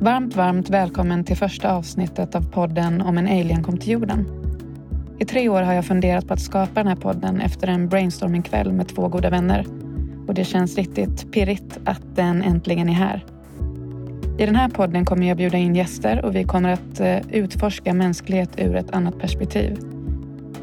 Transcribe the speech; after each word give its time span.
Varmt, 0.00 0.36
varmt 0.36 0.70
välkommen 0.70 1.24
till 1.24 1.36
första 1.36 1.72
avsnittet 1.72 2.34
av 2.34 2.50
podden 2.50 3.00
om 3.00 3.18
en 3.18 3.26
alien 3.26 3.62
kom 3.62 3.78
till 3.78 3.92
jorden. 3.92 4.26
I 5.18 5.24
tre 5.24 5.48
år 5.48 5.62
har 5.62 5.72
jag 5.72 5.84
funderat 5.84 6.28
på 6.28 6.34
att 6.34 6.40
skapa 6.40 6.74
den 6.74 6.86
här 6.86 6.96
podden 6.96 7.40
efter 7.40 7.68
en 7.68 7.88
brainstormingkväll 7.88 8.72
med 8.72 8.88
två 8.88 9.08
goda 9.08 9.30
vänner. 9.30 9.66
Och 10.28 10.34
det 10.34 10.44
känns 10.44 10.76
riktigt 10.76 11.32
pirrigt 11.32 11.78
att 11.84 12.02
den 12.14 12.42
äntligen 12.42 12.88
är 12.88 12.92
här. 12.92 13.24
I 14.38 14.46
den 14.46 14.56
här 14.56 14.68
podden 14.68 15.04
kommer 15.04 15.28
jag 15.28 15.36
bjuda 15.36 15.58
in 15.58 15.74
gäster 15.74 16.24
och 16.24 16.36
vi 16.36 16.44
kommer 16.44 16.72
att 16.72 17.00
eh, 17.00 17.18
utforska 17.30 17.94
mänsklighet 17.94 18.50
ur 18.56 18.76
ett 18.76 18.90
annat 18.90 19.18
perspektiv. 19.18 19.78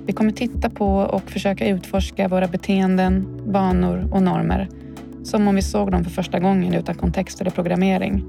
Vi 0.05 0.13
kommer 0.13 0.31
titta 0.31 0.69
på 0.69 0.97
och 0.97 1.31
försöka 1.31 1.67
utforska 1.67 2.27
våra 2.27 2.47
beteenden, 2.47 3.41
vanor 3.45 4.09
och 4.11 4.23
normer 4.23 4.69
som 5.23 5.47
om 5.47 5.55
vi 5.55 5.61
såg 5.61 5.91
dem 5.91 6.03
för 6.03 6.11
första 6.11 6.39
gången 6.39 6.73
utan 6.73 6.95
kontext 6.95 7.41
eller 7.41 7.51
programmering. 7.51 8.23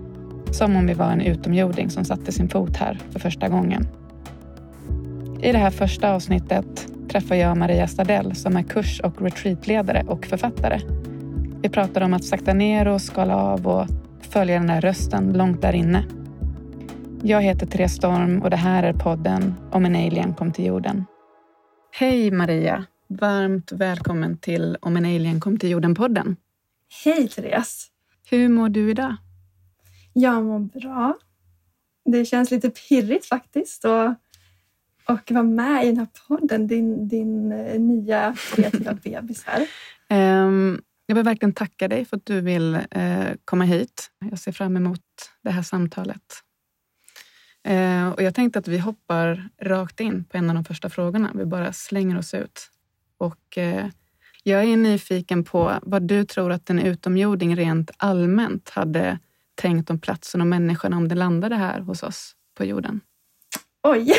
Som 0.54 0.76
om 0.76 0.86
vi 0.86 0.94
var 0.94 1.10
en 1.10 1.20
utomjording 1.20 1.90
som 1.90 2.04
satte 2.04 2.32
sin 2.32 2.48
fot 2.48 2.76
här 2.76 3.00
för 3.10 3.20
första 3.20 3.48
gången. 3.48 3.86
I 5.42 5.52
det 5.52 5.58
här 5.58 5.70
första 5.70 6.12
avsnittet 6.12 6.88
träffar 7.08 7.34
jag 7.34 7.56
Maria 7.56 7.86
Stadell 7.86 8.34
som 8.34 8.56
är 8.56 8.62
kurs 8.62 9.00
och 9.00 9.22
retreatledare 9.22 10.04
och 10.08 10.27
författare. 10.27 10.80
Vi 11.62 11.68
pratar 11.68 12.00
om 12.00 12.14
att 12.14 12.24
sakta 12.24 12.54
ner 12.54 12.88
och 12.88 13.00
skala 13.00 13.36
av 13.36 13.66
och 13.66 13.86
följa 14.20 14.58
den 14.58 14.66
där 14.66 14.80
rösten 14.80 15.32
långt 15.32 15.62
där 15.62 15.72
inne. 15.72 16.04
Jag 17.22 17.42
heter 17.42 17.66
Therese 17.66 17.92
Storm 17.92 18.42
och 18.42 18.50
det 18.50 18.56
här 18.56 18.82
är 18.82 18.92
podden 18.92 19.55
om 19.72 19.84
en 19.84 19.96
alien 19.96 20.34
kom 20.34 20.52
till 20.52 20.64
jorden. 20.66 21.05
Hej 21.92 22.30
Maria! 22.30 22.84
Varmt 23.08 23.72
välkommen 23.72 24.38
till 24.38 24.77
Om 24.80 24.96
en 24.96 25.05
alien 25.05 25.41
kom 25.41 25.58
till 25.58 25.70
jorden-podden. 25.70 26.36
Hej 27.05 27.28
Therese! 27.28 27.86
Hur 28.30 28.48
mår 28.48 28.68
du 28.68 28.91
idag? 28.91 29.16
Jag 30.16 30.44
mår 30.44 30.58
bra. 30.58 31.16
Det 32.04 32.24
känns 32.24 32.50
lite 32.50 32.70
pirrigt 32.70 33.26
faktiskt 33.26 33.84
och, 33.84 34.08
och 35.08 35.30
vara 35.30 35.42
med 35.42 35.84
i 35.84 35.86
den 35.86 35.96
här 35.96 36.08
podden, 36.28 36.66
din, 36.66 37.08
din 37.08 37.52
eh, 37.52 37.80
nya 37.80 38.36
kreativa 38.54 38.94
bebis 39.04 39.44
här. 39.44 39.66
Um, 40.44 40.82
jag 41.06 41.14
vill 41.14 41.24
verkligen 41.24 41.52
tacka 41.52 41.88
dig 41.88 42.04
för 42.04 42.16
att 42.16 42.26
du 42.26 42.40
vill 42.40 42.74
uh, 42.74 43.34
komma 43.44 43.64
hit. 43.64 44.10
Jag 44.30 44.38
ser 44.38 44.52
fram 44.52 44.76
emot 44.76 45.00
det 45.42 45.50
här 45.50 45.62
samtalet. 45.62 46.42
Uh, 47.68 48.08
och 48.08 48.22
jag 48.22 48.34
tänkte 48.34 48.58
att 48.58 48.68
vi 48.68 48.78
hoppar 48.78 49.48
rakt 49.60 50.00
in 50.00 50.24
på 50.24 50.36
en 50.36 50.48
av 50.48 50.54
de 50.54 50.64
första 50.64 50.90
frågorna. 50.90 51.30
Vi 51.34 51.44
bara 51.44 51.72
slänger 51.72 52.18
oss 52.18 52.34
ut. 52.34 52.70
Och 53.18 53.58
uh, 53.58 53.86
jag 54.42 54.64
är 54.64 54.76
nyfiken 54.76 55.44
på 55.44 55.78
vad 55.82 56.02
du 56.02 56.24
tror 56.24 56.52
att 56.52 56.70
en 56.70 56.78
utomjording 56.78 57.56
rent 57.56 57.90
allmänt 57.96 58.70
hade 58.70 59.18
tänkt 59.55 59.91
om 59.91 59.98
platsen 59.98 60.41
och 60.41 60.47
människorna 60.47 60.97
om 60.97 61.08
det 61.08 61.14
landade 61.14 61.56
här 61.56 61.80
hos 61.80 62.02
oss 62.02 62.33
på 62.55 62.64
jorden? 62.64 63.00
Oj, 63.83 64.14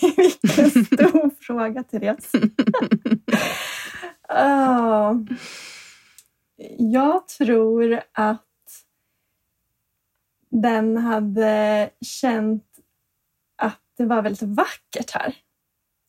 vilken 0.16 0.84
stor 0.84 1.30
fråga, 1.40 1.82
Therese. 1.82 2.32
oh. 4.28 5.16
Jag 6.78 7.28
tror 7.28 8.00
att 8.12 8.46
den 10.50 10.96
hade 10.96 11.90
känt 12.00 12.64
att 13.56 13.80
det 13.96 14.04
var 14.04 14.22
väldigt 14.22 14.42
vackert 14.42 15.10
här. 15.10 15.34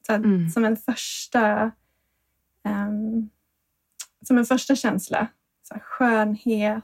Så 0.08 0.14
mm. 0.14 0.50
Som 0.50 0.66
en 0.66 0.78
första 0.78 1.72
um, 2.64 3.30
som 4.28 4.38
en 4.38 4.46
första 4.46 4.76
känsla. 4.76 5.28
Så 5.64 5.80
skönhet, 5.80 6.84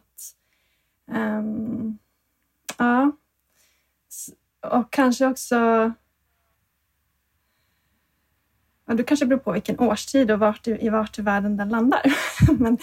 Um, 1.08 1.98
ja. 2.78 3.12
Och 4.62 4.92
kanske 4.92 5.28
också... 5.28 5.56
Ja, 8.90 8.94
det 8.94 9.04
kanske 9.04 9.26
beror 9.26 9.40
på 9.40 9.52
vilken 9.52 9.80
årstid 9.80 10.32
och 10.32 10.40
vart 10.40 10.68
i, 10.68 10.90
vart 10.90 11.20
i 11.20 11.22
världen 11.22 11.58
den 11.58 11.70
landar. 11.70 12.02
men, 12.60 12.78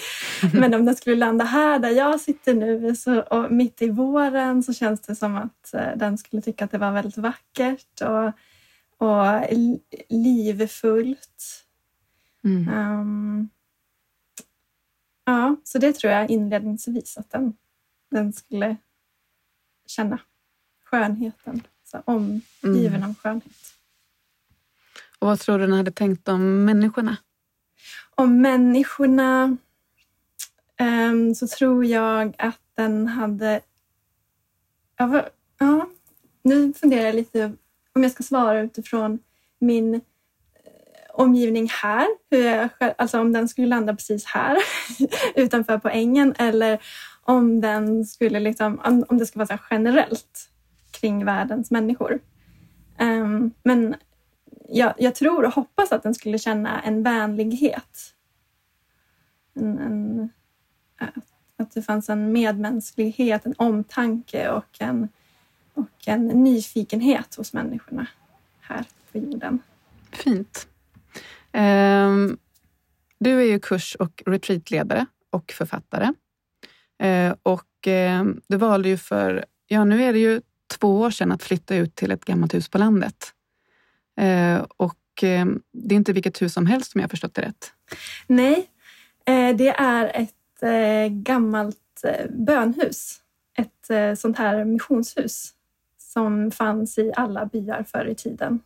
men 0.53 0.75
om 0.75 0.85
den 0.85 0.97
skulle 0.97 1.17
landa 1.17 1.45
här 1.45 1.79
där 1.79 1.91
jag 1.91 2.21
sitter 2.21 2.55
nu 2.55 2.97
så, 2.97 3.21
och 3.21 3.53
mitt 3.53 3.83
i 3.83 3.91
våren 3.91 4.63
så 4.63 4.73
känns 4.73 5.01
det 5.01 5.15
som 5.15 5.37
att 5.37 5.75
eh, 5.75 5.97
den 5.97 6.19
skulle 6.19 6.43
tycka 6.43 6.65
att 6.65 6.71
det 6.71 6.79
var 6.79 6.93
väldigt 6.93 7.17
vackert 7.17 8.01
och, 8.01 8.33
och 9.09 9.43
livfullt. 10.09 11.65
Mm. 12.45 12.69
Um, 12.69 13.49
ja, 15.25 15.57
så 15.65 15.79
det 15.79 15.93
tror 15.93 16.13
jag 16.13 16.31
inledningsvis 16.31 17.19
att 17.19 17.31
den 17.31 17.53
den 18.19 18.33
skulle 18.33 18.77
känna 19.87 20.19
skönheten, 20.85 21.63
så 21.85 22.03
omgiven 22.05 22.95
mm. 22.95 23.11
av 23.11 23.15
skönhet. 23.15 23.53
Och 25.19 25.29
vad 25.29 25.41
tror 25.41 25.59
du 25.59 25.67
den 25.67 25.77
hade 25.77 25.91
tänkt 25.91 26.29
om 26.29 26.65
människorna? 26.65 27.17
Om 28.15 28.41
människorna 28.41 29.57
um, 30.81 31.35
så 31.35 31.47
tror 31.47 31.85
jag 31.85 32.35
att 32.39 32.61
den 32.75 33.09
hade... 33.09 33.61
Ja, 34.97 35.29
ja, 35.59 35.89
nu 36.43 36.73
funderar 36.73 37.03
jag 37.03 37.15
lite 37.15 37.53
om 37.95 38.03
jag 38.03 38.13
ska 38.13 38.23
svara 38.23 38.61
utifrån 38.61 39.19
min 39.59 39.95
eh, 39.95 40.01
omgivning 41.13 41.69
här. 41.69 42.07
Hur 42.31 42.45
jag, 42.45 42.69
alltså 42.99 43.21
om 43.21 43.33
den 43.33 43.49
skulle 43.49 43.67
landa 43.67 43.95
precis 43.95 44.25
här 44.25 44.57
utanför 45.35 45.79
på 45.79 45.89
ängen 45.89 46.35
eller 46.39 46.83
om 47.25 47.61
den 47.61 48.05
skulle 48.05 48.41
liksom, 48.41 49.05
om 49.09 49.19
det 49.19 49.27
ska 49.27 49.39
vara 49.39 49.47
så 49.47 49.59
generellt 49.71 50.51
kring 50.91 51.25
världens 51.25 51.71
människor. 51.71 52.21
Um, 52.99 53.51
men 53.63 53.95
jag, 54.69 54.95
jag, 54.99 55.15
tror 55.15 55.45
och 55.45 55.53
hoppas 55.53 55.93
att 55.93 56.03
den 56.03 56.15
skulle 56.15 56.39
känna 56.39 56.81
en 56.83 57.03
vänlighet. 57.03 58.15
En, 59.55 59.79
en, 59.79 60.29
att 61.57 61.75
det 61.75 61.83
fanns 61.83 62.09
en 62.09 62.33
medmänsklighet, 62.33 63.47
en 63.47 63.55
omtanke 63.59 64.51
och 64.51 64.77
en, 64.79 65.09
och 65.75 66.09
en 66.09 66.27
nyfikenhet 66.27 67.35
hos 67.35 67.53
människorna 67.53 68.07
här 68.61 68.85
på 69.13 69.19
jorden. 69.19 69.59
Fint. 70.13 70.69
Um, 71.53 72.39
du 73.19 73.41
är 73.41 73.45
ju 73.45 73.61
kurs 73.61 73.95
och 73.95 74.23
retreatledare 74.27 75.07
och 75.31 75.53
författare. 75.53 76.13
Eh, 76.99 77.35
och 77.43 77.89
eh, 77.89 78.25
det 78.25 78.41
du 78.47 78.57
valde 78.57 78.89
ju 78.89 78.97
för, 78.97 79.45
ja 79.67 79.85
nu 79.85 80.03
är 80.03 80.13
det 80.13 80.19
ju 80.19 80.41
två 80.79 81.01
år 81.01 81.11
sedan 81.11 81.33
att 81.33 81.43
flytta 81.43 81.77
ut 81.77 81.95
till 81.95 82.11
ett 82.11 82.25
gammalt 82.25 82.55
hus 82.55 82.69
på 82.69 82.79
landet. 82.79 83.33
Eh, 84.21 84.67
och 84.77 84.99
det 85.73 85.95
är 85.95 85.97
inte 85.97 86.13
vilket 86.13 86.43
hus 86.43 86.53
som 86.53 86.67
helst 86.67 86.95
om 86.95 87.01
jag 87.01 87.05
har 87.05 87.11
förstått 87.11 87.35
det 87.35 87.43
rätt. 87.43 87.73
Nej, 88.27 88.71
det 89.55 89.69
är 89.69 90.13
ett 90.15 90.61
gammalt 91.11 92.03
bönhus. 92.31 93.21
Ett 93.57 94.19
sånt 94.19 94.39
här 94.39 94.65
missionshus 94.65 95.53
som 95.99 96.51
fanns 96.51 96.99
i 96.99 97.13
alla 97.17 97.47
byar 97.47 97.85
förr 97.89 98.07
i 98.07 98.15
tiden. 98.15 98.61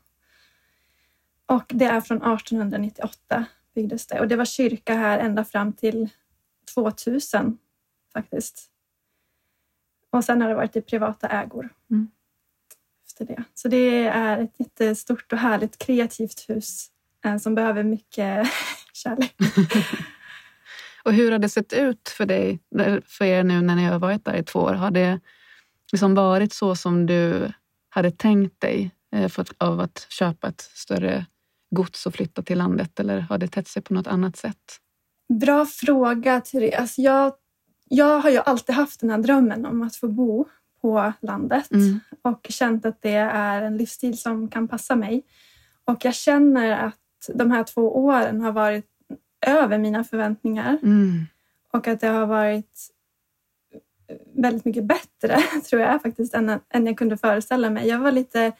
Och 1.46 1.64
det 1.68 1.84
är 1.84 2.00
från 2.00 2.16
1898 2.16 3.44
byggdes 3.74 4.06
det 4.06 4.20
och 4.20 4.28
det 4.28 4.36
var 4.36 4.44
kyrka 4.44 4.94
här 4.94 5.18
ända 5.18 5.44
fram 5.44 5.72
till 5.72 6.08
2000 6.74 7.58
faktiskt. 8.12 8.70
Och 10.10 10.24
sen 10.24 10.42
har 10.42 10.48
det 10.48 10.54
varit 10.54 10.76
i 10.76 10.80
privata 10.80 11.28
ägor 11.28 11.68
mm. 11.90 12.10
efter 13.06 13.24
det. 13.24 13.44
Så 13.54 13.68
det 13.68 14.06
är 14.06 14.38
ett 14.38 14.54
jättestort 14.58 15.32
och 15.32 15.38
härligt 15.38 15.78
kreativt 15.78 16.44
hus 16.48 16.86
eh, 17.24 17.36
som 17.36 17.54
behöver 17.54 17.82
mycket 17.82 18.48
kärlek. 18.92 19.34
och 21.04 21.12
hur 21.12 21.32
har 21.32 21.38
det 21.38 21.48
sett 21.48 21.72
ut 21.72 22.08
för 22.08 22.26
dig, 22.26 22.60
för 23.06 23.24
er 23.24 23.44
nu 23.44 23.60
när 23.60 23.76
ni 23.76 23.84
har 23.84 23.98
varit 23.98 24.24
där 24.24 24.36
i 24.36 24.44
två 24.44 24.60
år? 24.60 24.74
Har 24.74 24.90
det 24.90 25.20
liksom 25.92 26.14
varit 26.14 26.52
så 26.52 26.76
som 26.76 27.06
du 27.06 27.52
hade 27.88 28.10
tänkt 28.10 28.60
dig 28.60 28.90
eh, 29.12 29.28
för, 29.28 29.46
av 29.58 29.80
att 29.80 30.06
köpa 30.08 30.48
ett 30.48 30.60
större 30.60 31.26
gods 31.70 32.06
och 32.06 32.14
flytta 32.14 32.42
till 32.42 32.58
landet 32.58 33.00
eller 33.00 33.20
har 33.20 33.38
det 33.38 33.48
tätt 33.48 33.68
sig 33.68 33.82
på 33.82 33.94
något 33.94 34.06
annat 34.06 34.36
sätt? 34.36 34.80
Bra 35.28 35.66
fråga, 35.66 36.40
Therese. 36.40 36.98
Jag 36.98 37.32
jag 37.88 38.18
har 38.18 38.30
ju 38.30 38.38
alltid 38.38 38.74
haft 38.74 39.00
den 39.00 39.10
här 39.10 39.18
drömmen 39.18 39.66
om 39.66 39.82
att 39.82 39.96
få 39.96 40.08
bo 40.08 40.46
på 40.80 41.12
landet 41.20 41.70
mm. 41.70 42.00
och 42.22 42.46
känt 42.48 42.86
att 42.86 43.02
det 43.02 43.14
är 43.14 43.62
en 43.62 43.76
livsstil 43.76 44.18
som 44.18 44.48
kan 44.48 44.68
passa 44.68 44.96
mig. 44.96 45.22
Och 45.84 46.04
jag 46.04 46.14
känner 46.14 46.86
att 46.86 47.30
de 47.34 47.50
här 47.50 47.64
två 47.64 47.96
åren 47.96 48.40
har 48.40 48.52
varit 48.52 48.86
över 49.46 49.78
mina 49.78 50.04
förväntningar 50.04 50.78
mm. 50.82 51.26
och 51.72 51.88
att 51.88 52.00
det 52.00 52.08
har 52.08 52.26
varit 52.26 52.90
väldigt 54.34 54.64
mycket 54.64 54.84
bättre, 54.84 55.42
tror 55.68 55.82
jag 55.82 56.02
faktiskt, 56.02 56.34
än, 56.34 56.60
än 56.68 56.86
jag 56.86 56.98
kunde 56.98 57.16
föreställa 57.16 57.70
mig. 57.70 57.88
Jag 57.88 57.98
var 57.98 58.12
lite 58.12 58.52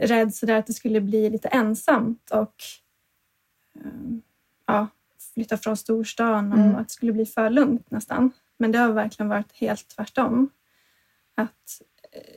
rädd 0.00 0.34
sådär 0.34 0.58
att 0.58 0.66
det 0.66 0.72
skulle 0.72 1.00
bli 1.00 1.30
lite 1.30 1.48
ensamt 1.48 2.30
och 2.30 2.54
um, 3.84 4.22
ja, 4.66 4.88
flytta 5.34 5.56
från 5.56 5.76
storstan 5.76 6.52
och 6.52 6.58
mm. 6.58 6.76
att 6.76 6.88
det 6.88 6.94
skulle 6.94 7.12
bli 7.12 7.26
för 7.26 7.50
lugnt 7.50 7.90
nästan. 7.90 8.30
Men 8.58 8.72
det 8.72 8.78
har 8.78 8.92
verkligen 8.92 9.28
varit 9.28 9.52
helt 9.52 9.88
tvärtom. 9.88 10.50
Att 11.34 11.80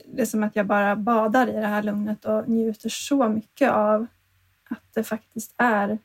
det 0.06 0.22
är 0.22 0.26
som 0.26 0.42
att 0.42 0.56
jag 0.56 0.66
bara 0.66 0.96
badar 0.96 1.48
i 1.48 1.52
det 1.52 1.66
här 1.66 1.82
lugnet 1.82 2.24
och 2.24 2.48
njuter 2.48 2.88
så 2.88 3.28
mycket 3.28 3.70
av 3.70 4.06
att 4.70 4.94
det 4.94 5.04
faktiskt 5.04 5.54
är 5.56 5.98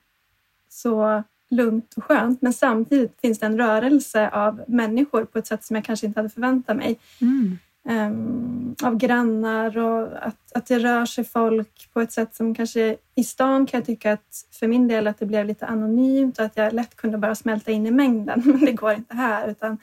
så 0.69 1.23
lugnt 1.49 1.93
och 1.97 2.03
skönt. 2.03 2.41
Men 2.41 2.53
samtidigt 2.53 3.21
finns 3.21 3.39
det 3.39 3.45
en 3.45 3.57
rörelse 3.57 4.29
av 4.29 4.63
människor 4.67 5.25
på 5.25 5.39
ett 5.39 5.47
sätt 5.47 5.63
som 5.63 5.75
jag 5.75 5.85
kanske 5.85 6.05
inte 6.05 6.19
hade 6.19 6.29
förväntat 6.29 6.77
mig. 6.77 6.99
Mm. 7.21 7.57
Um, 7.89 8.75
av 8.83 8.97
grannar 8.97 9.77
och 9.77 10.27
att, 10.27 10.51
att 10.53 10.65
det 10.65 10.79
rör 10.79 11.05
sig 11.05 11.23
folk 11.23 11.89
på 11.93 12.01
ett 12.01 12.11
sätt 12.11 12.35
som 12.35 12.55
kanske 12.55 12.97
i 13.15 13.23
stan 13.23 13.65
kan 13.65 13.77
jag 13.77 13.85
tycka 13.85 14.13
att 14.13 14.45
för 14.51 14.67
min 14.67 14.87
del 14.87 15.07
att 15.07 15.19
det 15.19 15.25
blev 15.25 15.45
lite 15.45 15.65
anonymt 15.65 16.39
och 16.39 16.45
att 16.45 16.57
jag 16.57 16.73
lätt 16.73 16.95
kunde 16.95 17.17
bara 17.17 17.35
smälta 17.35 17.71
in 17.71 17.87
i 17.87 17.91
mängden. 17.91 18.41
Men 18.45 18.59
det 18.59 18.71
går 18.71 18.93
inte 18.93 19.15
här 19.15 19.47
utan 19.47 19.77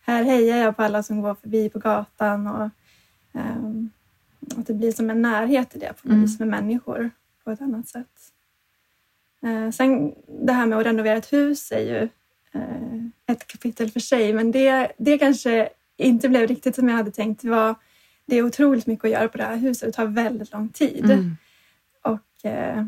här 0.00 0.22
hejar 0.24 0.56
jag 0.56 0.76
på 0.76 0.82
alla 0.82 1.02
som 1.02 1.22
går 1.22 1.34
förbi 1.34 1.68
på 1.68 1.78
gatan 1.78 2.46
och 2.46 2.70
um, 3.32 3.90
att 4.56 4.66
det 4.66 4.74
blir 4.74 4.92
som 4.92 5.10
en 5.10 5.22
närhet 5.22 5.76
i 5.76 5.78
det 5.78 5.92
på 6.02 6.08
något 6.08 6.12
Mm. 6.12 6.22
vis 6.22 6.38
med 6.38 6.48
människor 6.48 7.10
på 7.44 7.50
ett 7.50 7.60
annat 7.60 7.88
sätt. 7.88 8.32
Eh, 9.46 9.70
sen 9.70 10.14
det 10.46 10.52
här 10.52 10.66
med 10.66 10.78
att 10.78 10.86
renovera 10.86 11.16
ett 11.16 11.32
hus 11.32 11.72
är 11.72 11.80
ju 11.80 12.08
eh, 12.52 13.06
ett 13.26 13.46
kapitel 13.46 13.90
för 13.90 14.00
sig, 14.00 14.32
men 14.32 14.52
det, 14.52 14.92
det 14.98 15.18
kanske 15.18 15.68
inte 16.02 16.28
blev 16.28 16.48
riktigt 16.48 16.74
som 16.74 16.88
jag 16.88 16.96
hade 16.96 17.10
tänkt. 17.10 17.42
Det, 17.42 17.50
var, 17.50 17.74
det 18.26 18.36
är 18.36 18.42
otroligt 18.42 18.86
mycket 18.86 19.04
att 19.04 19.10
göra 19.10 19.28
på 19.28 19.38
det 19.38 19.44
här 19.44 19.56
huset. 19.56 19.88
Det 19.88 19.92
tar 19.92 20.06
väldigt 20.06 20.52
lång 20.52 20.68
tid. 20.68 21.04
Mm. 21.04 21.36
Och 22.02 22.50
eh, 22.50 22.86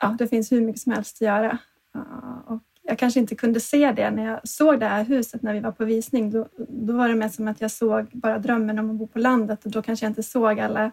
ja, 0.00 0.16
det 0.18 0.28
finns 0.28 0.52
hur 0.52 0.60
mycket 0.60 0.82
som 0.82 0.92
helst 0.92 1.16
att 1.16 1.20
göra. 1.20 1.58
Ja, 1.92 2.42
och 2.46 2.62
jag 2.82 2.98
kanske 2.98 3.20
inte 3.20 3.34
kunde 3.34 3.60
se 3.60 3.92
det 3.92 4.10
när 4.10 4.26
jag 4.26 4.48
såg 4.48 4.80
det 4.80 4.86
här 4.86 5.04
huset 5.04 5.42
när 5.42 5.54
vi 5.54 5.60
var 5.60 5.72
på 5.72 5.84
visning. 5.84 6.30
Då, 6.30 6.48
då 6.68 6.92
var 6.92 7.08
det 7.08 7.14
mer 7.14 7.28
som 7.28 7.48
att 7.48 7.60
jag 7.60 7.70
såg 7.70 8.06
bara 8.12 8.38
drömmen 8.38 8.78
om 8.78 8.90
att 8.90 8.96
bo 8.96 9.06
på 9.06 9.18
landet 9.18 9.64
och 9.64 9.70
då 9.70 9.82
kanske 9.82 10.06
jag 10.06 10.10
inte 10.10 10.22
såg 10.22 10.60
alla 10.60 10.90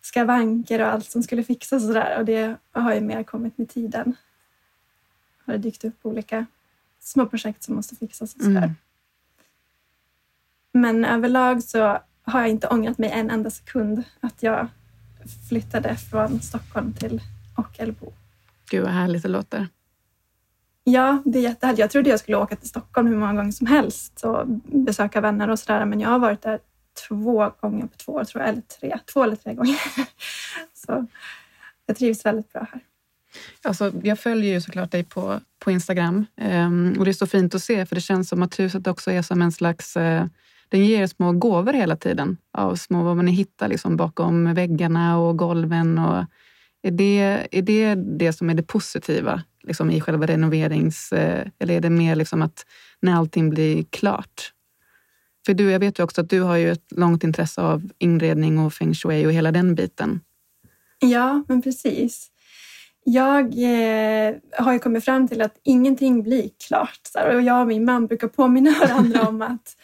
skavanker 0.00 0.80
och 0.80 0.86
allt 0.86 1.10
som 1.10 1.22
skulle 1.22 1.42
fixas 1.44 1.82
och 1.82 1.88
sådär. 1.88 2.18
Och 2.18 2.24
det 2.24 2.56
har 2.72 2.94
ju 2.94 3.00
mer 3.00 3.22
kommit 3.22 3.58
med 3.58 3.68
tiden. 3.68 4.16
Har 5.46 5.52
det 5.52 5.58
dykt 5.58 5.84
upp 5.84 6.06
olika 6.06 6.46
små 7.00 7.26
projekt 7.26 7.62
som 7.62 7.74
måste 7.74 7.96
fixas 7.96 8.34
och 8.34 8.42
sådär. 8.42 8.56
Mm. 8.56 8.74
Men 10.76 11.04
överlag 11.04 11.62
så 11.62 11.98
har 12.22 12.40
jag 12.40 12.48
inte 12.48 12.68
ångrat 12.68 12.98
mig 12.98 13.10
en 13.10 13.30
enda 13.30 13.50
sekund 13.50 14.02
att 14.20 14.42
jag 14.42 14.68
flyttade 15.48 15.96
från 15.96 16.40
Stockholm 16.40 16.92
till 16.92 17.22
Ockelbo. 17.56 18.12
Gud 18.70 18.82
vad 18.82 18.92
härligt 18.92 19.22
det 19.22 19.28
låter. 19.28 19.68
Ja, 20.84 21.22
det 21.24 21.38
är 21.38 21.42
jättehärligt. 21.42 21.78
Jag 21.78 21.90
trodde 21.90 22.10
jag 22.10 22.20
skulle 22.20 22.36
åka 22.36 22.56
till 22.56 22.68
Stockholm 22.68 23.08
hur 23.08 23.16
många 23.16 23.34
gånger 23.34 23.52
som 23.52 23.66
helst 23.66 24.24
och 24.24 24.46
besöka 24.64 25.20
vänner 25.20 25.50
och 25.50 25.58
sådär. 25.58 25.84
Men 25.84 26.00
jag 26.00 26.08
har 26.08 26.18
varit 26.18 26.42
där 26.42 26.58
två 27.08 27.52
gånger 27.60 27.86
på 27.86 27.96
två 27.96 28.12
år, 28.12 28.24
tror 28.24 28.42
jag. 28.42 28.50
Eller 28.50 28.62
tre. 28.62 28.98
Två 29.12 29.22
eller 29.22 29.36
tre 29.36 29.54
gånger. 29.54 29.80
Så 30.74 31.06
jag 31.86 31.96
trivs 31.96 32.26
väldigt 32.26 32.52
bra 32.52 32.66
här. 32.72 32.80
Alltså, 33.62 33.92
jag 34.02 34.18
följer 34.18 34.54
ju 34.54 34.60
såklart 34.60 34.90
dig 34.90 35.04
på, 35.04 35.40
på 35.58 35.70
Instagram 35.70 36.26
ehm, 36.36 36.96
och 36.98 37.04
det 37.04 37.10
är 37.10 37.12
så 37.12 37.26
fint 37.26 37.54
att 37.54 37.62
se 37.62 37.86
för 37.86 37.94
det 37.94 38.00
känns 38.00 38.28
som 38.28 38.42
att 38.42 38.58
huset 38.58 38.86
också 38.86 39.10
är 39.10 39.22
som 39.22 39.42
en 39.42 39.52
slags... 39.52 39.96
Eh, 39.96 40.26
den 40.68 40.84
ger 40.84 41.06
små 41.06 41.32
gåvor 41.32 41.72
hela 41.72 41.96
tiden 41.96 42.36
av 42.52 42.74
små 42.74 43.02
vad 43.02 43.16
man 43.16 43.26
hittar 43.26 43.68
liksom 43.68 43.96
bakom 43.96 44.54
väggarna 44.54 45.18
och 45.18 45.36
golven. 45.36 45.98
Och 45.98 46.24
är, 46.82 46.90
det, 46.90 47.46
är 47.50 47.62
det 47.62 47.94
det 47.94 48.32
som 48.32 48.50
är 48.50 48.54
det 48.54 48.62
positiva 48.62 49.42
liksom 49.62 49.90
i 49.90 50.00
själva 50.00 50.26
renoverings... 50.26 51.12
Eh, 51.12 51.46
eller 51.58 51.74
är 51.74 51.80
det 51.80 51.90
mer 51.90 52.16
liksom 52.16 52.42
att 52.42 52.66
när 53.00 53.14
allting 53.14 53.50
blir 53.50 53.84
klart? 53.90 54.52
För 55.46 55.54
du, 55.54 55.70
jag 55.70 55.80
vet 55.80 55.98
ju 55.98 56.02
också 56.02 56.20
att 56.20 56.30
du 56.30 56.40
har 56.40 56.56
ju 56.56 56.70
ett 56.70 56.92
långt 56.96 57.24
intresse 57.24 57.60
av 57.60 57.90
inredning 57.98 58.58
och 58.58 58.74
feng 58.74 58.94
shui 58.94 59.26
och 59.26 59.32
hela 59.32 59.52
den 59.52 59.74
biten. 59.74 60.20
Ja, 60.98 61.44
men 61.48 61.62
precis. 61.62 62.30
Jag 63.08 63.44
eh, 63.44 64.34
har 64.58 64.72
ju 64.72 64.78
kommit 64.78 65.04
fram 65.04 65.28
till 65.28 65.42
att 65.42 65.60
ingenting 65.62 66.22
blir 66.22 66.50
klart. 66.66 67.00
Så 67.02 67.18
här, 67.18 67.34
och 67.34 67.42
jag 67.42 67.60
och 67.60 67.66
min 67.66 67.84
man 67.84 68.06
brukar 68.06 68.28
påminna 68.28 68.70
varandra 68.80 69.28
om 69.28 69.42
att 69.42 69.76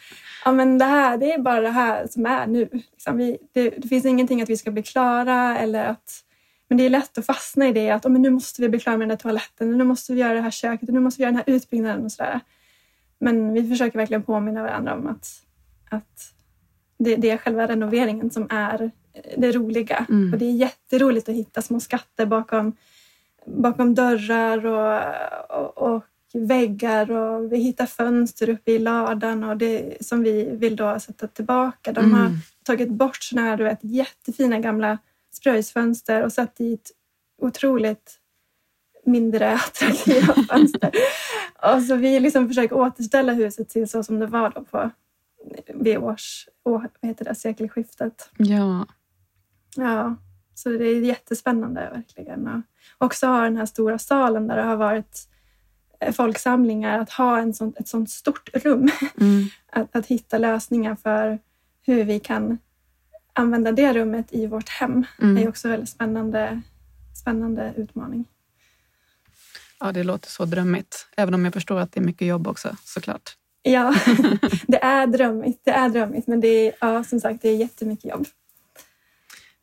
ja, 0.45 0.51
men 0.51 0.77
det, 0.77 0.85
här, 0.85 1.17
det 1.17 1.33
är 1.33 1.39
bara 1.39 1.61
det 1.61 1.69
här 1.69 2.07
som 2.07 2.25
är 2.25 2.47
nu. 2.47 2.69
Liksom 2.71 3.17
vi, 3.17 3.37
det, 3.51 3.69
det 3.69 3.87
finns 3.87 4.05
ingenting 4.05 4.41
att 4.41 4.49
vi 4.49 4.57
ska 4.57 4.71
bli 4.71 4.83
klara 4.83 5.57
eller 5.57 5.85
att 5.85 6.23
men 6.67 6.77
det 6.77 6.85
är 6.85 6.89
lätt 6.89 7.17
att 7.17 7.25
fastna 7.25 7.67
i 7.67 7.73
det 7.73 7.89
att 7.89 8.05
oh, 8.05 8.11
men 8.11 8.21
nu 8.21 8.29
måste 8.29 8.61
vi 8.61 8.69
bli 8.69 8.79
klara 8.79 8.97
med 8.97 9.07
den 9.07 9.17
där 9.17 9.21
toaletten, 9.21 9.71
och 9.71 9.77
nu 9.77 9.83
måste 9.83 10.13
vi 10.13 10.19
göra 10.19 10.33
det 10.33 10.41
här 10.41 10.51
köket 10.51 10.89
och 10.89 10.95
nu 10.95 10.99
måste 10.99 11.17
vi 11.17 11.23
göra 11.23 11.31
den 11.31 11.43
här 11.45 11.55
utbyggnaden 11.55 12.05
och 12.05 12.11
sådär. 12.11 12.39
Men 13.19 13.53
vi 13.53 13.69
försöker 13.69 13.99
verkligen 13.99 14.23
påminna 14.23 14.63
varandra 14.63 14.95
om 14.95 15.07
att, 15.07 15.27
att 15.89 16.33
det, 16.97 17.15
det 17.15 17.29
är 17.29 17.37
själva 17.37 17.67
renoveringen 17.67 18.31
som 18.31 18.47
är 18.49 18.91
det 19.37 19.51
roliga. 19.51 20.05
Mm. 20.09 20.33
Och 20.33 20.39
det 20.39 20.45
är 20.45 20.51
jätteroligt 20.51 21.29
att 21.29 21.35
hitta 21.35 21.61
små 21.61 21.79
skatter 21.79 22.25
bakom, 22.25 22.75
bakom 23.45 23.95
dörrar 23.95 24.65
och, 24.65 25.61
och, 25.61 25.95
och 25.95 26.03
väggar 26.33 27.11
och 27.11 27.53
vi 27.53 27.57
hittar 27.57 27.85
fönster 27.85 28.49
uppe 28.49 28.71
i 28.71 28.79
ladan 28.79 29.43
och 29.43 29.57
det 29.57 29.97
som 30.05 30.23
vi 30.23 30.43
vill 30.55 30.75
då 30.75 30.99
sätta 30.99 31.27
tillbaka. 31.27 31.91
De 31.91 32.13
har 32.13 32.25
Mm. 32.25 32.37
tagit 32.63 32.89
bort 32.89 33.17
såna 33.23 33.41
här 33.41 33.57
du 33.57 33.63
vet, 33.63 33.79
jättefina 33.81 34.59
gamla 34.59 34.97
spröjsfönster 35.31 36.23
och 36.23 36.33
satt 36.33 36.55
dit 36.55 36.91
otroligt 37.41 38.19
mindre 39.05 39.53
attraktiva 39.53 40.33
fönster. 40.33 40.91
Och 41.75 41.81
så 41.83 41.95
vi 41.95 42.19
liksom 42.19 42.47
försöker 42.47 42.75
återställa 42.75 43.33
huset 43.33 43.69
till 43.69 43.89
så 43.89 44.03
som 44.03 44.19
det 44.19 44.25
var 44.27 44.49
då 44.49 44.63
på 44.63 44.89
vid 45.73 45.97
års, 45.97 46.47
år, 46.65 46.89
vad 47.01 47.09
heter 47.09 47.25
det, 47.25 47.35
sekelskiftet. 47.35 48.29
Ja. 48.37 48.87
Ja, 49.75 50.15
så 50.53 50.69
det 50.69 50.85
är 50.85 50.99
jättespännande 51.01 51.89
verkligen. 51.93 52.63
Också 53.03 53.27
ha 53.27 53.41
den 53.41 53.57
här 53.57 53.65
stora 53.65 53.99
salen 53.99 54.47
där 54.47 54.55
det 54.57 54.63
har 54.63 54.75
varit 54.75 55.27
eh, 55.99 56.13
folksamlingar, 56.13 56.99
att 56.99 57.09
ha 57.09 57.39
en 57.39 57.53
sånt, 57.53 57.77
ett 57.77 57.87
sånt 57.87 58.09
stort 58.09 58.49
rum. 58.53 58.89
Mm. 59.19 59.45
Att, 59.71 59.95
att 59.95 60.05
hitta 60.05 60.37
lösningar 60.37 60.95
för 60.95 61.39
hur 61.85 62.03
vi 62.03 62.19
kan 62.19 62.57
använda 63.33 63.71
det 63.71 63.93
rummet 63.93 64.25
i 64.29 64.47
vårt 64.47 64.69
hem 64.69 65.05
Mm. 65.21 65.37
är 65.43 65.49
också 65.49 65.67
en 65.67 65.71
väldigt 65.71 65.89
spännande, 65.89 66.61
spännande 67.21 67.73
utmaning. 67.77 68.25
Ja, 69.79 69.91
det 69.91 70.03
låter 70.03 70.29
så 70.29 70.45
drömmigt. 70.45 71.07
Även 71.17 71.33
om 71.33 71.45
jag 71.45 71.53
förstår 71.53 71.79
att 71.79 71.91
det 71.91 71.99
är 71.99 72.03
mycket 72.03 72.27
jobb 72.27 72.47
också, 72.47 72.75
såklart. 72.83 73.37
Ja, 73.61 73.95
det 74.67 74.83
är 74.83 75.07
drömmigt. 75.07 75.61
Det 75.63 75.71
är 75.71 75.89
drömmigt, 75.89 76.27
men 76.27 76.41
det 76.41 76.47
är 76.47 76.73
ja, 76.79 77.03
som 77.03 77.19
sagt 77.19 77.41
det 77.41 77.49
är 77.49 77.55
jättemycket 77.55 78.11
jobb. 78.11 78.25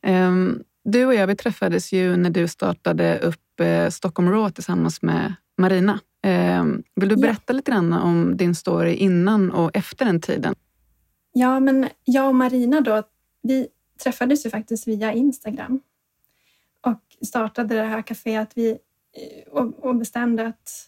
Ehm, 0.03 0.63
du 0.83 1.05
och 1.05 1.13
jag 1.15 1.27
vi 1.27 1.35
träffades 1.35 1.91
ju 1.93 2.17
när 2.17 2.29
du 2.29 2.47
startade 2.47 3.19
upp 3.19 3.59
eh, 3.59 3.89
Stockholm 3.89 4.31
Raw 4.31 4.51
tillsammans 4.53 5.01
med 5.01 5.33
Marina. 5.57 5.99
Ehm, 6.23 6.83
vill 6.95 7.09
du 7.09 7.15
Ja. 7.15 7.21
berätta 7.21 7.53
lite 7.53 7.71
grann 7.71 7.93
om 7.93 8.37
din 8.37 8.55
story 8.55 8.93
innan 8.93 9.51
och 9.51 9.75
efter 9.77 10.05
den 10.05 10.21
tiden? 10.21 10.55
Ja, 11.33 11.59
men 11.59 11.89
jag 12.03 12.27
och 12.27 12.35
Marina 12.35 12.81
då, 12.81 13.03
vi 13.43 13.67
träffades 14.03 14.45
ju 14.45 14.49
faktiskt 14.49 14.87
via 14.87 15.13
Instagram 15.13 15.81
och 16.81 17.25
startade 17.27 17.75
det 17.75 17.83
här 17.83 18.01
kaféet. 18.01 18.51
Vi, 18.55 18.69
eh, 18.69 19.53
och, 19.53 19.85
och 19.85 19.95
bestämde 19.95 20.47
att 20.47 20.87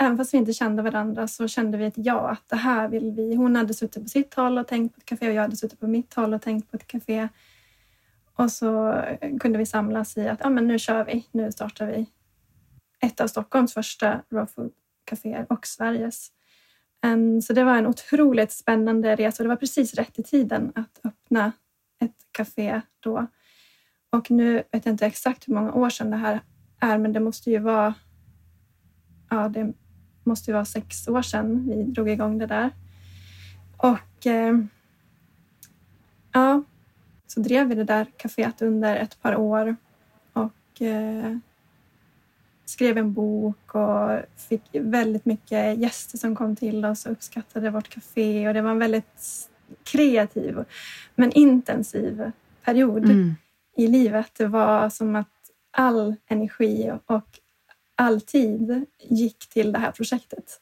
även 0.00 0.16
fast 0.16 0.34
vi 0.34 0.38
inte 0.38 0.52
kände 0.52 0.82
varandra 0.82 1.28
så 1.28 1.48
kände 1.48 1.78
vi 1.78 1.84
ett 1.84 1.94
ja, 1.96 2.28
att 2.30 2.48
det 2.48 2.56
här 2.56 2.88
vill 2.88 3.12
vi. 3.12 3.34
Hon 3.34 3.56
hade 3.56 3.74
suttit 3.74 4.02
på 4.02 4.08
sitt 4.08 4.34
håll 4.34 4.58
och 4.58 4.68
tänkt 4.68 4.94
på 4.94 4.98
ett 4.98 5.04
café 5.04 5.28
och 5.28 5.34
jag 5.34 5.42
hade 5.42 5.56
suttit 5.56 5.80
på 5.80 5.86
mitt 5.86 6.14
håll 6.14 6.34
och 6.34 6.42
tänkt 6.42 6.70
på 6.70 6.76
ett 6.76 6.86
café. 6.86 7.28
Och 8.36 8.52
så 8.52 9.02
kunde 9.40 9.58
vi 9.58 9.66
samlas 9.66 10.16
i 10.16 10.28
att 10.28 10.40
ja, 10.42 10.50
men 10.50 10.66
nu 10.66 10.78
kör 10.78 11.04
vi, 11.04 11.28
nu 11.32 11.52
startar 11.52 11.86
vi 11.86 12.06
ett 13.00 13.20
av 13.20 13.26
Stockholms 13.26 13.74
första 13.74 14.22
raw 14.30 14.46
food 14.46 14.72
caféer 15.04 15.46
och 15.48 15.66
Sveriges. 15.66 16.32
Um, 17.06 17.42
Så 17.42 17.52
det 17.52 17.64
var 17.64 17.76
en 17.76 17.86
otroligt 17.86 18.52
spännande 18.52 19.16
resa 19.16 19.42
och 19.42 19.44
det 19.44 19.48
var 19.48 19.56
precis 19.56 19.94
rätt 19.94 20.18
i 20.18 20.22
tiden 20.22 20.72
att 20.74 21.00
öppna 21.04 21.52
ett 22.00 22.16
café 22.32 22.80
då. 23.00 23.26
Och 24.10 24.30
nu 24.30 24.54
vet 24.54 24.86
jag 24.86 24.92
inte 24.92 25.06
exakt 25.06 25.48
hur 25.48 25.54
många 25.54 25.72
år 25.72 25.90
sedan 25.90 26.10
det 26.10 26.16
här 26.16 26.40
är, 26.80 26.98
men 26.98 27.12
det 27.12 27.20
måste 27.20 27.50
ju 27.50 27.58
vara 27.58 27.94
ja, 29.30 29.48
det 29.48 29.72
måste 30.24 30.50
ju 30.50 30.52
vara 30.52 30.64
sex 30.64 31.08
år 31.08 31.22
sedan 31.22 31.68
vi 31.68 31.82
drog 31.82 32.08
igång 32.08 32.38
det 32.38 32.46
där. 32.46 32.70
Och 33.76 34.26
eh, 34.26 34.58
ja, 36.32 36.62
så 37.26 37.40
drev 37.40 37.68
vi 37.68 37.74
det 37.74 37.84
där 37.84 38.06
kaféet 38.16 38.62
under 38.62 38.96
ett 38.96 39.22
par 39.22 39.36
år 39.36 39.76
och 40.32 40.82
eh, 40.82 41.36
skrev 42.64 42.98
en 42.98 43.12
bok 43.12 43.74
och 43.74 44.20
fick 44.48 44.62
väldigt 44.72 45.24
mycket 45.24 45.78
gäster 45.78 46.18
som 46.18 46.36
kom 46.36 46.56
till 46.56 46.84
oss 46.84 47.06
och 47.06 47.12
uppskattade 47.12 47.70
vårt 47.70 47.88
café 47.88 48.48
och 48.48 48.54
det 48.54 48.62
var 48.62 48.70
en 48.70 48.78
väldigt 48.78 49.48
kreativ 49.84 50.64
men 51.14 51.32
intensiv 51.32 52.32
period 52.64 53.04
Mm. 53.04 53.34
i 53.76 53.86
livet. 53.86 54.30
Det 54.38 54.46
var 54.46 54.88
som 54.90 55.16
att 55.16 55.28
all 55.70 56.14
energi 56.28 56.92
och 57.06 57.38
all 57.94 58.20
tid 58.20 58.84
gick 59.00 59.48
till 59.48 59.72
det 59.72 59.78
här 59.78 59.90
projektet. 59.90 60.60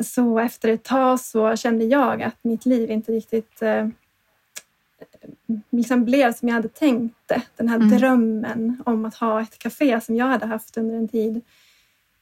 Så 0.00 0.38
efter 0.38 0.68
ett 0.68 0.84
tag 0.84 1.20
så 1.20 1.56
kände 1.56 1.84
jag 1.84 2.22
att 2.22 2.44
mitt 2.44 2.66
liv 2.66 2.90
inte 2.90 3.12
riktigt 3.12 3.62
eh, 3.62 3.88
liksom 5.70 6.04
blev 6.04 6.32
som 6.32 6.48
jag 6.48 6.54
hade 6.54 6.68
tänkt 6.68 7.16
det. 7.26 7.42
Den 7.56 7.68
här 7.68 7.76
Mm. 7.76 7.88
drömmen 7.98 8.82
om 8.86 9.04
att 9.04 9.14
ha 9.14 9.42
ett 9.42 9.58
café 9.58 10.00
som 10.00 10.16
jag 10.16 10.26
hade 10.26 10.46
haft 10.46 10.76
under 10.76 10.94
en 10.96 11.08
tid 11.08 11.40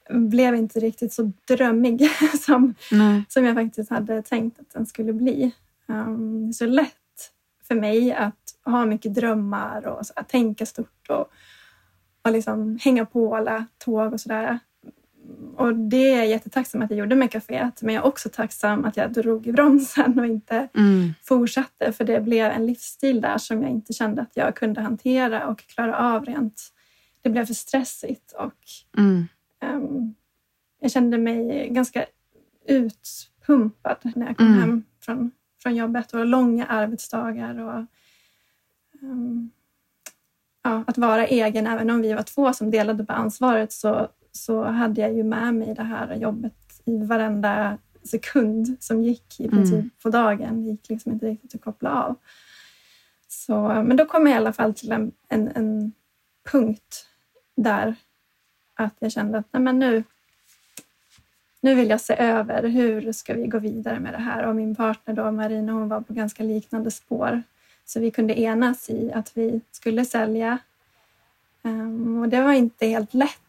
blev 0.09 0.55
inte 0.55 0.79
riktigt 0.79 1.13
så 1.13 1.31
drömmig 1.47 2.09
som, 2.39 2.73
Nej. 2.91 3.23
som 3.29 3.45
jag 3.45 3.55
faktiskt 3.55 3.89
hade 3.89 4.21
tänkt 4.21 4.59
att 4.59 4.69
den 4.73 4.85
skulle 4.85 5.13
bli. 5.13 5.51
Um, 5.87 6.45
det 6.45 6.51
är 6.51 6.53
så 6.53 6.65
lätt 6.65 6.93
för 7.67 7.75
mig 7.75 8.13
att 8.13 8.55
ha 8.65 8.85
mycket 8.85 9.13
drömmar 9.13 9.87
och 9.87 10.05
så, 10.05 10.13
att 10.15 10.29
tänka 10.29 10.65
stort 10.65 11.09
och, 11.09 11.31
och 12.21 12.31
liksom 12.31 12.79
hänga 12.81 13.05
på 13.05 13.35
alla 13.35 13.65
tåg 13.77 14.13
och 14.13 14.21
sådär. 14.21 14.59
Och 15.55 15.75
det 15.75 16.11
är 16.11 16.17
jag 16.17 16.27
jättetacksam 16.27 16.81
att 16.81 16.89
jag 16.89 16.99
gjorde 16.99 17.15
med 17.15 17.31
kaféet, 17.31 17.81
men 17.81 17.95
jag 17.95 18.03
är 18.03 18.07
också 18.07 18.29
tacksam 18.29 18.85
att 18.85 18.97
jag 18.97 19.13
drog 19.13 19.47
i 19.47 19.51
bromsen 19.51 20.19
och 20.19 20.25
inte 20.25 20.67
Mm. 20.77 21.13
fortsatte, 21.23 21.91
för 21.93 22.03
det 22.03 22.21
blev 22.21 22.45
en 22.51 22.65
livsstil 22.65 23.21
där 23.21 23.37
som 23.37 23.61
jag 23.61 23.71
inte 23.71 23.93
kände 23.93 24.21
att 24.21 24.31
jag 24.37 24.55
kunde 24.55 24.81
hantera 24.81 25.47
och 25.47 25.59
klara 25.59 25.97
av 26.15 26.25
rent. 26.25 26.73
Det 27.21 27.29
blev 27.29 27.45
för 27.45 27.53
stressigt 27.53 28.31
och 28.31 28.53
Mm. 28.97 29.27
Ehm, 29.61 30.15
jag 30.79 30.91
kände 30.91 31.17
mig 31.17 31.69
ganska 31.69 32.05
utpumpad 32.67 33.97
när 34.15 34.27
jag 34.27 34.37
kom 34.37 34.47
Mm. 34.47 34.59
hem 34.59 34.83
från, 35.01 35.31
från 35.63 35.75
jobbet 35.75 36.13
och 36.13 36.25
långa 36.25 36.65
arbetsdagar. 36.65 37.59
Och, 37.59 37.85
ehm, 39.01 39.49
ja, 40.63 40.83
att 40.87 40.97
vara 40.97 41.27
egen, 41.27 41.67
även 41.67 41.89
om 41.89 42.01
vi 42.01 42.13
var 42.13 42.23
två 42.23 42.53
som 42.53 42.71
delade 42.71 43.05
på 43.05 43.13
ansvaret 43.13 43.71
så, 43.71 44.07
så 44.37 44.63
hade 44.63 45.01
jag 45.01 45.13
ju 45.13 45.23
med 45.23 45.55
mig 45.55 45.73
det 45.73 45.83
här 45.83 46.15
jobbet 46.15 46.81
i 46.85 46.97
varenda 46.97 47.77
sekund 48.03 48.77
som 48.79 49.03
gick 49.03 49.39
i 49.39 49.49
princip 49.49 49.73
Mm. 49.73 49.89
på 50.03 50.09
dagen. 50.09 50.63
Det 50.63 50.69
gick 50.69 50.89
liksom 50.89 51.11
inte 51.11 51.25
riktigt 51.25 51.55
att 51.55 51.61
koppla 51.61 52.03
av. 52.03 52.15
Så, 53.27 53.61
men 53.61 53.97
då 53.97 54.05
kom 54.05 54.27
jag 54.27 54.33
i 54.33 54.37
alla 54.37 54.53
fall 54.53 54.73
till 54.73 54.91
en, 54.91 55.11
en, 55.27 55.47
en 55.55 55.91
punkt 56.51 57.05
där 57.55 57.95
att 58.75 58.93
jag 58.99 59.11
kände 59.11 59.37
att 59.37 59.45
nej 59.51 59.61
men 59.61 59.79
nu, 59.79 60.03
nu 61.61 61.75
vill 61.75 61.89
jag 61.89 62.01
se 62.01 62.15
över 62.17 62.67
hur 62.67 63.11
ska 63.11 63.33
vi 63.33 63.47
gå 63.47 63.59
vidare 63.59 63.99
med 63.99 64.13
det 64.13 64.17
här. 64.17 64.45
Och 64.45 64.55
min 64.55 64.75
partner 64.75 65.13
då, 65.13 65.31
Marina, 65.31 65.71
hon 65.73 65.89
var 65.89 66.01
på 66.01 66.13
ganska 66.13 66.43
liknande 66.43 66.91
spår. 66.91 67.43
Så 67.85 67.99
vi 67.99 68.11
kunde 68.11 68.39
enas 68.39 68.89
i 68.89 69.11
att 69.13 69.37
vi 69.37 69.61
skulle 69.71 70.05
sälja. 70.05 70.57
Ehm, 71.63 72.21
och 72.21 72.29
det 72.29 72.41
var 72.41 72.53
inte 72.53 72.87
helt 72.87 73.13
lätt. 73.13 73.41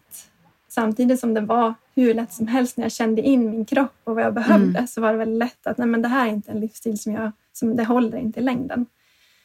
Samtidigt 0.80 1.20
som 1.20 1.35
det 1.35 1.40
var 1.40 1.75
hur 1.94 2.14
lätt 2.14 2.32
som 2.32 2.47
helst 2.47 2.76
när 2.76 2.85
jag 2.85 2.92
kände 2.92 3.23
in 3.23 3.50
min 3.50 3.64
kropp 3.64 4.00
och 4.04 4.14
vad 4.14 4.25
jag 4.25 4.35
behövde 4.35 4.87
så 4.87 5.00
var 5.00 5.12
det 5.12 5.18
väldigt 5.18 5.38
lätt 5.38 5.66
att 5.66 5.78
nej 5.78 5.88
men 5.88 6.02
det 6.02 6.08
här 6.08 6.26
är 6.26 6.30
inte 6.30 6.50
en 6.50 6.61
livsstil 6.61 6.99
som, 6.99 7.12
jag, 7.12 7.32
som 7.52 7.76
det 7.76 7.85
håller 7.85 8.18
inte 8.18 8.40
i 8.40 8.42
längden. 8.42 8.87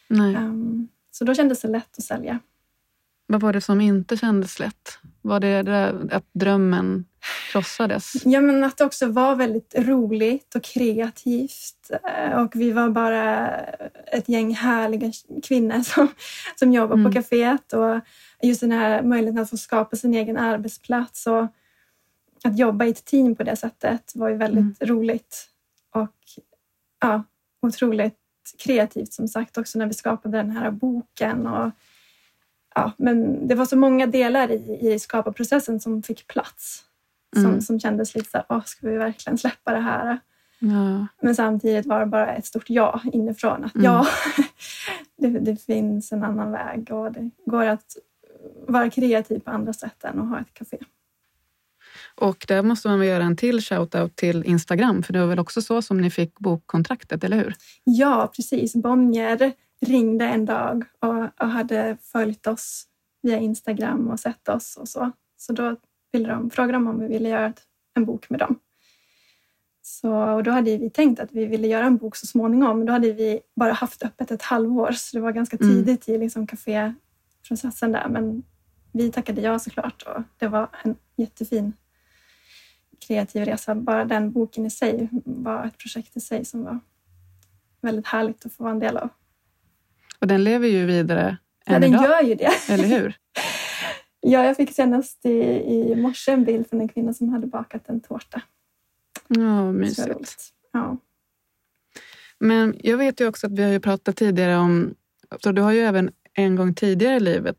Nej. 0.08 0.36
Ehm, 0.36 0.88
så 1.12 1.26
då 1.26 1.34
kändes 1.34 1.62
det 1.62 1.68
lätt 1.68 1.98
att 1.98 2.04
sälja. 2.04 2.40
Vad 3.28 3.42
var 3.42 3.54
det 3.54 3.62
som 3.62 3.82
inte 3.82 4.18
kändes 4.18 4.60
lätt? 4.60 5.00
Var 5.24 5.40
det 5.40 5.64
det 5.64 6.08
att 6.12 6.26
drömmen 6.34 7.06
krossades? 7.52 8.14
Ja, 8.26 8.42
men 8.42 8.64
att 8.64 8.78
det 8.78 8.86
också 8.86 9.08
var 9.08 9.36
väldigt 9.36 9.76
roligt 9.78 10.56
och 10.56 10.64
kreativt. 10.64 11.92
Eh, 12.18 12.42
Och 12.42 12.52
vi 12.56 12.72
var 12.72 12.90
bara 12.90 13.50
ett 14.12 14.30
gäng 14.30 14.54
härliga 14.56 15.12
kvinnor 15.44 15.82
som, 15.84 16.08
som 16.56 16.72
jobbar 16.74 16.96
Mm. 16.96 17.12
på 17.12 17.20
kaféet. 17.20 17.74
Och 17.74 18.02
just 18.42 18.62
den 18.62 18.72
här 18.72 19.02
möjligheten 19.04 19.44
att 19.44 19.50
få 19.50 19.58
skapa 19.58 19.96
sin 19.96 20.14
egen 20.14 20.38
arbetsplats 20.38 21.28
och 21.28 21.48
att 22.44 22.58
jobba 22.58 22.86
i 22.86 22.90
ett 22.90 23.06
team 23.06 23.36
på 23.36 23.44
det 23.44 23.56
sättet 23.56 24.12
var 24.16 24.30
ju 24.30 24.36
väldigt 24.38 24.82
roligt. 24.84 25.48
Och 25.96 26.16
ja, 27.02 27.24
otroligt 27.62 28.18
kreativt 28.64 29.14
som 29.14 29.28
sagt 29.28 29.58
också 29.58 29.80
när 29.80 29.88
vi 29.88 29.94
skapade 29.94 30.38
den 30.38 30.52
här 30.52 30.72
boken. 30.72 31.48
Och, 31.48 31.72
ja, 32.76 32.92
men 32.98 33.48
det 33.48 33.56
var 33.56 33.66
så 33.66 33.78
många 33.78 34.08
delar 34.08 34.52
i, 34.52 34.80
i 34.94 35.00
skaparprocessen 35.00 35.80
som 35.80 36.04
fick 36.04 36.28
plats. 36.28 36.84
Som, 37.36 37.46
Mm. 37.46 37.62
som 37.62 37.80
kändes 37.80 38.16
lite 38.16 38.30
så 38.30 38.38
här, 38.38 38.46
åh, 38.50 38.62
ska 38.66 38.88
vi 38.90 38.98
verkligen 38.98 39.38
släppa 39.38 39.72
det 39.74 39.80
här? 39.80 40.20
Ja. 40.60 41.08
Men 41.22 41.36
samtidigt 41.36 41.86
var 41.86 42.00
det 42.00 42.06
bara 42.06 42.36
ett 42.36 42.46
stort 42.46 42.70
ja 42.70 43.02
inifrån. 43.14 43.64
Att 43.64 43.76
Mm. 43.76 43.86
ja, 43.86 44.08
det, 45.18 45.28
det 45.28 45.56
finns 45.66 46.12
en 46.12 46.24
annan 46.24 46.52
väg 46.52 46.92
och 46.92 47.12
det 47.12 47.30
går 47.46 47.66
att 47.66 47.98
vara 48.68 48.90
kreativ 48.90 49.40
på 49.40 49.52
andra 49.52 49.74
sätt 49.74 50.04
än 50.04 50.20
att 50.20 50.30
ha 50.30 50.40
ett 50.40 50.54
café. 50.54 50.78
Och 52.16 52.46
där 52.48 52.62
måste 52.64 52.88
man 52.88 53.00
väl 53.00 53.08
göra 53.08 53.24
en 53.24 53.36
till 53.38 53.60
shout-out 53.60 54.10
till 54.16 54.44
Instagram, 54.46 55.04
för 55.04 55.14
det 55.14 55.20
var 55.20 55.28
väl 55.28 55.40
också 55.40 55.62
så 55.62 55.82
som 55.82 55.98
ni 56.02 56.10
fick 56.10 56.40
bokkontraktet, 56.40 57.24
eller 57.24 57.38
hur? 57.38 57.56
Ja, 57.84 58.32
precis. 58.36 58.74
Bonnier 58.76 59.52
ringde 59.84 60.26
en 60.26 60.46
dag 60.46 60.84
och, 61.00 61.24
och 61.44 61.50
hade 61.50 61.98
följt 62.02 62.48
oss 62.48 62.88
via 63.22 63.40
Instagram 63.40 64.08
och 64.08 64.20
sett 64.20 64.50
oss 64.50 64.78
och 64.78 64.88
så. 64.90 65.12
Så 65.38 65.54
då 65.54 65.76
ville 66.12 66.30
de, 66.30 66.50
frågade 66.50 66.74
de 66.74 66.88
om 66.88 67.00
vi 67.00 67.08
ville 67.08 67.30
göra 67.30 67.54
en 67.94 68.06
bok 68.06 68.30
med 68.30 68.40
dem. 68.40 68.60
Så, 69.82 70.14
och 70.14 70.44
då 70.44 70.52
hade 70.52 70.78
vi 70.78 70.90
tänkt 70.90 71.20
att 71.20 71.32
vi 71.32 71.46
ville 71.46 71.68
göra 71.68 71.86
en 71.86 71.98
bok 71.98 72.16
så 72.16 72.28
småningom. 72.28 72.86
Då 72.86 72.94
hade 72.94 73.14
vi 73.14 73.40
bara 73.56 73.74
haft 73.74 74.04
öppet 74.04 74.32
ett 74.32 74.42
halvår, 74.42 74.92
så 74.92 75.18
det 75.18 75.22
var 75.22 75.32
ganska 75.32 75.58
Mm. 75.58 75.70
tidigt 75.70 76.10
i 76.10 76.18
liksom 76.18 76.48
kaféprocessen 76.48 77.92
där. 77.92 78.08
Men 78.10 78.44
vi 78.92 79.12
tackade 79.12 79.42
ja 79.42 79.60
såklart 79.60 80.02
och 80.02 80.24
det 80.38 80.48
var 80.48 80.68
en 80.84 80.96
jättefin 81.16 81.74
kreativ 83.08 83.46
resa. 83.46 83.76
Bara 83.76 84.06
den 84.06 84.32
boken 84.32 84.66
i 84.66 84.70
sig 84.70 85.10
var 85.26 85.66
ett 85.66 85.78
projekt 85.78 86.18
i 86.18 86.20
sig 86.20 86.46
som 86.46 86.64
var 86.64 86.80
väldigt 87.82 88.08
härligt 88.08 88.46
att 88.46 88.54
få 88.54 88.64
vara 88.64 88.74
en 88.74 88.80
del 88.80 88.98
av. 88.98 89.10
Och 90.24 90.28
den 90.28 90.44
lever 90.44 90.68
ju 90.68 90.86
vidare 90.86 91.38
Ja, 91.66 91.74
än 91.74 91.82
den 91.82 91.94
idag, 91.94 92.04
gör 92.04 92.22
ju 92.22 92.36
det. 92.36 92.52
eller 92.70 92.88
hur? 92.88 93.16
Ja, 94.26 94.46
jag 94.46 94.58
fick 94.58 94.72
senast 94.72 95.26
i, 95.26 95.30
i 95.68 95.96
morse 95.96 96.32
en 96.32 96.44
bild 96.44 96.70
från 96.70 96.82
en 96.82 96.88
kvinna 96.88 97.14
som 97.14 97.30
hade 97.30 97.48
bakat 97.48 97.90
en 97.90 98.02
tårta. 98.02 98.42
Ja, 99.28 99.72
mysigt. 99.72 100.44
Ja. 100.74 100.98
Men 102.40 102.76
jag 102.84 102.98
vet 102.98 103.22
ju 103.22 103.28
också 103.28 103.48
att 103.48 103.54
vi 103.54 103.64
har 103.64 103.72
ju 103.72 103.80
pratat 103.80 104.16
tidigare 104.16 104.58
om... 104.58 104.96
Så 105.44 105.52
du 105.52 105.62
har 105.62 105.72
ju 105.72 105.80
även 105.80 106.12
en 106.34 106.56
gång 106.56 106.74
tidigare 106.74 107.16
i 107.16 107.20
livet 107.20 107.58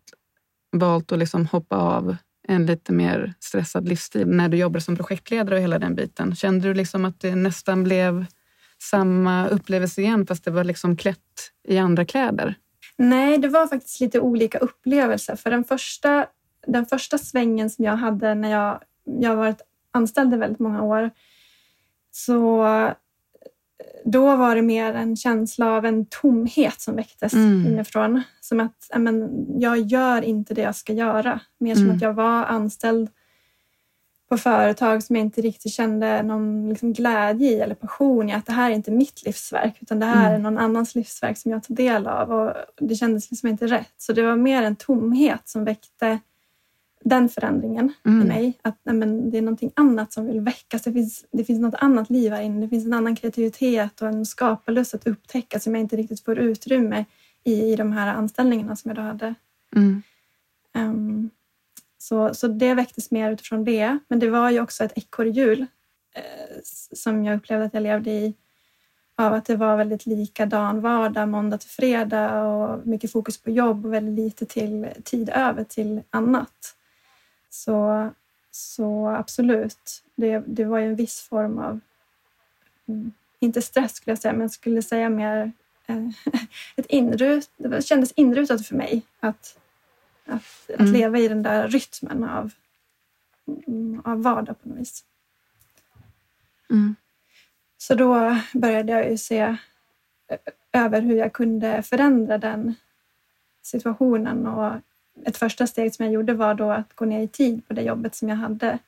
valt 0.72 1.12
att 1.12 1.18
liksom 1.18 1.46
hoppa 1.46 1.76
av 1.76 2.16
en 2.48 2.66
lite 2.66 2.92
mer 2.92 3.34
stressad 3.40 3.88
livsstil 3.88 4.26
när 4.28 4.48
du 4.48 4.56
jobbade 4.56 4.80
som 4.80 4.96
projektledare 4.96 5.54
och 5.54 5.62
hela 5.62 5.78
den 5.78 5.94
biten. 5.94 6.36
Kände 6.36 6.68
du 6.68 6.74
liksom 6.74 7.04
att 7.04 7.20
det 7.20 7.34
nästan 7.34 7.84
blev 7.84 8.26
samma 8.90 9.48
upplevelse 9.48 10.00
igen 10.00 10.26
fast 10.26 10.44
det 10.44 10.50
var 10.50 10.64
liksom 10.64 10.96
klätt 10.96 11.18
i 11.68 11.78
andra 11.78 12.04
kläder? 12.04 12.54
Nej, 12.96 13.38
det 13.38 13.48
var 13.48 13.66
faktiskt 13.66 14.00
lite 14.00 14.20
olika 14.20 14.58
upplevelser. 14.58 15.36
För 15.36 15.50
den 15.50 15.64
första, 15.64 16.26
den 16.66 16.86
första 16.86 17.18
svängen 17.18 17.70
som 17.70 17.84
jag 17.84 17.96
hade 17.96 18.34
när 18.34 18.50
jag, 18.50 18.80
jag 19.20 19.36
varit 19.36 19.60
anställd 19.90 20.34
i 20.34 20.36
väldigt 20.36 20.58
många 20.58 20.82
år, 20.82 21.10
så 22.10 22.66
då 24.04 24.36
var 24.36 24.56
det 24.56 24.62
mer 24.62 24.94
en 24.94 25.16
känsla 25.16 25.70
av 25.70 25.84
en 25.86 26.06
tomhet 26.06 26.80
som 26.80 26.96
väcktes 26.96 27.32
Mm. 27.32 27.66
inifrån. 27.66 28.22
Som 28.40 28.60
att 28.60 28.90
men, 28.96 29.46
jag 29.60 29.78
gör 29.80 30.22
inte 30.22 30.54
det 30.54 30.62
jag 30.62 30.76
ska 30.76 30.92
göra. 30.92 31.40
Mer 31.60 31.74
som 31.74 31.84
Mm. 31.84 31.96
att 31.96 32.02
jag 32.02 32.14
var 32.14 32.44
anställd 32.44 33.10
på 34.28 34.38
företag 34.38 35.02
som 35.02 35.16
jag 35.16 35.24
inte 35.24 35.40
riktigt 35.40 35.72
kände 35.72 36.22
någon 36.22 36.68
liksom 36.68 36.92
glädje 36.92 37.50
i 37.50 37.60
eller 37.60 37.74
passion 37.74 38.28
i. 38.30 38.32
Att 38.32 38.46
det 38.46 38.52
här 38.52 38.70
är 38.70 38.74
inte 38.74 38.90
mitt 38.90 39.24
livsverk 39.26 39.76
utan 39.80 40.00
det 40.00 40.06
här 40.06 40.28
Mm. 40.28 40.34
är 40.34 40.50
någon 40.50 40.58
annans 40.58 40.94
livsverk 40.94 41.38
som 41.38 41.50
jag 41.50 41.62
tar 41.62 41.74
del 41.74 42.06
av. 42.06 42.32
Och 42.32 42.54
det 42.76 42.94
kändes 42.94 43.30
liksom 43.30 43.48
inte 43.48 43.66
rätt. 43.66 43.94
Så 43.96 44.12
det 44.12 44.22
var 44.22 44.36
mer 44.36 44.62
en 44.62 44.76
tomhet 44.76 45.48
som 45.48 45.64
väckte 45.64 46.18
den 47.04 47.28
förändringen 47.28 47.92
i 48.04 48.08
Mm. 48.08 48.28
mig. 48.28 48.58
Att 48.62 48.78
nej, 48.82 48.94
men, 48.94 49.30
det 49.30 49.38
är 49.38 49.42
någonting 49.42 49.72
annat 49.76 50.12
som 50.12 50.26
vill 50.26 50.40
väckas. 50.40 50.82
Det 50.82 50.92
finns, 50.92 51.24
det 51.32 51.44
finns 51.44 51.60
något 51.60 51.74
annat 51.74 52.10
liv 52.10 52.32
här 52.32 52.42
inne. 52.42 52.60
Det 52.60 52.68
finns 52.68 52.86
en 52.86 52.92
annan 52.92 53.16
kreativitet 53.16 54.02
och 54.02 54.08
en 54.08 54.26
skaparlust 54.26 54.94
att 54.94 55.06
upptäcka 55.06 55.60
som 55.60 55.74
jag 55.74 55.80
inte 55.80 55.96
riktigt 55.96 56.24
får 56.24 56.38
utrymme 56.38 57.04
i, 57.44 57.72
i 57.72 57.76
de 57.76 57.92
här 57.92 58.14
anställningarna 58.14 58.76
som 58.76 58.88
jag 58.88 58.96
då 58.96 59.02
hade. 59.02 59.34
Mm. 59.76 60.02
Ehm, 60.74 61.30
så, 62.04 62.34
så 62.34 62.48
det 62.48 62.74
väcktes 62.74 63.10
mer 63.10 63.30
utifrån 63.30 63.64
det. 63.64 63.98
Men 64.08 64.18
det 64.18 64.30
var 64.30 64.50
ju 64.50 64.60
också 64.60 64.84
ett 64.84 64.98
ekorrhjul 64.98 65.66
eh, 66.14 66.58
som 66.92 67.24
jag 67.24 67.36
upplevde 67.36 67.64
att 67.66 67.74
jag 67.74 67.82
levde 67.82 68.10
i. 68.10 68.34
Av 69.16 69.32
att 69.32 69.44
det 69.44 69.56
var 69.56 69.76
väldigt 69.76 70.06
likadan 70.06 70.80
vardag, 70.80 71.28
måndag 71.28 71.58
till 71.58 71.70
fredag 71.70 72.42
och 72.42 72.86
mycket 72.86 73.12
fokus 73.12 73.38
på 73.38 73.50
jobb 73.50 73.86
och 73.86 73.92
väldigt 73.92 74.24
lite 74.24 74.46
till, 74.46 74.88
tid 75.04 75.30
över 75.30 75.64
till 75.64 76.02
annat. 76.10 76.76
Så, 77.50 78.10
så 78.50 79.08
absolut, 79.08 80.02
det, 80.14 80.42
det 80.46 80.64
var 80.64 80.78
ju 80.78 80.86
en 80.86 80.96
viss 80.96 81.20
form 81.20 81.58
av, 81.58 81.80
mm, 82.88 83.12
inte 83.40 83.62
stress 83.62 83.94
skulle 83.94 84.12
jag 84.12 84.18
säga, 84.18 84.32
men 84.32 84.40
jag 84.40 84.50
skulle 84.50 84.82
säga 84.82 85.08
mer 85.08 85.52
eh, 85.86 86.08
ett 86.76 86.86
inrut, 86.86 87.50
det 87.56 87.86
kändes 87.86 88.12
inrutat 88.12 88.66
för 88.66 88.74
mig 88.76 89.02
att, 89.20 89.58
att, 90.26 90.70
att 90.70 90.80
Mm. 90.80 90.92
leva 90.92 91.18
i 91.18 91.28
den 91.28 91.42
där 91.42 91.68
rytmen 91.68 92.24
av, 92.24 92.50
av 94.04 94.22
vardag 94.22 94.62
på 94.62 94.68
något 94.68 94.78
vis. 94.78 95.04
Mm. 96.70 96.94
Så 97.78 97.94
då 97.94 98.38
började 98.52 98.92
jag 98.92 99.10
ju 99.10 99.16
se 99.18 99.56
över 100.72 101.00
hur 101.00 101.16
jag 101.16 101.32
kunde 101.32 101.82
förändra 101.82 102.38
den 102.38 102.74
situationen. 103.62 104.46
Och 104.46 104.72
ett 105.24 105.36
första 105.36 105.66
steg 105.66 105.94
som 105.94 106.04
jag 106.04 106.14
gjorde 106.14 106.34
var 106.34 106.54
då 106.54 106.70
att 106.70 106.94
gå 106.94 107.04
ner 107.04 107.20
i 107.20 107.28
tid 107.28 107.68
på 107.68 107.74
det 107.74 107.82
jobbet 107.82 108.14
som 108.14 108.28
jag 108.28 108.36
hade. 108.36 108.78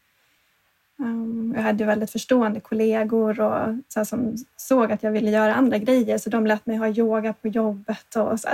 Um, 0.99 1.53
jag 1.57 1.63
hade 1.63 1.85
väldigt 1.85 2.11
förstående 2.11 2.61
kollegor 2.61 3.41
och 3.41 3.75
så 3.89 4.05
som 4.05 4.37
såg 4.57 4.93
att 4.93 5.03
jag 5.03 5.11
ville 5.11 5.31
göra 5.31 5.55
andra 5.55 5.79
grejer 5.79 6.19
så 6.19 6.31
de 6.31 6.47
lät 6.47 6.67
mig 6.67 6.77
ha 6.77 6.89
yoga 6.89 7.33
på 7.33 7.49
jobbet 7.49 8.17
och 8.17 8.41
så 8.41 8.49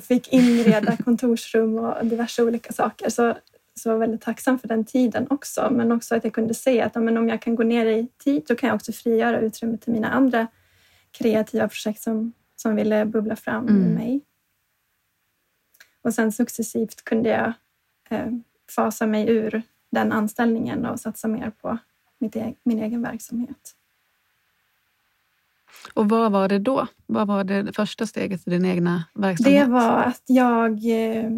fick 0.00 0.32
inreda 0.32 0.96
kontorsrum 0.96 1.78
och 1.78 2.06
diverse 2.06 2.42
olika 2.42 2.72
saker. 2.72 3.10
Så, 3.10 3.36
så 3.74 3.88
var 3.88 3.94
jag 3.94 4.00
väldigt 4.00 4.20
tacksam 4.20 4.58
för 4.58 4.68
den 4.68 4.84
tiden 4.84 5.26
också. 5.30 5.68
Men 5.70 5.92
också 5.92 6.14
att 6.14 6.24
jag 6.24 6.32
kunde 6.32 6.54
se 6.54 6.80
att 6.80 6.94
men 6.94 7.16
om 7.16 7.28
jag 7.28 7.42
kan 7.42 7.54
gå 7.54 7.62
ner 7.62 7.86
i 7.86 8.08
tid 8.18 8.42
då 8.48 8.54
kan 8.54 8.66
jag 8.66 8.76
också 8.76 8.92
frigöra 8.92 9.40
utrymme 9.40 9.78
till 9.78 9.92
mina 9.92 10.10
andra 10.10 10.46
kreativa 11.10 11.68
projekt 11.68 12.02
som, 12.02 12.32
som 12.56 12.76
ville 12.76 13.04
bubbla 13.06 13.36
fram 13.36 13.68
mm. 13.68 13.82
i 13.82 13.94
mig. 13.94 14.20
Och 16.02 16.14
sen 16.14 16.32
successivt 16.32 17.04
kunde 17.04 17.28
jag 17.28 17.52
eh, 18.10 18.32
fasa 18.70 19.06
mig 19.06 19.30
ur 19.30 19.62
den 19.90 20.12
anställningen 20.12 20.86
och 20.86 21.00
satsa 21.00 21.28
mer 21.28 21.50
på 21.50 21.78
mitt 22.18 22.36
e 22.36 22.54
min 22.62 22.82
egen 22.82 23.02
verksamhet. 23.02 23.74
Och 25.94 26.08
vad 26.08 26.32
var 26.32 26.48
det 26.48 26.58
då? 26.58 26.86
Vad 27.06 27.26
var 27.26 27.44
det 27.44 27.72
första 27.72 28.06
steget 28.06 28.46
i 28.46 28.50
din 28.50 28.64
egna 28.64 29.04
verksamhet? 29.14 29.66
Det 29.66 29.72
var 29.72 30.02
att 30.02 30.22
jag 30.26 30.70
eh, 30.70 31.30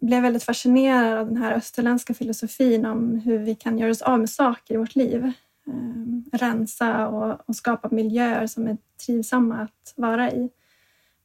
blev 0.00 0.22
väldigt 0.22 0.42
fascinerad 0.42 1.18
av 1.18 1.26
den 1.26 1.36
här 1.36 1.52
österländska 1.52 2.14
filosofin 2.14 2.86
om 2.86 3.18
hur 3.18 3.38
vi 3.38 3.54
kan 3.54 3.78
göra 3.78 3.90
oss 3.90 4.02
av 4.02 4.18
med 4.18 4.30
saker 4.30 4.74
i 4.74 4.76
vårt 4.76 4.94
liv. 4.94 5.32
Eh, 5.66 6.38
rensa 6.38 7.08
och, 7.08 7.48
och, 7.48 7.56
skapa 7.56 7.88
miljöer 7.88 8.46
som 8.46 8.66
är 8.66 8.76
trivsamma 9.06 9.56
att 9.56 9.94
vara 9.96 10.30
i. 10.30 10.50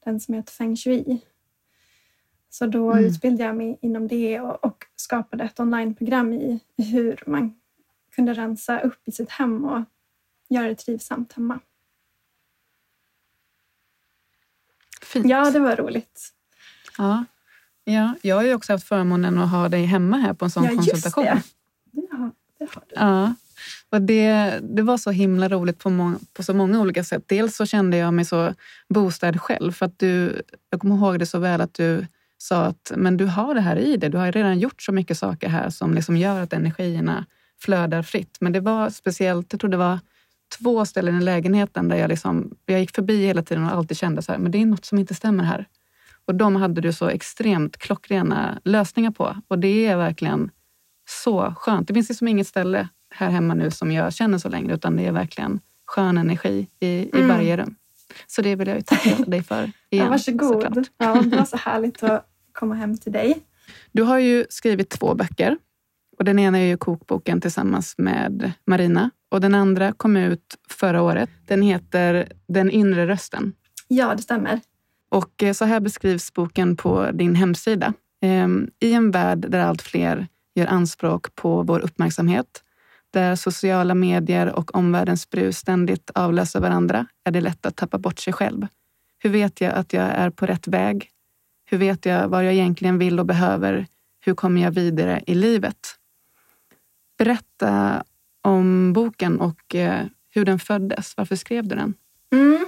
Den 0.06 0.20
som 0.20 0.34
heter 0.34 0.51
feng 0.51 0.75
shui. 0.75 1.22
Så 2.50 2.65
då 2.65 2.91
mm. 2.91 3.06
utbildade 3.06 3.44
jag 3.44 3.56
mig 3.56 3.77
inom 3.82 4.08
det 4.08 4.39
och, 4.39 4.65
och 4.65 4.86
skapade 4.96 5.44
ett 5.44 5.60
onlineprogram 5.60 6.34
i 6.34 6.60
hur 6.77 7.24
man 7.27 7.56
kunde 8.15 8.34
rensa 8.34 8.79
upp 8.79 9.01
i 9.06 9.12
sitt 9.12 9.29
hem 9.29 9.65
och 9.65 9.84
göra 10.50 10.68
det 10.68 10.75
trivsamt 10.75 11.34
hemma. 11.34 11.60
Fint. 15.01 15.29
Ja, 15.29 15.51
det 15.51 15.60
var 15.60 15.75
roligt. 15.75 16.34
Ja. 16.98 17.25
ja, 17.84 18.13
jag 18.22 18.36
har 18.36 18.44
ju 18.44 18.53
också 18.53 18.74
haft 18.74 18.88
förmånen 18.88 19.38
att 19.38 19.50
ha 19.50 19.70
dig 19.70 19.86
hemma 19.86 20.18
här 20.18 20.34
på 20.34 20.46
en 20.46 20.51
sån 20.51 20.63
ja, 20.63 20.70
konsultation. 20.70 21.25
Just 21.25 21.56
det. 21.91 22.01
Det 22.01 22.18
har, 22.18 22.32
det 22.60 22.65
har 22.74 22.84
du. 22.88 22.96
Ja. 22.96 23.34
Och 23.89 24.01
det, 24.01 24.60
det 24.62 24.82
var 24.82 24.98
så 24.98 25.12
himla 25.12 25.50
roligt 25.50 25.79
på, 25.79 25.89
må, 25.89 26.13
på 26.34 26.44
så 26.44 26.53
många 26.53 26.82
olika 26.82 27.03
sätt. 27.03 27.24
Dels 27.27 27.56
så 27.56 27.65
kände 27.65 27.98
jag 27.98 28.13
mig 28.13 28.25
så 28.25 28.53
boostad 28.89 29.38
själv. 29.39 29.72
För 29.72 29.86
att 29.86 30.00
du, 30.00 30.41
jag 30.70 30.82
kommer 30.82 30.96
ihåg 30.96 31.20
det 31.20 31.25
så 31.25 31.39
väl 31.39 31.62
att 31.62 31.74
du 31.74 32.06
sa 32.38 32.62
att 32.62 32.91
men 32.96 33.18
du 33.18 33.25
har 33.25 33.53
det 33.53 33.62
här 33.62 33.75
i 33.75 33.98
dig. 33.98 34.10
Du 34.10 34.18
har 34.18 34.32
redan 34.32 34.60
gjort 34.60 34.82
så 34.82 34.91
mycket 34.91 35.18
saker 35.18 35.50
här 35.50 35.70
som 35.70 35.94
liksom 35.94 36.18
gör 36.18 36.41
att 36.41 36.53
energierna 36.53 37.25
flödar 37.60 38.03
fritt. 38.03 38.38
Men 38.39 38.51
det 38.51 38.60
var 38.60 38.89
speciellt, 38.89 39.53
jag 39.53 39.60
tror 39.60 39.72
det 39.72 39.77
var 39.77 40.00
två 40.58 40.86
ställen 40.86 41.18
i 41.22 41.24
lägenheten 41.24 41.88
där 41.88 41.96
jag, 41.96 42.10
liksom, 42.10 42.56
jag 42.65 42.79
gick 42.79 42.96
förbi 42.96 43.25
hela 43.25 43.44
tiden 43.44 43.63
och 43.63 43.72
alltid 43.72 43.98
kände 43.98 44.22
så 44.22 44.32
här, 44.32 44.39
men 44.39 44.51
det 44.51 44.62
är 44.62 44.65
något 44.65 44.86
som 44.86 45.00
inte 45.00 45.15
stämmer 45.15 45.44
här. 45.44 45.65
Och 46.25 46.36
de 46.36 46.56
hade 46.56 46.82
du 46.82 46.94
så 46.94 47.08
extremt 47.08 47.77
klockrena 47.77 48.60
lösningar 48.63 49.12
på. 49.12 49.36
Och 49.48 49.60
det 49.60 49.86
är 49.86 49.98
verkligen 49.98 50.51
så 51.10 51.53
skönt. 51.58 51.88
Det 51.88 51.94
finns 51.94 52.10
liksom 52.10 52.27
inget 52.27 52.48
ställe 52.48 52.88
här 53.10 53.29
hemma 53.29 53.53
nu 53.53 53.72
som 53.72 53.91
jag 53.91 54.13
känner 54.13 54.38
så 54.38 54.50
längre, 54.50 54.74
utan 54.74 54.96
det 54.96 55.06
är 55.06 55.12
verkligen 55.12 55.60
skön 55.86 56.18
energi 56.18 56.68
i, 56.79 56.88
i 56.88 57.10
mm. 57.13 57.27
varje 57.27 57.58
rum. 57.58 57.75
Så 58.28 58.41
det 58.41 58.56
vill 58.56 58.67
jag 58.67 58.86
tacka 58.86 59.15
dig 59.28 59.43
för 59.43 59.71
igen. 59.89 60.06
Ja, 60.06 60.10
varsågod. 60.10 60.88
Ja, 60.97 61.21
det 61.21 61.38
var 61.38 61.45
så 61.45 61.58
härligt 61.58 62.04
att 62.04 62.26
komma 62.52 62.76
hem 62.76 62.97
till 62.97 63.12
dig. 63.12 63.38
Du 63.91 64.04
har 64.04 64.19
ju 64.19 64.45
skrivit 64.50 64.89
två 64.89 65.15
böcker. 65.15 65.58
Och 66.19 66.25
den 66.25 66.39
ena 66.39 66.60
är 66.60 66.65
ju 66.65 66.77
kokboken 66.77 67.41
tillsammans 67.41 67.95
med 67.97 68.51
Marina 68.65 69.10
och 69.32 69.41
den 69.41 69.55
andra 69.55 69.91
kom 69.91 70.17
ut 70.17 70.55
förra 70.69 71.01
året. 71.01 71.29
Den 71.47 71.62
heter 71.62 72.32
Den 72.47 72.71
inre 72.71 73.08
rösten. 73.08 73.53
Ja, 73.88 74.15
det 74.15 74.21
stämmer. 74.21 74.60
Och 75.10 75.43
eh, 75.43 75.53
så 75.53 75.65
här 75.65 75.79
beskrivs 75.79 76.34
boken 76.34 76.75
på 76.75 77.12
din 77.12 77.36
hemsida. 77.36 77.93
Ehm, 78.21 78.69
I 78.79 78.93
en 78.93 79.12
värld 79.12 79.45
där 79.49 79.60
allt 79.60 79.82
fler 79.82 80.27
gör 80.55 80.67
anspråk 80.67 81.36
på 81.36 81.63
vår 81.63 81.79
uppmärksamhet, 81.79 82.63
där 83.12 83.36
sociala 83.36 83.95
medier 83.95 84.47
och 84.47 84.75
omvärldens 84.75 85.29
brus 85.29 85.58
ständigt 85.58 86.12
avlöser 86.15 86.60
varandra, 86.60 87.05
är 87.23 87.32
det 87.32 87.41
lätt 87.41 87.65
att 87.65 87.75
tappa 87.75 87.97
bort 87.97 88.19
sig 88.19 88.34
själv. 88.34 88.67
Hur 89.19 89.29
vet 89.29 89.62
jag 89.62 89.73
att 89.73 89.93
jag 89.93 90.03
är 90.03 90.29
på 90.29 90.45
rätt 90.45 90.67
väg? 90.67 91.10
Hur 91.65 91.77
vet 91.77 92.05
jag 92.05 92.27
vad 92.27 92.45
jag 92.45 92.53
egentligen 92.53 92.97
vill 92.97 93.19
och 93.19 93.25
behöver? 93.25 93.88
Hur 94.25 94.34
kommer 94.34 94.62
jag 94.62 94.71
vidare 94.71 95.23
i 95.27 95.36
livet? 95.36 95.98
Berätta 97.19 98.03
om 98.41 98.93
boken 98.93 99.39
och 99.39 99.75
eh, 99.75 100.05
hur 100.29 100.45
den 100.45 100.60
föddes. 100.60 101.17
Varför 101.17 101.36
skrev 101.36 101.67
du 101.67 101.75
den? 101.75 101.93
Mm. 102.32 102.65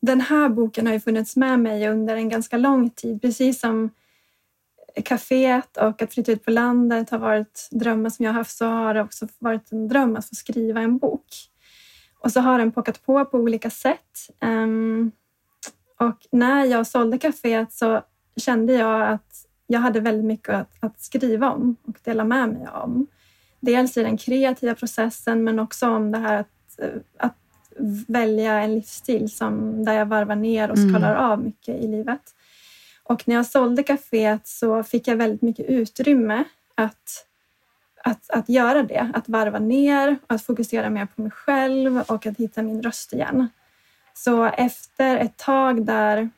Den 0.00 0.20
här 0.20 0.48
boken 0.48 0.86
har 0.86 0.94
ju 0.94 1.00
funnits 1.00 1.36
med 1.36 1.60
mig 1.60 1.88
under 1.88 2.16
en 2.16 2.28
ganska 2.28 2.56
lång 2.56 2.90
tid, 2.90 3.22
precis 3.22 3.60
som 3.60 3.90
kaféet 5.04 5.76
och 5.76 6.02
att 6.02 6.14
flytta 6.14 6.32
ut 6.32 6.44
på 6.44 6.50
landet 6.50 7.10
har 7.10 7.18
varit 7.18 7.68
drömmar 7.70 8.10
som 8.10 8.24
jag 8.24 8.32
haft 8.32 8.56
så 8.56 8.66
har 8.66 8.94
det 8.94 9.02
också 9.02 9.28
varit 9.38 9.72
en 9.72 9.88
dröm 9.88 10.16
att 10.16 10.28
få 10.28 10.34
skriva 10.34 10.80
en 10.80 10.98
bok. 10.98 11.26
Och 12.20 12.32
så 12.32 12.40
har 12.40 12.58
den 12.58 12.72
pockat 12.72 13.06
på 13.06 13.24
på 13.24 13.38
olika 13.38 13.70
sätt. 13.70 14.30
Ehm, 14.40 15.12
och 16.00 16.18
när 16.30 16.64
jag 16.64 16.86
sålde 16.86 17.18
kaféet 17.18 17.72
så 17.72 18.02
kände 18.36 18.72
jag 18.72 19.08
att 19.08 19.46
jag 19.66 19.80
hade 19.80 20.00
väldigt 20.00 20.24
mycket 20.24 20.54
att, 20.54 20.72
att 20.80 21.00
skriva 21.00 21.52
om 21.52 21.76
och 21.82 21.96
dela 22.04 22.24
med 22.24 22.48
mig 22.48 22.68
om. 22.68 23.06
Dels 23.60 23.96
i 23.96 24.02
den 24.02 24.16
kreativa 24.16 24.74
processen 24.74 25.44
men 25.44 25.58
också 25.58 25.88
om 25.88 26.12
det 26.12 26.18
här 26.18 26.36
att, 26.36 26.80
att 27.18 27.36
välja 28.06 28.52
en 28.52 28.74
livsstil 28.74 29.30
som, 29.30 29.84
där 29.84 29.92
jag 29.92 30.06
varvar 30.06 30.36
ner 30.36 30.70
och 30.70 30.78
skalar 30.78 31.16
mm. 31.16 31.24
av 31.24 31.42
mycket 31.42 31.76
i 31.76 31.88
livet. 31.88 32.22
Och 33.02 33.28
när 33.28 33.34
jag 33.34 33.46
sålde 33.46 33.82
kaféet 33.82 34.46
så 34.46 34.82
fick 34.82 35.08
jag 35.08 35.16
väldigt 35.16 35.42
mycket 35.42 35.66
utrymme 35.66 36.44
att, 36.74 37.26
att, 38.04 38.30
att 38.30 38.48
göra 38.48 38.82
det. 38.82 39.10
Att 39.14 39.28
varva 39.28 39.58
ner, 39.58 40.16
att 40.26 40.42
fokusera 40.42 40.90
mer 40.90 41.06
på 41.06 41.22
mig 41.22 41.30
själv 41.30 42.00
och 42.00 42.26
att 42.26 42.38
hitta 42.38 42.62
min 42.62 42.82
röst 42.82 43.12
igen. 43.12 43.48
Så 44.14 44.44
efter 44.44 45.16
ett 45.16 45.36
tag 45.36 45.86
där, 45.86 46.30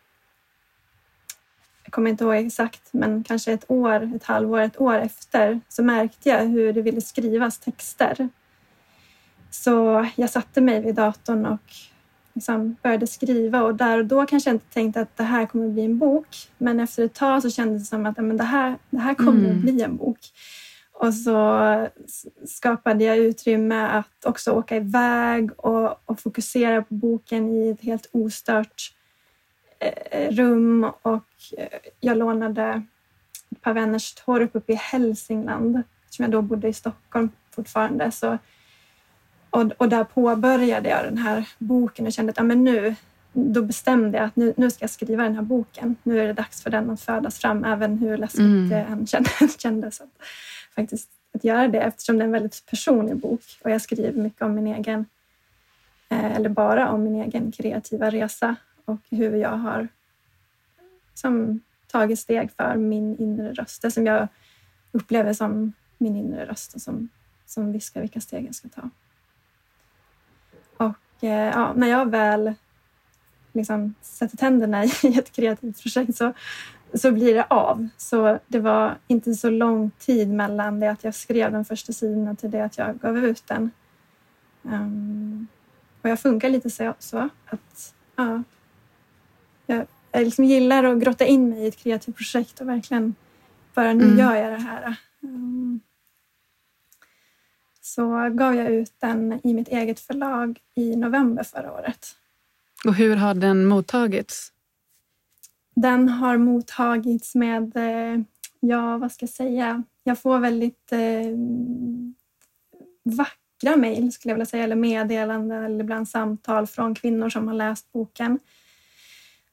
jag 1.90 1.94
kommer 1.94 2.10
inte 2.10 2.24
ihåg 2.24 2.34
exakt, 2.34 2.88
men 2.92 3.24
kanske 3.24 3.52
ett 3.52 3.64
år, 3.68 4.10
ett 4.16 4.24
halvår, 4.24 4.60
ett 4.60 4.80
år 4.80 4.94
efter, 4.94 5.60
så 5.68 5.82
märkte 5.82 6.28
jag 6.28 6.46
hur 6.46 6.72
det 6.72 6.82
ville 6.82 7.00
skrivas 7.00 7.58
texter. 7.58 8.28
Så 9.50 10.06
jag 10.16 10.30
satte 10.30 10.60
mig 10.60 10.80
vid 10.80 10.94
datorn 10.94 11.46
och 11.46 11.72
liksom 12.34 12.76
började 12.82 13.06
skriva 13.06 13.62
och 13.62 13.74
där 13.74 13.98
och 13.98 14.06
då 14.06 14.26
kanske 14.26 14.50
jag 14.50 14.54
inte 14.54 14.72
tänkte 14.72 15.00
att 15.00 15.16
det 15.16 15.22
här 15.22 15.46
kommer 15.46 15.68
bli 15.68 15.84
en 15.84 15.98
bok. 15.98 16.28
Men 16.58 16.80
efter 16.80 17.04
ett 17.04 17.14
tag 17.14 17.42
så 17.42 17.50
kändes 17.50 17.82
det 17.82 17.86
som 17.86 18.06
att 18.06 18.16
men 18.16 18.36
det, 18.36 18.44
här, 18.44 18.78
det 18.90 18.98
här 18.98 19.14
kommer 19.14 19.44
mm. 19.44 19.50
att 19.50 19.62
bli 19.62 19.82
en 19.82 19.96
bok. 19.96 20.18
Och 20.92 21.14
så 21.14 21.88
skapade 22.46 23.04
jag 23.04 23.18
utrymme 23.18 23.86
att 23.86 24.24
också 24.24 24.52
åka 24.52 24.76
iväg 24.76 25.50
och, 25.56 26.02
och 26.04 26.20
fokusera 26.20 26.82
på 26.82 26.94
boken 26.94 27.48
i 27.48 27.70
ett 27.70 27.80
helt 27.80 28.08
ostört 28.12 28.92
rum. 30.30 30.84
Och 31.02 31.24
eh, 31.58 31.78
jag 32.00 32.16
lånade 32.16 32.82
ett 33.50 33.62
par 33.62 33.72
vänners 33.72 34.14
torp 34.14 34.50
uppe 34.52 34.72
i 34.72 34.76
Hälsingland, 34.76 35.82
eftersom 36.04 36.22
jag 36.22 36.32
då 36.32 36.42
bodde 36.42 36.68
i 36.68 36.72
Stockholm 36.72 37.30
fortfarande. 37.50 38.10
Så, 38.10 38.38
och, 39.50 39.72
och 39.76 39.88
där 39.88 40.04
påbörjade 40.04 40.88
jag 40.88 41.04
den 41.04 41.18
här 41.18 41.48
boken 41.58 42.06
och 42.06 42.12
kände 42.12 42.30
att 42.30 42.36
ja, 42.36 42.42
men 42.42 42.64
nu, 42.64 42.94
då 43.32 43.62
bestämde 43.62 44.18
jag 44.18 44.24
att 44.24 44.36
nu, 44.36 44.54
nu 44.56 44.70
ska 44.70 44.82
jag 44.82 44.90
skriva 44.90 45.22
den 45.22 45.34
här 45.34 45.42
boken. 45.42 45.96
Nu 46.02 46.20
är 46.20 46.26
det 46.26 46.32
dags 46.32 46.62
för 46.62 46.70
den 46.70 46.90
att 46.90 47.00
födas 47.00 47.38
fram, 47.38 47.64
även 47.64 47.98
hur 47.98 48.16
läskigt 48.16 48.40
mm. 48.40 48.68
det 48.68 48.80
än 48.80 49.06
kändes. 49.58 50.00
Att, 50.00 50.08
faktiskt 50.74 51.10
att 51.34 51.44
göra 51.44 51.68
det 51.68 51.80
eftersom 51.80 52.18
det 52.18 52.22
är 52.22 52.26
en 52.26 52.32
väldigt 52.32 52.66
personlig 52.66 53.16
bok 53.16 53.40
och 53.64 53.70
jag 53.70 53.82
skriver 53.82 54.22
mycket 54.22 54.42
om 54.42 54.54
min 54.54 54.66
egen, 54.66 55.06
eh, 56.08 56.36
eller 56.36 56.48
bara 56.48 56.90
om 56.90 57.04
min 57.04 57.22
egen 57.22 57.52
kreativa 57.52 58.10
resa 58.10 58.56
och 58.84 59.00
hur 59.10 59.34
jag 59.34 59.56
har 59.56 59.88
som, 61.14 61.60
tagit 61.86 62.18
steg 62.18 62.50
för 62.56 62.76
min 62.76 63.16
inre 63.16 63.52
röst. 63.52 63.82
Det 63.82 63.90
som 63.90 64.06
jag 64.06 64.28
upplever 64.92 65.32
som 65.32 65.72
min 65.98 66.16
inre 66.16 66.46
röst 66.46 66.74
och 66.74 66.82
som, 66.82 67.08
som 67.46 67.72
viskar 67.72 68.00
vilka 68.00 68.20
steg 68.20 68.46
jag 68.46 68.54
ska 68.54 68.68
ta. 68.68 68.90
Och 70.76 71.24
eh, 71.24 71.50
ja, 71.50 71.72
när 71.76 71.86
jag 71.86 72.10
väl 72.10 72.54
liksom 73.52 73.94
sätter 74.00 74.36
tänderna 74.36 74.84
i 74.84 74.90
ett 75.18 75.32
kreativt 75.32 75.82
projekt 75.82 76.16
så 76.16 76.32
så 76.94 77.12
blir 77.12 77.34
det 77.34 77.46
av. 77.50 77.88
Så 77.96 78.38
det 78.46 78.58
var 78.58 78.98
inte 79.06 79.34
så 79.34 79.50
lång 79.50 79.90
tid 79.98 80.28
mellan 80.28 80.80
det 80.80 80.90
att 80.90 81.04
jag 81.04 81.14
skrev 81.14 81.52
den 81.52 81.64
första 81.64 81.92
sidan 81.92 82.36
till 82.36 82.50
det 82.50 82.64
att 82.64 82.78
jag 82.78 83.00
gav 83.00 83.18
ut 83.18 83.46
den. 83.46 83.70
Um, 84.62 85.46
och 86.02 86.08
jag 86.08 86.20
funkar 86.20 86.48
lite 86.48 86.70
så, 86.70 86.94
så 86.98 87.28
att 87.46 87.94
ja, 88.16 88.42
jag, 89.70 89.86
jag 90.12 90.24
liksom 90.24 90.44
gillar 90.44 90.84
att 90.84 90.98
grotta 90.98 91.24
in 91.24 91.48
mig 91.48 91.58
i 91.58 91.66
ett 91.66 91.76
kreativt 91.76 92.16
projekt 92.16 92.60
och 92.60 92.68
verkligen 92.68 93.14
bara 93.74 93.92
nu 93.92 94.04
mm. 94.04 94.18
gör 94.18 94.36
jag 94.36 94.52
det 94.52 94.64
här. 94.64 94.96
Um, 95.20 95.80
så 97.80 98.28
gav 98.32 98.54
jag 98.54 98.70
ut 98.72 98.92
den 98.98 99.40
i 99.44 99.54
mitt 99.54 99.68
eget 99.68 100.00
förlag 100.00 100.58
i 100.74 100.96
november 100.96 101.42
förra 101.42 101.72
året. 101.72 102.16
Och 102.84 102.94
hur 102.94 103.16
har 103.16 103.34
den 103.34 103.64
mottagits? 103.64 104.52
Den 105.74 106.08
har 106.08 106.36
mottagits 106.36 107.34
med, 107.34 107.76
eh, 107.76 108.20
ja 108.60 108.98
vad 108.98 109.12
ska 109.12 109.22
jag 109.22 109.30
säga, 109.30 109.82
jag 110.04 110.18
får 110.18 110.38
väldigt 110.38 110.92
eh, 110.92 110.98
vackra 113.02 113.76
mejl 113.76 114.12
skulle 114.12 114.30
jag 114.30 114.36
vilja 114.36 114.46
säga, 114.46 114.64
eller 114.64 114.76
meddelanden 114.76 115.64
eller 115.64 115.80
ibland 115.80 116.08
samtal 116.08 116.66
från 116.66 116.94
kvinnor 116.94 117.28
som 117.28 117.48
har 117.48 117.54
läst 117.54 117.92
boken. 117.92 118.38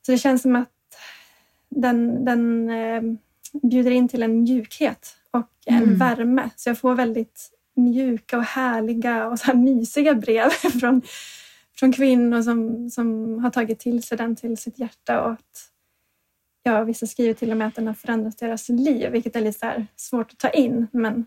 Så 0.08 0.12
det 0.12 0.18
känns 0.18 0.42
som 0.42 0.56
att 0.56 0.70
den, 1.70 2.26
den 2.26 2.70
eh, 2.70 3.02
bjuder 3.62 3.92
in 3.92 4.08
till 4.08 4.24
en 4.24 4.42
mjukhet 4.42 5.18
och 5.32 5.50
en 5.66 5.84
mm. 5.84 5.96
värme. 5.96 6.50
Så 6.56 6.70
jag 6.70 6.80
får 6.80 6.96
väldigt 6.96 7.50
mjuka 7.76 8.38
och 8.38 8.44
härliga 8.44 9.28
och 9.28 9.40
så 9.40 9.46
här 9.46 9.54
mysiga 9.54 10.16
brev 10.16 10.50
från, 10.80 11.02
från 11.76 11.94
kvinnor 11.94 12.42
som, 12.42 12.90
som 12.90 13.40
har 13.40 13.50
tagit 13.50 13.80
till 13.80 14.04
sig 14.04 14.18
den 14.18 14.36
till 14.36 14.58
sitt 14.58 14.80
hjärta 14.80 15.22
och 15.22 15.32
att 15.32 15.72
ja, 16.64 16.84
vissa 16.84 17.08
skriver 17.08 17.34
till 17.34 17.52
och 17.52 17.58
med 17.58 17.68
att 17.68 17.76
den 17.76 17.88
har 17.88 17.94
förändrat 17.94 18.38
deras 18.38 18.70
liv, 18.70 19.12
vilket 19.12 19.36
är 19.36 19.42
lite 19.42 19.86
svårt 19.96 20.32
att 20.32 20.40
ta 20.40 20.50
in. 20.50 20.88
Men 20.92 21.26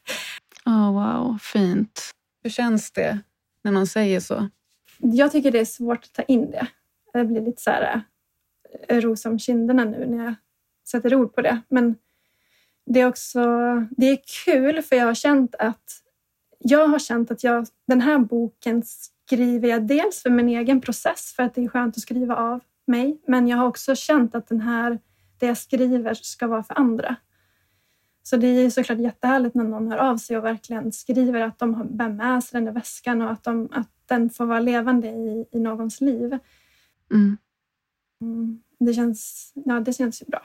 oh, 0.66 0.92
wow, 0.92 1.38
fint. 1.38 2.10
Hur 2.42 2.50
känns 2.50 2.90
det 2.90 3.18
när 3.62 3.72
någon 3.72 3.86
säger 3.86 4.20
så? 4.20 4.48
Jag 4.98 5.32
tycker 5.32 5.50
det 5.50 5.60
är 5.60 5.64
svårt 5.64 6.04
att 6.04 6.12
ta 6.12 6.22
in 6.22 6.50
det. 6.50 6.66
Jag 7.12 7.28
blir 7.28 7.40
lite 7.40 7.62
så 7.62 7.70
här 7.70 8.02
eh, 8.88 9.00
ros 9.00 9.26
om 9.26 9.38
kinderna 9.38 9.84
nu 9.84 10.06
när 10.06 10.24
jag 10.24 10.34
sätter 10.88 11.14
ord 11.14 11.34
på 11.34 11.40
det. 11.40 11.60
Men 11.68 11.96
det 12.86 13.00
är 13.00 13.08
också 13.08 13.40
det 13.90 14.06
är 14.06 14.18
kul 14.44 14.82
för 14.82 14.96
jag 14.96 15.06
har 15.06 15.14
känt 15.14 15.54
att 15.54 16.02
jag 16.58 16.88
har 16.88 16.98
känt 16.98 17.30
att 17.30 17.44
jag, 17.44 17.66
den 17.86 18.00
här 18.00 18.18
boken 18.18 18.82
skriver 19.26 19.68
jag 19.68 19.86
dels 19.86 20.22
för 20.22 20.30
min 20.30 20.48
egen 20.48 20.80
process 20.80 21.32
för 21.36 21.42
att 21.42 21.54
det 21.54 21.64
är 21.64 21.68
skönt 21.68 21.96
att 21.96 22.02
skriva 22.02 22.36
av 22.36 22.60
mig. 22.86 23.20
Men 23.26 23.48
jag 23.48 23.56
har 23.56 23.66
också 23.66 23.94
känt 23.94 24.34
att 24.34 24.48
den 24.48 24.60
här, 24.60 24.98
det 25.38 25.46
jag 25.46 25.58
skriver 25.58 26.14
ska 26.14 26.46
vara 26.46 26.62
för 26.62 26.78
andra. 26.78 27.16
Så 28.22 28.36
det 28.36 28.46
är 28.46 28.70
såklart 28.70 28.98
jättehärligt 28.98 29.54
när 29.54 29.64
någon 29.64 29.90
hör 29.90 29.98
av 29.98 30.16
sig 30.16 30.38
och 30.38 30.44
verkligen 30.44 30.92
skriver 30.92 31.40
att 31.40 31.58
de 31.58 31.96
bär 31.96 32.08
med 32.08 32.44
sig 32.44 32.56
den 32.56 32.64
där 32.64 32.72
väskan 32.72 33.22
och 33.22 33.30
att, 33.30 33.44
de, 33.44 33.68
att 33.72 33.88
den 34.06 34.30
får 34.30 34.46
vara 34.46 34.60
levande 34.60 35.08
i, 35.08 35.48
i 35.52 35.60
någons 35.60 36.00
liv. 36.00 36.38
Mm. 37.10 37.36
Mm, 38.20 38.60
det, 38.78 38.94
känns, 38.94 39.52
ja, 39.54 39.80
det 39.80 39.92
känns 39.92 40.22
ju 40.22 40.26
bra. 40.26 40.42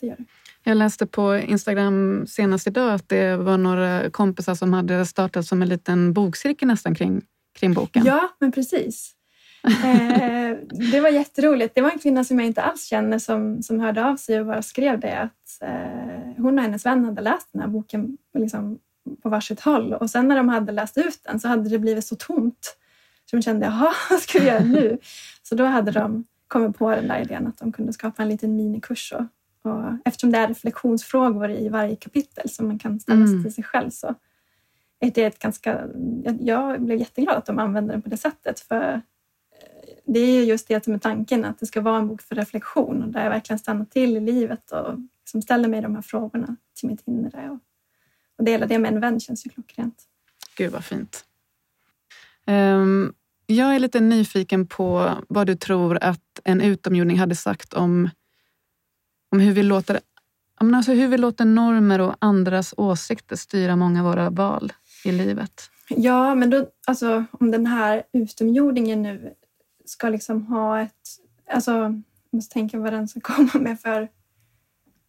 Det 0.00 0.06
gör 0.06 0.16
det. 0.16 0.24
Jag 0.64 0.76
läste 0.76 1.06
på 1.06 1.36
Instagram 1.36 2.26
senast 2.26 2.66
idag 2.66 2.94
att 2.94 3.08
det 3.08 3.36
var 3.36 3.58
några 3.58 4.10
kompisar 4.10 4.54
som 4.54 4.72
hade 4.72 5.06
startat 5.06 5.46
som 5.46 5.62
en 5.62 5.68
liten 5.68 6.12
bokcirkel 6.12 6.68
nästan 6.68 6.94
kring, 6.94 7.22
kring 7.58 7.74
boken. 7.74 8.04
Ja, 8.06 8.28
men 8.38 8.52
precis. 8.52 9.14
eh, 9.84 10.56
det 10.92 11.00
var 11.00 11.08
jätteroligt. 11.08 11.74
Det 11.74 11.80
var 11.80 11.90
en 11.90 11.98
kvinna 11.98 12.24
som 12.24 12.38
jag 12.38 12.46
inte 12.46 12.62
alls 12.62 12.84
känner 12.84 13.18
som, 13.18 13.62
som 13.62 13.80
hörde 13.80 14.04
av 14.04 14.16
sig 14.16 14.40
och 14.40 14.46
bara 14.46 14.62
skrev 14.62 15.00
det 15.00 15.18
att 15.18 15.62
eh, 15.62 16.42
hon 16.42 16.58
och 16.58 16.64
hennes 16.64 16.86
vän 16.86 17.04
hade 17.04 17.22
läst 17.22 17.48
den 17.52 17.62
här 17.62 17.68
boken 17.68 18.18
liksom, 18.38 18.78
på 19.22 19.28
varsitt 19.28 19.60
håll 19.60 19.92
och 19.92 20.10
sen 20.10 20.28
när 20.28 20.36
de 20.36 20.48
hade 20.48 20.72
läst 20.72 20.98
ut 20.98 21.20
den 21.22 21.40
så 21.40 21.48
hade 21.48 21.68
det 21.68 21.78
blivit 21.78 22.06
så 22.06 22.16
tomt 22.16 22.76
så 23.34 23.36
de 23.36 23.42
kände, 23.42 23.66
jaha, 23.66 23.92
vad 24.10 24.20
ska 24.20 24.38
vi 24.38 24.46
göra 24.46 24.64
nu? 24.64 24.98
Så 25.42 25.54
då 25.54 25.64
hade 25.64 25.90
de 25.90 26.24
kommit 26.48 26.78
på 26.78 26.90
den 26.90 27.08
där 27.08 27.20
idén 27.20 27.46
att 27.46 27.58
de 27.58 27.72
kunde 27.72 27.92
skapa 27.92 28.22
en 28.22 28.28
liten 28.28 28.56
minikurs 28.56 29.12
och 29.12 29.24
och 29.64 29.92
eftersom 30.04 30.32
det 30.32 30.38
är 30.38 30.48
reflektionsfrågor 30.48 31.50
i 31.50 31.68
varje 31.68 31.96
kapitel 31.96 32.50
som 32.50 32.68
man 32.68 32.78
kan 32.78 33.00
ställa 33.00 33.24
mm. 33.24 33.42
till 33.42 33.54
sig 33.54 33.64
själv 33.64 33.90
så 33.90 34.14
är 35.00 35.10
det 35.10 35.24
ett 35.24 35.38
ganska... 35.38 35.88
Jag 36.40 36.82
blev 36.82 36.98
jätteglad 36.98 37.36
att 37.36 37.46
de 37.46 37.58
använder 37.58 37.92
den 37.92 38.02
på 38.02 38.08
det 38.08 38.16
sättet. 38.16 38.60
För 38.60 38.92
eh, 38.92 39.00
det 40.04 40.18
är 40.18 40.44
just 40.44 40.68
det 40.68 40.84
som 40.84 40.94
är 40.94 40.98
tanken, 40.98 41.44
att 41.44 41.58
det 41.58 41.66
ska 41.66 41.80
vara 41.80 41.96
en 41.96 42.08
bok 42.08 42.22
för 42.22 42.34
reflektion 42.34 43.02
och 43.02 43.08
där 43.08 43.22
jag 43.22 43.30
verkligen 43.30 43.58
stannar 43.58 43.84
till 43.84 44.16
i 44.16 44.20
livet 44.20 44.70
och 44.70 44.98
liksom 45.20 45.42
ställer 45.42 45.68
mig 45.68 45.80
de 45.80 45.94
här 45.94 46.02
frågorna 46.02 46.56
till 46.74 46.88
mitt 46.88 47.02
inre. 47.06 47.50
Och, 47.50 47.58
och 48.38 48.44
dela 48.44 48.66
det 48.66 48.78
med 48.78 48.94
en 48.94 49.00
vän 49.00 49.20
känns 49.20 49.46
ju 49.46 49.50
klockrent. 49.50 50.04
Gud 50.56 50.72
vad 50.72 50.84
fint. 50.84 51.24
Um, 52.46 53.14
jag 53.46 53.74
är 53.74 53.78
lite 53.78 54.00
nyfiken 54.00 54.66
på 54.66 55.10
vad 55.28 55.46
du 55.46 55.54
tror 55.54 55.98
att 56.02 56.40
en 56.44 56.60
utomjording 56.60 57.18
hade 57.18 57.34
sagt 57.34 57.74
om 57.74 58.10
om 59.34 59.40
hur 59.40 59.52
vi 59.52 59.62
låter, 59.62 60.00
alltså 60.58 60.92
hur 60.92 61.08
vi 61.08 61.18
låter 61.18 61.44
normer 61.44 62.00
och 62.00 62.16
andras 62.18 62.74
åsikter 62.76 63.36
styra 63.36 63.76
många 63.76 64.00
av 64.00 64.06
våra 64.06 64.30
val 64.30 64.72
i 65.04 65.12
livet. 65.12 65.70
Ja, 65.88 66.34
men 66.34 66.50
då, 66.50 66.66
alltså, 66.86 67.24
om 67.30 67.50
den 67.50 67.66
här 67.66 68.02
utomjordingen 68.12 69.02
nu 69.02 69.34
ska 69.84 70.08
liksom 70.08 70.46
ha 70.46 70.80
ett... 70.80 70.92
Alltså, 71.50 71.72
jag 71.72 72.02
måste 72.30 72.52
tänka 72.52 72.78
vad 72.78 72.92
den 72.92 73.08
ska 73.08 73.20
komma 73.34 73.50
med 73.54 73.80
för... 73.80 74.08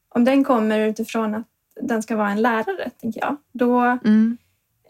Om 0.10 0.24
den 0.24 0.44
kommer 0.44 0.80
utifrån 0.80 1.36
att 1.36 1.48
den 1.82 2.04
ska 2.04 2.16
vara 2.16 2.32
en 2.32 2.42
lärare, 2.42 2.90
tänker 3.02 3.22
jag, 3.22 3.38
då, 3.52 3.80
mm. 3.80 4.38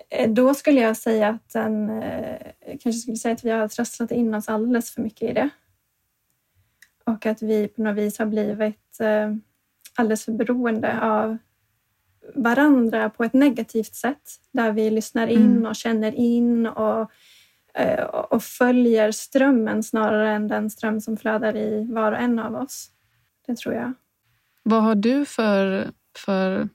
Eh, 0.10 0.30
då 0.30 0.54
skulle 0.54 0.82
jag 0.82 0.98
säga 0.98 1.30
att 1.30 1.50
den 1.50 1.90
eh, 1.90 2.38
kanske 2.68 2.92
skulle 2.92 3.18
säga 3.18 3.34
att 3.34 3.46
vi 3.46 3.50
har 3.50 3.68
trasslat 3.68 4.12
in 4.12 4.34
oss 4.34 4.50
alldeles 4.50 4.92
för 4.92 5.02
mycket 5.02 5.30
i 5.30 5.34
det. 5.34 5.50
Och 7.06 7.26
att 7.26 7.42
vi 7.42 7.68
på 7.68 7.82
något 7.82 7.98
vis 7.98 8.20
har 8.20 8.26
blivit 8.26 9.00
eh, 9.00 9.36
alldeles 9.96 10.26
för 10.26 10.32
beroende 10.32 11.02
av 11.02 11.38
varandra 12.36 13.10
på 13.10 13.24
ett 13.24 13.34
negativt 13.34 13.96
sätt. 13.96 14.32
Där 14.52 14.72
vi 14.72 14.90
lyssnar 14.90 15.28
in 15.28 15.52
mm. 15.52 15.66
och 15.66 15.76
känner 15.76 16.16
in 16.16 16.68
och, 16.68 17.12
och 18.30 18.44
följer 18.44 19.12
strömmen 19.12 19.84
snarare 19.84 20.32
än 20.32 20.48
den 20.48 20.70
ström 20.70 21.02
som 21.02 21.18
flödar 21.18 21.56
i 21.56 21.88
var 21.92 22.12
och 22.12 22.18
en 22.18 22.40
av 22.40 22.56
oss. 22.56 22.90
Det 23.48 23.58
tror 23.58 23.76
jag. 23.76 23.94
Vad 24.64 24.84
har 24.84 24.96
du 24.96 25.26
för, 25.26 25.92
för 26.18 26.70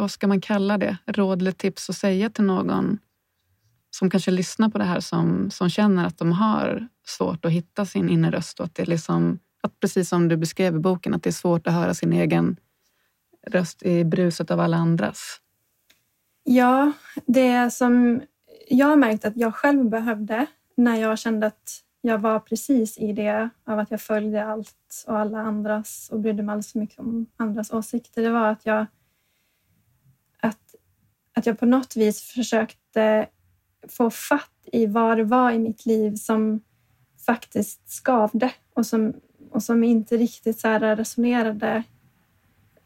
vad 0.00 0.10
ska 0.10 0.26
man 0.26 0.40
kalla 0.40 0.78
det, 0.78 0.96
råd 1.06 1.40
eller 1.40 1.52
tips 1.52 1.90
att 1.90 1.96
säga 1.96 2.30
till 2.30 2.44
någon 2.44 2.98
som 3.90 4.10
kanske 4.10 4.30
lyssnar 4.30 4.68
på 4.68 4.78
det 4.78 4.84
här 4.84 5.00
som, 5.00 5.50
som 5.50 5.70
känner 5.70 6.06
att 6.06 6.18
de 6.18 6.32
har 6.32 6.88
svårt 7.06 7.44
att 7.44 7.52
hitta 7.52 7.86
sin 7.86 8.08
inre 8.08 8.30
röst 8.30 8.60
och 8.60 8.66
att 8.66 8.74
det 8.74 8.84
liksom 8.84 9.38
att 9.60 9.80
precis 9.80 10.08
som 10.08 10.28
du 10.28 10.36
beskrev 10.36 10.76
i 10.76 10.78
boken, 10.78 11.14
att 11.14 11.22
det 11.22 11.30
är 11.30 11.32
svårt 11.32 11.66
att 11.66 11.72
höra 11.72 11.94
sin 11.94 12.12
egen 12.12 12.56
röst 13.46 13.82
i 13.82 14.04
bruset 14.04 14.50
av 14.50 14.60
alla 14.60 14.76
andras. 14.76 15.40
Ja, 16.44 16.92
det 17.26 17.70
som 17.70 18.20
jag 18.68 18.86
har 18.86 18.96
märkt 18.96 19.24
att 19.24 19.36
jag 19.36 19.54
själv 19.54 19.88
behövde 19.88 20.46
när 20.76 20.96
jag 20.96 21.18
kände 21.18 21.46
att 21.46 21.82
jag 22.00 22.18
var 22.18 22.40
precis 22.40 22.98
i 22.98 23.12
det 23.12 23.50
av 23.64 23.78
att 23.78 23.90
jag 23.90 24.00
följde 24.00 24.44
allt 24.44 25.04
och 25.06 25.18
alla 25.18 25.38
andras 25.38 26.08
och 26.12 26.20
brydde 26.20 26.42
mig 26.42 26.52
alldeles 26.52 26.72
för 26.72 26.78
mycket 26.78 26.98
om 26.98 27.26
andras 27.36 27.72
åsikter. 27.72 28.22
Det 28.22 28.30
var 28.30 28.48
att 28.48 28.66
jag, 28.66 28.86
att 31.38 31.46
jag 31.46 31.58
på 31.58 31.66
något 31.66 31.96
vis 31.96 32.22
försökte 32.22 33.26
få 33.88 34.10
fatt 34.10 34.50
i 34.72 34.86
vad 34.86 35.16
det 35.16 35.24
var 35.24 35.50
i 35.50 35.58
mitt 35.58 35.86
liv 35.86 36.14
som 36.14 36.60
faktiskt 37.26 37.90
skavde 37.90 38.50
och 38.74 38.86
som 38.86 39.14
och 39.50 39.62
som 39.62 39.84
inte 39.84 40.16
riktigt 40.16 40.60
så 40.60 40.68
resonerade 40.68 41.82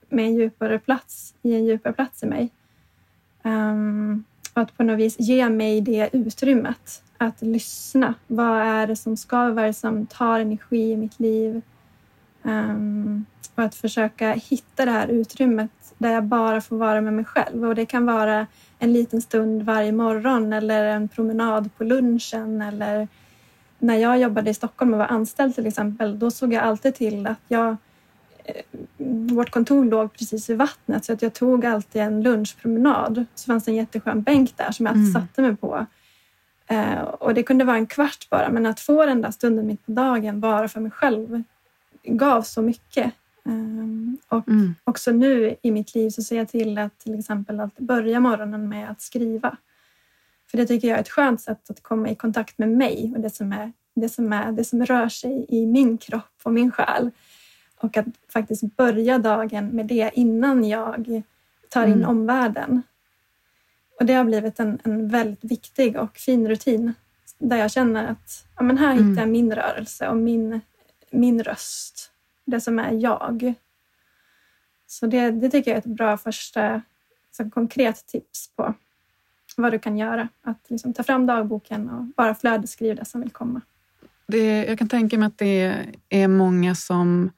med 0.09 0.25
en 0.25 0.35
djupare 0.35 0.79
plats, 0.79 1.35
i 1.43 1.55
en 1.55 1.65
djupare 1.65 1.93
plats 1.93 2.23
i 2.23 2.27
mig. 2.27 2.51
Um, 3.43 4.25
och 4.55 4.63
att 4.63 4.77
på 4.77 4.83
något 4.83 4.99
vis 4.99 5.17
ge 5.19 5.49
mig 5.49 5.81
det 5.81 6.11
utrymmet 6.13 7.03
att 7.19 7.43
lyssna. 7.43 8.15
Vad 8.27 8.61
är 8.61 8.87
det 8.87 8.97
som 8.97 9.17
skaver? 9.17 9.53
vad 9.53 9.65
är 9.65 9.69
det 9.69 9.75
som 9.75 10.07
tar 10.07 10.41
energi 10.41 10.93
i 10.93 10.97
mitt 10.97 11.21
liv? 11.21 11.63
Um, 12.43 13.25
och 13.55 13.65
att 13.65 13.75
försöka 13.75 14.33
hitta 14.33 14.85
det 14.85 14.91
här 14.91 15.09
utrymmet 15.09 15.71
där 15.99 16.13
jag 16.13 16.25
bara 16.25 16.61
får 16.61 16.77
vara 16.77 17.01
med 17.01 17.13
mig 17.13 17.25
själv. 17.25 17.65
Och 17.65 17.75
det 17.75 17.87
kan 17.87 18.07
vara 18.07 18.47
en 18.79 18.93
liten 18.93 19.23
stund 19.23 19.63
varje 19.63 19.93
morgon 19.93 20.53
eller 20.53 20.85
en 20.85 21.09
promenad 21.09 21.71
på 21.77 21.85
lunchen 21.85 22.63
eller 22.63 23.09
när 23.79 23.97
jag 23.97 24.19
jobbade 24.19 24.51
i 24.51 24.55
Stockholm 24.55 24.93
och 24.93 24.99
var 24.99 25.07
anställd 25.07 25.55
till 25.55 25.67
exempel, 25.67 26.19
då 26.19 26.31
såg 26.31 26.53
jag 26.53 26.63
alltid 26.63 26.95
till 26.95 27.27
att 27.27 27.41
jag 27.49 27.77
eh, 28.45 28.63
vårt 29.35 29.51
kontor 29.51 29.85
låg 29.85 30.13
precis 30.13 30.51
vid 30.51 30.59
vattnet 30.59 31.05
så 31.05 31.13
att 31.13 31.23
jag 31.23 31.33
tog 31.33 31.67
alltid 31.67 32.03
en 32.03 32.23
lunchpromenad. 32.23 33.25
Så 33.35 33.47
fanns 33.47 33.65
det 33.65 33.71
en 33.71 33.77
jätteskön 33.77 34.23
bänk 34.23 34.57
där 34.57 34.73
som 34.73 34.87
jag 34.87 34.91
alltid 34.91 35.17
mm. 35.17 35.23
satte 35.23 35.43
mig 35.43 35.57
på. 35.57 35.87
Eh, 36.67 37.01
och 37.03 37.35
det 37.35 37.43
kunde 37.43 37.65
vara 37.65 37.77
en 37.77 37.87
kvart 37.87 38.27
bara, 38.31 38.49
men 38.49 38.67
att 38.67 38.81
få 38.81 39.07
den 39.07 39.23
där 39.23 39.31
stunden 39.31 39.67
mitt 39.67 39.87
på 39.87 39.93
dagen 39.93 40.41
bara 40.41 40.69
för 40.69 40.81
mig 40.81 40.91
själv 40.91 41.43
gav 42.05 42.43
så 42.43 42.63
mycket. 42.63 43.13
Eh, 43.45 44.37
och 44.39 44.49
mm. 44.49 44.75
också 44.85 45.13
nu 45.13 45.57
i 45.63 45.71
mitt 45.71 45.95
liv 45.95 46.11
så 46.11 46.23
ser 46.23 46.37
jag 46.37 46.49
till 46.49 46.79
att 46.79 46.99
till 46.99 47.19
exempel 47.19 47.61
alltid 47.61 47.87
börja 47.87 48.21
morgonen 48.21 48.69
med 48.69 48.91
att 48.91 49.01
skriva. 49.01 49.57
För 50.51 50.59
det 50.59 50.67
tycker 50.67 50.89
jag 50.89 50.97
är 50.97 51.03
ett 51.03 51.09
skönt 51.09 51.41
sätt 51.41 51.71
att 51.71 51.83
komma 51.83 52.09
i 52.09 52.15
kontakt 52.15 52.59
med 52.59 52.69
mig 52.69 53.13
och 53.17 53.21
det 53.21 53.31
som, 53.31 53.53
är, 53.53 53.73
det 53.95 54.09
som, 54.09 54.33
är, 54.33 54.53
det 54.53 54.65
som 54.65 54.87
rör 54.87 55.09
sig 55.09 55.47
i 55.49 55.67
min 55.67 55.99
kropp 55.99 56.41
och 56.43 56.53
min 56.53 56.71
själ. 56.71 57.11
Och 57.77 57.97
att 57.97 58.07
faktiskt 58.33 58.77
börja 58.77 59.19
dagen 59.19 59.67
med 59.67 59.87
det 59.87 60.11
innan 60.15 60.65
jag 60.65 61.23
tar 61.69 61.87
in 61.87 61.93
mm. 61.93 62.09
omvärlden. 62.09 62.83
Och 64.01 64.07
det 64.07 64.15
har 64.15 64.25
blivit 64.25 64.61
en, 64.61 64.79
en 64.83 65.09
väldigt 65.09 65.45
viktig 65.45 65.97
och 65.97 66.19
fin 66.19 66.49
rutin 66.49 66.93
där 67.39 67.57
jag 67.57 67.71
känner 67.71 68.07
att 68.07 68.47
ja, 68.57 68.63
men 68.63 68.79
här 68.79 68.93
mm. 68.93 69.09
hittar 69.09 69.23
jag 69.23 69.31
min 69.31 69.55
rörelse 69.55 70.09
och 70.09 70.17
min, 70.17 70.61
min 71.13 71.43
röst. 71.43 72.13
Det 72.45 72.61
som 72.61 72.79
är 72.79 72.93
jag. 72.93 73.55
Så 74.87 75.07
det, 75.07 75.31
det 75.31 75.51
tycker 75.51 75.71
jag 75.71 75.77
är 75.77 75.81
ett 75.81 75.97
bra 75.97 76.17
första 76.17 76.83
så 77.31 77.51
konkret 77.51 78.07
tips 78.07 78.51
på 78.57 78.75
vad 79.57 79.73
du 79.73 79.79
kan 79.79 79.99
göra. 79.99 80.29
Att 80.43 80.67
liksom 80.69 80.95
ta 80.95 81.03
fram 81.03 81.27
dagboken 81.27 81.91
och 81.91 82.05
bara 82.05 82.35
flödesskriva 82.35 82.95
det 82.95 83.05
som 83.05 83.21
vill 83.21 83.31
komma. 83.31 83.61
Det, 84.27 84.65
jag 84.65 84.79
kan 84.79 84.89
tänka 84.89 85.19
mig 85.19 85.27
att 85.27 85.39
det 85.39 85.87
är 86.09 86.29
många 86.29 86.75
som 86.75 87.31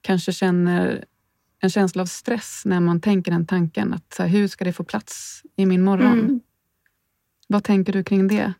kanske 0.00 0.32
känner 0.32 1.04
en 1.60 1.70
känsla 1.70 2.02
av 2.02 2.06
stress 2.06 2.62
när 2.64 2.80
man 2.80 3.00
tänker 3.00 3.32
den 3.32 3.46
tanken. 3.46 3.92
Att 3.94 4.14
så 4.14 4.22
här, 4.22 4.30
hur 4.30 4.48
ska 4.48 4.64
det 4.64 4.72
få 4.72 4.84
plats 4.84 5.42
i 5.56 5.66
min 5.66 5.82
morgon? 5.82 6.20
Mm. 6.20 6.40
Vad 7.46 7.64
tänker 7.64 7.92
du 7.92 8.04
kring 8.04 8.28
det? 8.28 8.52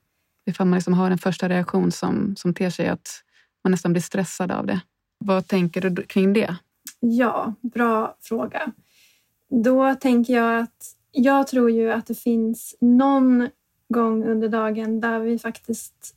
Ifall 0.45 0.67
man 0.67 0.77
liksom 0.77 0.95
har 0.95 1.11
en 1.11 1.19
första 1.19 1.49
reaktion 1.49 1.93
som, 1.93 2.37
som 2.37 2.55
ter 2.55 2.71
sig 2.71 2.89
att 2.89 3.25
man 3.64 3.70
nästan 3.70 3.92
blir 3.92 4.03
stressad 4.03 4.53
av 4.53 4.66
det. 4.66 4.81
Vad 5.18 5.48
tänker 5.48 5.90
du 5.90 6.03
kring 6.03 6.33
det? 6.33 6.57
Ja, 7.01 7.55
bra 7.61 8.16
fråga. 8.20 8.72
Då 9.51 9.94
tänker 9.94 10.35
jag 10.35 10.59
att 10.59 10.96
jag 11.12 11.46
tror 11.46 11.70
ju 11.70 11.92
att 11.92 12.07
det 12.07 12.14
finns 12.14 12.75
någon 12.81 13.48
gång 13.88 14.25
under 14.25 14.48
dagen 14.48 15.01
där 15.01 15.18
vi 15.18 15.38
faktiskt 15.38 16.14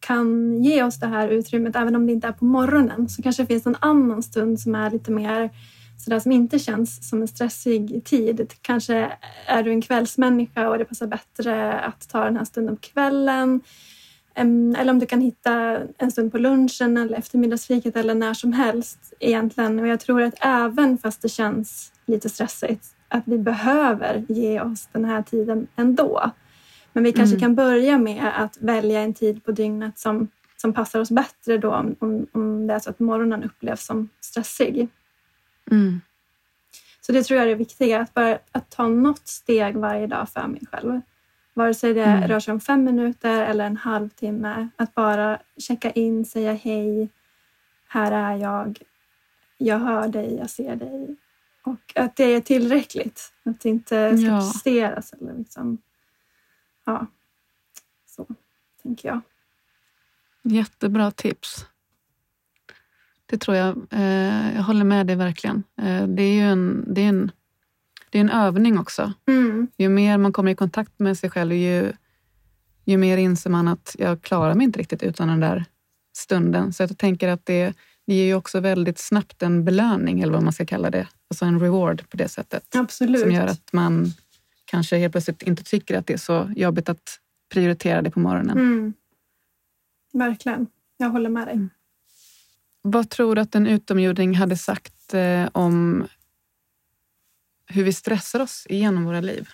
kan 0.00 0.56
ge 0.62 0.82
oss 0.82 1.00
det 1.00 1.06
här 1.06 1.28
utrymmet, 1.28 1.76
även 1.76 1.96
om 1.96 2.06
det 2.06 2.12
inte 2.12 2.28
är 2.28 2.32
på 2.32 2.44
morgonen, 2.44 3.08
så 3.08 3.22
kanske 3.22 3.42
det 3.42 3.46
finns 3.46 3.66
en 3.66 3.76
annan 3.80 4.22
stund 4.22 4.60
som 4.60 4.74
är 4.74 4.90
lite 4.90 5.10
mer 5.10 5.50
sådär 5.98 6.20
som 6.20 6.32
inte 6.32 6.58
känns 6.58 7.08
som 7.08 7.22
en 7.22 7.28
stressig 7.28 8.04
tid. 8.04 8.52
Kanske 8.62 9.12
är 9.46 9.62
du 9.62 9.70
en 9.70 9.82
kvällsmänniska 9.82 10.68
och 10.68 10.78
det 10.78 10.84
passar 10.84 11.06
bättre 11.06 11.80
att 11.80 12.08
ta 12.08 12.24
den 12.24 12.36
här 12.36 12.44
stunden 12.44 12.76
på 12.76 12.82
kvällen. 12.82 13.60
Eller 14.34 14.90
om 14.90 14.98
du 14.98 15.06
kan 15.06 15.20
hitta 15.20 15.78
en 15.98 16.10
stund 16.10 16.32
på 16.32 16.38
lunchen 16.38 16.96
eller 16.96 17.18
eftermiddagsfiket 17.18 17.96
eller 17.96 18.14
när 18.14 18.34
som 18.34 18.52
helst 18.52 19.12
egentligen. 19.20 19.78
Och 19.78 19.86
jag 19.86 20.00
tror 20.00 20.22
att 20.22 20.34
även 20.40 20.98
fast 20.98 21.22
det 21.22 21.28
känns 21.28 21.92
lite 22.06 22.28
stressigt, 22.28 22.86
att 23.08 23.22
vi 23.26 23.38
behöver 23.38 24.24
ge 24.28 24.60
oss 24.60 24.88
den 24.92 25.04
här 25.04 25.22
tiden 25.22 25.66
ändå. 25.76 26.30
Men 26.92 27.04
vi 27.04 27.12
kanske 27.12 27.36
mm. 27.36 27.40
kan 27.40 27.54
börja 27.54 27.98
med 27.98 28.32
att 28.36 28.56
välja 28.60 29.00
en 29.00 29.14
tid 29.14 29.44
på 29.44 29.52
dygnet 29.52 29.98
som, 29.98 30.28
som 30.56 30.72
passar 30.72 31.00
oss 31.00 31.10
bättre 31.10 31.58
då 31.58 31.74
om, 31.74 31.96
om 32.32 32.66
det 32.66 32.74
är 32.74 32.78
så 32.78 32.90
att 32.90 33.00
morgonen 33.00 33.44
upplevs 33.44 33.86
som 33.86 34.08
stressig. 34.20 34.88
Mm. 35.70 36.00
Så 37.00 37.12
det 37.12 37.22
tror 37.22 37.38
jag 37.38 37.44
är 37.44 37.50
det 37.50 37.54
viktiga, 37.54 38.00
att 38.00 38.14
bara 38.14 38.38
att 38.52 38.70
ta 38.70 38.88
något 38.88 39.28
steg 39.28 39.76
varje 39.76 40.06
dag 40.06 40.28
för 40.28 40.46
mig 40.46 40.62
själv. 40.72 41.00
Vare 41.54 41.74
sig 41.74 41.94
det 41.94 42.04
mm. 42.04 42.28
rör 42.28 42.40
sig 42.40 42.52
om 42.52 42.60
fem 42.60 42.84
minuter 42.84 43.42
eller 43.42 43.66
en 43.66 43.76
halvtimme. 43.76 44.68
Att 44.76 44.94
bara 44.94 45.38
checka 45.56 45.90
in, 45.90 46.24
säga 46.24 46.52
hej. 46.52 47.08
Här 47.88 48.12
är 48.12 48.36
jag. 48.36 48.78
Jag 49.58 49.78
hör 49.78 50.08
dig, 50.08 50.34
jag 50.34 50.50
ser 50.50 50.76
dig. 50.76 51.16
Och 51.62 51.92
att 51.94 52.16
det 52.16 52.24
är 52.24 52.40
tillräckligt. 52.40 53.32
Att 53.44 53.60
det 53.60 53.68
inte 53.68 54.18
ska 54.18 54.26
ja. 54.26 54.38
presteras. 54.38 55.12
Eller 55.12 55.34
liksom, 55.34 55.78
ja, 56.84 57.06
så 58.06 58.26
tänker 58.82 59.08
jag. 59.08 59.20
Jättebra 60.42 61.10
tips. 61.10 61.66
Det 63.26 63.38
tror 63.38 63.56
jag. 63.56 63.86
Eh, 63.90 64.54
jag 64.54 64.62
håller 64.62 64.84
med 64.84 65.06
dig 65.06 65.16
verkligen. 65.16 65.62
Eh, 65.76 66.06
det 66.06 66.22
är 66.22 66.34
ju 66.34 66.40
en, 66.40 66.94
det 66.94 67.00
är 67.00 67.08
en, 67.08 67.32
det 68.10 68.18
är 68.18 68.20
en 68.20 68.30
övning 68.30 68.78
också. 68.78 69.12
Mm. 69.28 69.68
Ju 69.76 69.88
mer 69.88 70.18
man 70.18 70.32
kommer 70.32 70.52
i 70.52 70.54
kontakt 70.54 70.98
med 70.98 71.18
sig 71.18 71.30
själv, 71.30 71.52
ju, 71.52 71.92
ju 72.84 72.96
mer 72.96 73.16
inser 73.16 73.50
man 73.50 73.68
att 73.68 73.96
jag 73.98 74.22
klarar 74.22 74.54
mig 74.54 74.64
inte 74.64 74.78
riktigt 74.78 75.02
utan 75.02 75.28
den 75.28 75.40
där 75.40 75.64
stunden. 76.16 76.72
Så 76.72 76.82
jag 76.82 76.98
tänker 76.98 77.28
att 77.28 77.46
det, 77.46 77.74
det 78.06 78.14
ger 78.14 78.24
ju 78.24 78.34
också 78.34 78.60
väldigt 78.60 78.98
snabbt 78.98 79.42
en 79.42 79.64
belöning, 79.64 80.20
eller 80.20 80.32
vad 80.32 80.42
man 80.42 80.52
ska 80.52 80.66
kalla 80.66 80.90
det. 80.90 81.08
Alltså 81.30 81.44
en 81.44 81.60
reward 81.60 82.08
på 82.10 82.16
det 82.16 82.28
sättet. 82.28 82.76
Absolut. 82.76 83.20
Som 83.20 83.32
gör 83.32 83.46
att 83.46 83.72
man 83.72 84.12
kanske 84.64 84.96
helt 84.96 85.12
plötsligt 85.12 85.42
inte 85.42 85.64
tycker 85.64 85.98
att 85.98 86.06
det 86.06 86.12
är 86.12 86.18
så 86.18 86.52
jobbigt 86.56 86.88
att 86.88 87.18
prioritera 87.52 88.02
det 88.02 88.10
på 88.10 88.20
morgonen. 88.20 88.58
Mm. 88.58 88.92
Verkligen. 90.12 90.66
Jag 90.96 91.10
håller 91.10 91.30
med 91.30 91.46
dig. 91.46 91.54
Mm. 91.54 91.70
Vad 92.82 93.10
tror 93.10 93.34
du 93.34 93.40
att 93.40 93.54
en 93.54 93.66
utomjording 93.66 94.34
hade 94.34 94.56
sagt 94.56 95.14
eh, 95.14 95.48
om 95.52 96.06
hur 97.70 97.84
vi 97.84 97.92
stressar 97.92 98.40
oss 98.40 98.66
igenom 98.68 99.04
våra 99.04 99.20
liv? 99.20 99.48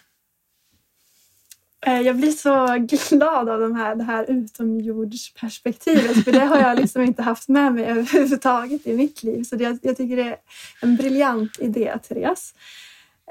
Eh, 1.86 2.00
jag 2.00 2.16
blir 2.16 2.30
så 2.30 3.16
glad 3.16 3.48
av 3.48 3.60
de 3.60 3.74
här, 3.74 3.96
det 3.96 4.04
här 4.04 4.30
utomjordsperspektivet 4.30 6.24
för 6.24 6.32
det 6.32 6.44
har 6.44 6.58
jag 6.58 6.78
liksom 6.78 7.02
inte 7.02 7.22
haft 7.22 7.48
med 7.48 7.74
mig 7.74 7.84
överhuvudtaget 7.84 8.86
i 8.86 8.96
mitt 8.96 9.22
liv. 9.22 9.42
Så 9.42 9.56
det, 9.56 9.78
jag 9.82 9.96
tycker 9.96 10.16
det 10.16 10.22
är 10.22 10.36
en 10.82 10.96
briljant 10.96 11.58
idé, 11.60 11.98
Therese. 12.08 12.54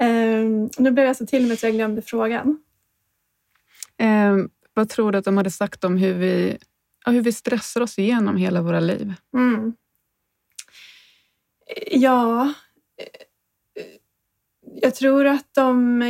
Um, 0.00 0.70
nu 0.78 0.90
blev 0.90 1.06
jag 1.06 1.16
så 1.16 1.26
till 1.26 1.46
mig 1.46 1.56
så 1.56 1.66
jag 1.66 1.74
glömde 1.74 2.02
frågan. 2.02 2.58
Um, 4.02 4.50
vad 4.74 4.88
tror 4.88 5.12
du 5.12 5.18
att 5.18 5.24
de 5.24 5.36
hade 5.36 5.50
sagt 5.50 5.84
om 5.84 5.96
hur 5.96 6.14
vi, 6.14 6.58
ja, 7.04 7.12
hur 7.12 7.20
vi 7.20 7.32
stressar 7.32 7.80
oss 7.80 7.98
igenom 7.98 8.36
hela 8.36 8.62
våra 8.62 8.80
liv? 8.80 9.14
Mm. 9.34 9.74
Ja, 11.90 12.52
jag 14.82 14.94
tror 14.94 15.26
att 15.26 15.54
de 15.54 16.02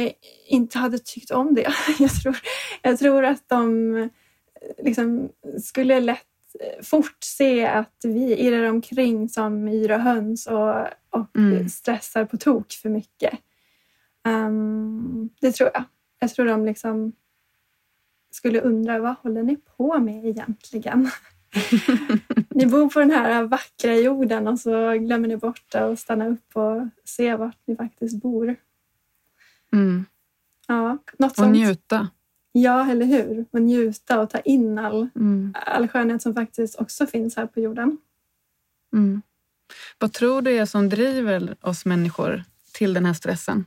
inte 0.47 0.79
hade 0.79 0.99
tyckt 0.99 1.31
om 1.31 1.55
det. 1.55 1.75
Jag 1.99 2.11
tror, 2.11 2.39
jag 2.83 2.99
tror 2.99 3.25
att 3.25 3.49
de 3.49 4.09
liksom 4.79 5.29
skulle 5.63 6.01
lätt 6.01 6.27
fort 6.83 7.19
se 7.25 7.67
att 7.67 8.01
vi 8.05 8.37
irrar 8.37 8.65
omkring 8.65 9.29
som 9.29 9.69
yra 9.69 9.99
höns 9.99 10.47
och, 10.47 10.87
och 11.11 11.37
mm. 11.37 11.69
stressar 11.69 12.25
på 12.25 12.37
tok 12.37 12.73
för 12.73 12.89
mycket. 12.89 13.39
Um, 14.29 15.31
det 15.41 15.53
tror 15.53 15.71
jag. 15.75 15.85
Jag 16.19 16.35
tror 16.35 16.47
de 16.47 16.67
liksom 16.67 17.13
skulle 18.31 18.61
undra 18.61 18.99
vad 18.99 19.17
håller 19.17 19.43
ni 19.43 19.57
på 19.57 19.99
med 19.99 20.27
egentligen? 20.27 21.11
ni 22.57 22.67
bor 22.67 22.89
på 22.89 23.01
den 23.01 23.11
här 23.11 23.43
vackra 23.43 23.95
jorden 23.95 24.49
och 24.49 24.61
så 24.61 24.93
glömmer 24.93 25.29
ni 25.29 25.37
bort 25.37 25.63
det 25.73 25.85
och 25.85 25.99
stannar 25.99 26.31
upp 26.31 26.57
och 26.57 26.89
ser 27.05 27.37
vart 27.37 27.59
ni 27.65 27.77
faktiskt 27.77 28.23
bor. 28.23 28.57
Mm. 29.73 30.05
Ja, 30.67 30.99
något 31.19 31.31
och 31.31 31.37
sånt. 31.37 31.53
njuta. 31.53 32.09
Ja, 32.53 32.91
eller 32.91 33.07
hur? 33.07 33.47
Och 33.51 33.63
njuta 33.63 34.21
och 34.21 34.31
ta 34.31 34.39
in 34.39 34.79
all, 34.79 35.09
mm. 35.17 35.55
all 35.67 35.89
skönhet 35.89 36.23
som 36.23 36.35
faktiskt 36.35 36.81
också 36.81 37.07
finns 37.07 37.37
här 37.37 37.47
på 37.47 37.61
jorden. 37.61 37.99
Mm. 38.93 39.23
Vad 39.99 40.13
tror 40.13 40.43
du 40.43 40.51
är 40.51 40.67
som 40.67 40.89
driver 40.89 41.57
oss 41.61 41.85
människor 41.85 42.45
till 42.73 42.95
den 42.95 43.07
här 43.07 43.15
stressen? 43.15 43.65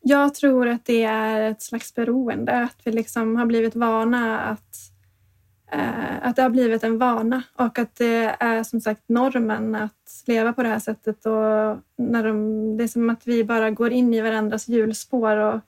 Jag 0.00 0.34
tror 0.34 0.68
att 0.68 0.84
det 0.84 1.02
är 1.02 1.50
ett 1.50 1.62
slags 1.62 1.94
beroende, 1.94 2.62
att 2.62 2.80
vi 2.84 2.92
liksom 2.92 3.36
har 3.36 3.46
blivit 3.46 3.74
vana 3.76 4.40
att 4.40 4.91
att 6.22 6.36
det 6.36 6.42
har 6.42 6.50
blivit 6.50 6.84
en 6.84 6.98
vana 6.98 7.42
och 7.54 7.78
att 7.78 7.96
det 7.96 8.36
är 8.40 8.62
som 8.62 8.80
sagt 8.80 9.02
normen 9.06 9.74
att 9.74 10.22
leva 10.26 10.52
på 10.52 10.62
det 10.62 10.68
här 10.68 10.78
sättet. 10.78 11.26
Och 11.26 11.78
när 11.96 12.24
de, 12.24 12.76
det 12.76 12.84
är 12.84 12.88
som 12.88 13.10
att 13.10 13.26
vi 13.26 13.44
bara 13.44 13.70
går 13.70 13.92
in 13.92 14.14
i 14.14 14.20
varandras 14.20 14.68
hjulspår 14.68 15.36
och 15.36 15.60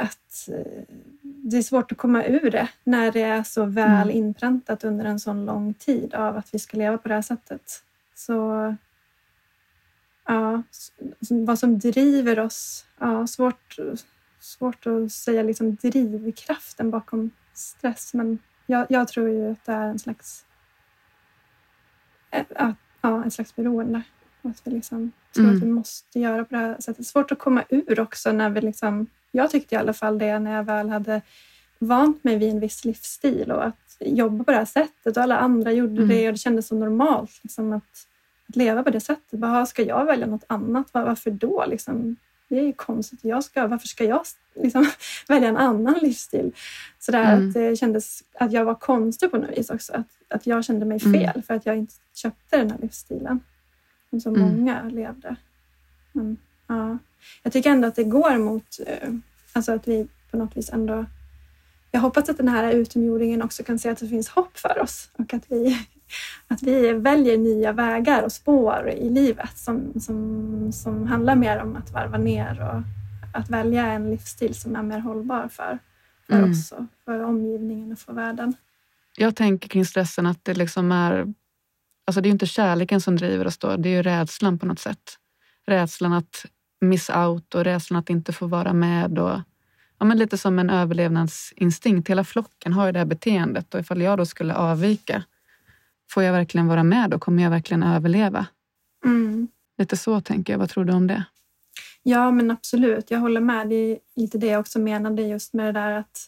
att 0.00 0.48
eh, 0.48 0.82
det 1.22 1.56
är 1.56 1.62
svårt 1.62 1.92
att 1.92 1.98
komma 1.98 2.24
ur 2.24 2.50
det 2.50 2.68
när 2.84 3.12
det 3.12 3.22
är 3.22 3.42
så 3.42 3.64
väl 3.64 4.10
mm. 4.10 4.16
inpräntat 4.16 4.84
under 4.84 5.04
en 5.04 5.20
sån 5.20 5.46
lång 5.46 5.74
tid 5.74 6.14
av 6.14 6.36
att 6.36 6.54
vi 6.54 6.58
ska 6.58 6.76
leva 6.76 6.98
på 6.98 7.08
det 7.08 7.14
här 7.14 7.22
sättet. 7.22 7.82
Så 8.14 8.74
ja, 10.26 10.62
vad 11.30 11.58
som 11.58 11.78
driver 11.78 12.38
oss, 12.38 12.86
ja, 12.98 13.26
svårt, 13.26 13.76
svårt 14.40 14.86
att 14.86 15.12
säga 15.12 15.42
liksom 15.42 15.74
drivkraften 15.74 16.90
bakom 16.90 17.30
stress. 17.58 18.14
Men 18.14 18.38
jag, 18.66 18.86
jag 18.88 19.08
tror 19.08 19.28
ju 19.28 19.52
att 19.52 19.64
det 19.64 19.72
är 19.72 19.86
en 19.86 19.98
slags, 19.98 20.44
att, 22.30 22.76
ja, 23.00 23.24
en 23.24 23.30
slags 23.30 23.56
beroende. 23.56 24.02
Att 24.42 24.60
vi 24.64 24.70
liksom 24.70 25.12
tror 25.34 25.44
mm. 25.44 25.56
att 25.56 25.62
vi 25.62 25.66
måste 25.66 26.20
göra 26.20 26.44
på 26.44 26.54
det 26.54 26.60
här 26.60 26.76
sättet. 26.80 27.06
Svårt 27.06 27.32
att 27.32 27.38
komma 27.38 27.64
ur 27.68 28.00
också 28.00 28.32
när 28.32 28.50
vi 28.50 28.60
liksom, 28.60 29.06
jag 29.32 29.50
tyckte 29.50 29.74
i 29.74 29.78
alla 29.78 29.92
fall 29.92 30.18
det 30.18 30.38
när 30.38 30.56
jag 30.56 30.64
väl 30.64 30.88
hade 30.88 31.22
vant 31.78 32.24
mig 32.24 32.38
vid 32.38 32.50
en 32.50 32.60
viss 32.60 32.84
livsstil 32.84 33.52
och 33.52 33.64
att 33.64 33.96
jobba 34.00 34.44
på 34.44 34.50
det 34.50 34.56
här 34.56 34.64
sättet 34.64 35.16
och 35.16 35.22
alla 35.22 35.38
andra 35.38 35.72
gjorde 35.72 36.02
mm. 36.02 36.08
det 36.08 36.26
och 36.26 36.32
det 36.32 36.38
kändes 36.38 36.66
så 36.66 36.74
normalt 36.74 37.40
liksom 37.42 37.72
att, 37.72 38.06
att 38.48 38.56
leva 38.56 38.82
på 38.82 38.90
det 38.90 39.00
sättet. 39.00 39.38
Bara, 39.38 39.66
ska 39.66 39.82
jag 39.82 40.04
välja 40.04 40.26
något 40.26 40.44
annat? 40.46 40.88
Varför 40.92 41.30
då? 41.30 41.64
Liksom, 41.66 42.16
det 42.48 42.58
är 42.58 42.62
ju 42.62 42.72
konstigt. 42.72 43.18
Jag 43.22 43.44
ska, 43.44 43.66
varför 43.66 43.88
ska 43.88 44.04
jag 44.04 44.22
liksom 44.54 44.90
välja 45.28 45.48
en 45.48 45.56
annan 45.56 45.94
livsstil? 46.02 46.52
Så 46.98 47.12
där 47.12 47.32
Mm. 47.36 47.48
att 47.48 47.54
det 47.54 47.76
kändes 47.76 48.22
att 48.34 48.52
jag 48.52 48.64
var 48.64 48.74
konstig 48.74 49.30
på 49.30 49.38
något 49.38 49.58
vis 49.58 49.70
också. 49.70 49.92
Att, 49.92 50.06
att 50.28 50.46
jag 50.46 50.64
kände 50.64 50.86
mig 50.86 51.00
Mm. 51.04 51.20
fel 51.20 51.42
för 51.42 51.54
att 51.54 51.66
jag 51.66 51.76
inte 51.76 51.94
köpte 52.14 52.56
den 52.56 52.70
här 52.70 52.78
livsstilen. 52.78 53.40
Som 54.10 54.20
så 54.20 54.28
Mm. 54.28 54.40
många 54.42 54.82
levde. 54.82 55.36
Men, 56.12 56.36
ja. 56.66 56.98
Jag 57.42 57.52
tycker 57.52 57.70
ändå 57.70 57.88
att 57.88 57.94
det 57.96 58.04
går 58.04 58.38
mot, 58.38 58.80
eh, 58.86 59.08
alltså 59.52 59.72
att 59.72 59.88
vi 59.88 60.08
på 60.30 60.36
något 60.36 60.56
vis 60.56 60.70
ändå 60.70 61.06
jag 61.96 62.00
hoppas 62.00 62.28
att 62.28 62.36
den 62.36 62.48
här 62.48 62.72
utomjordingen 62.72 63.42
också 63.42 63.62
kan 63.62 63.78
se 63.78 63.88
att 63.88 63.98
det 63.98 64.08
finns 64.08 64.28
hopp 64.28 64.58
för 64.58 64.82
oss 64.82 65.10
och 65.18 65.34
att 65.34 65.44
vi, 65.48 65.86
att 66.48 66.62
vi 66.62 66.92
väljer 66.92 67.38
nya 67.38 67.72
vägar 67.72 68.22
och 68.22 68.32
spår 68.32 68.90
i 68.90 69.10
livet 69.10 69.58
som, 69.58 70.00
som, 70.00 70.72
som 70.72 71.06
handlar 71.06 71.36
mer 71.36 71.62
om 71.62 71.76
att 71.76 71.92
varva 71.92 72.18
ner 72.18 72.60
och 72.60 72.82
att 73.38 73.50
välja 73.50 73.86
en 73.86 74.10
livsstil 74.10 74.54
som 74.54 74.76
är 74.76 74.82
mer 74.82 74.98
hållbar 74.98 75.48
för, 75.48 75.78
för 76.26 76.34
Mm. 76.34 76.50
oss 76.50 76.72
och 76.72 76.84
för 77.04 77.20
omgivningen 77.20 77.92
och 77.92 77.98
för 77.98 78.12
världen. 78.12 78.54
Jag 79.16 79.36
tänker 79.36 79.68
kring 79.68 79.84
stressen 79.84 80.26
att 80.26 80.44
det 80.44 80.54
liksom 80.54 80.92
är... 80.92 81.34
Alltså 82.06 82.20
det 82.20 82.26
är 82.26 82.30
ju 82.30 82.32
inte 82.32 82.46
kärleken 82.46 83.00
som 83.00 83.16
driver 83.16 83.46
oss 83.46 83.58
då, 83.58 83.76
det 83.76 83.88
är 83.88 83.96
ju 83.96 84.02
rädslan 84.02 84.58
på 84.58 84.66
något 84.66 84.78
sätt. 84.78 85.18
Rädslan 85.66 86.12
att 86.12 86.46
miss 86.80 87.10
out 87.10 87.54
och 87.54 87.64
rädslan 87.64 87.98
att 88.00 88.10
inte 88.10 88.32
få 88.32 88.46
vara 88.46 88.72
med. 88.72 89.18
Och, 89.18 89.40
ja, 89.98 90.06
men 90.06 90.18
lite 90.18 90.38
som 90.38 90.58
en 90.58 90.70
överlevnadsinstinkt. 90.70 92.10
Hela 92.10 92.24
flocken 92.24 92.72
har 92.72 92.86
ju 92.86 92.92
det 92.92 92.98
här 92.98 93.06
beteendet 93.06 93.74
och 93.74 93.80
ifall 93.80 94.02
jag 94.02 94.18
då 94.18 94.26
skulle 94.26 94.54
avvika, 94.54 95.22
får 96.10 96.22
jag 96.22 96.32
verkligen 96.32 96.66
vara 96.66 96.82
med 96.82 97.10
då? 97.10 97.18
Kommer 97.18 97.42
jag 97.42 97.50
verkligen 97.50 97.82
överleva? 97.82 98.46
Mm. 99.04 99.48
Lite 99.78 99.96
så 99.96 100.20
tänker 100.20 100.52
jag. 100.52 100.58
Vad 100.58 100.70
tror 100.70 100.84
du 100.84 100.92
om 100.92 101.06
det? 101.06 101.24
Ja, 102.02 102.30
men 102.30 102.50
absolut. 102.50 103.10
Jag 103.10 103.18
håller 103.18 103.40
med. 103.40 103.68
Det 103.68 103.74
är 103.74 103.98
lite 104.16 104.38
det 104.38 104.46
jag 104.46 104.60
också 104.60 104.78
menade 104.78 105.22
just 105.22 105.52
med 105.52 105.74
det 105.74 105.80
där 105.80 105.92
att, 105.92 106.26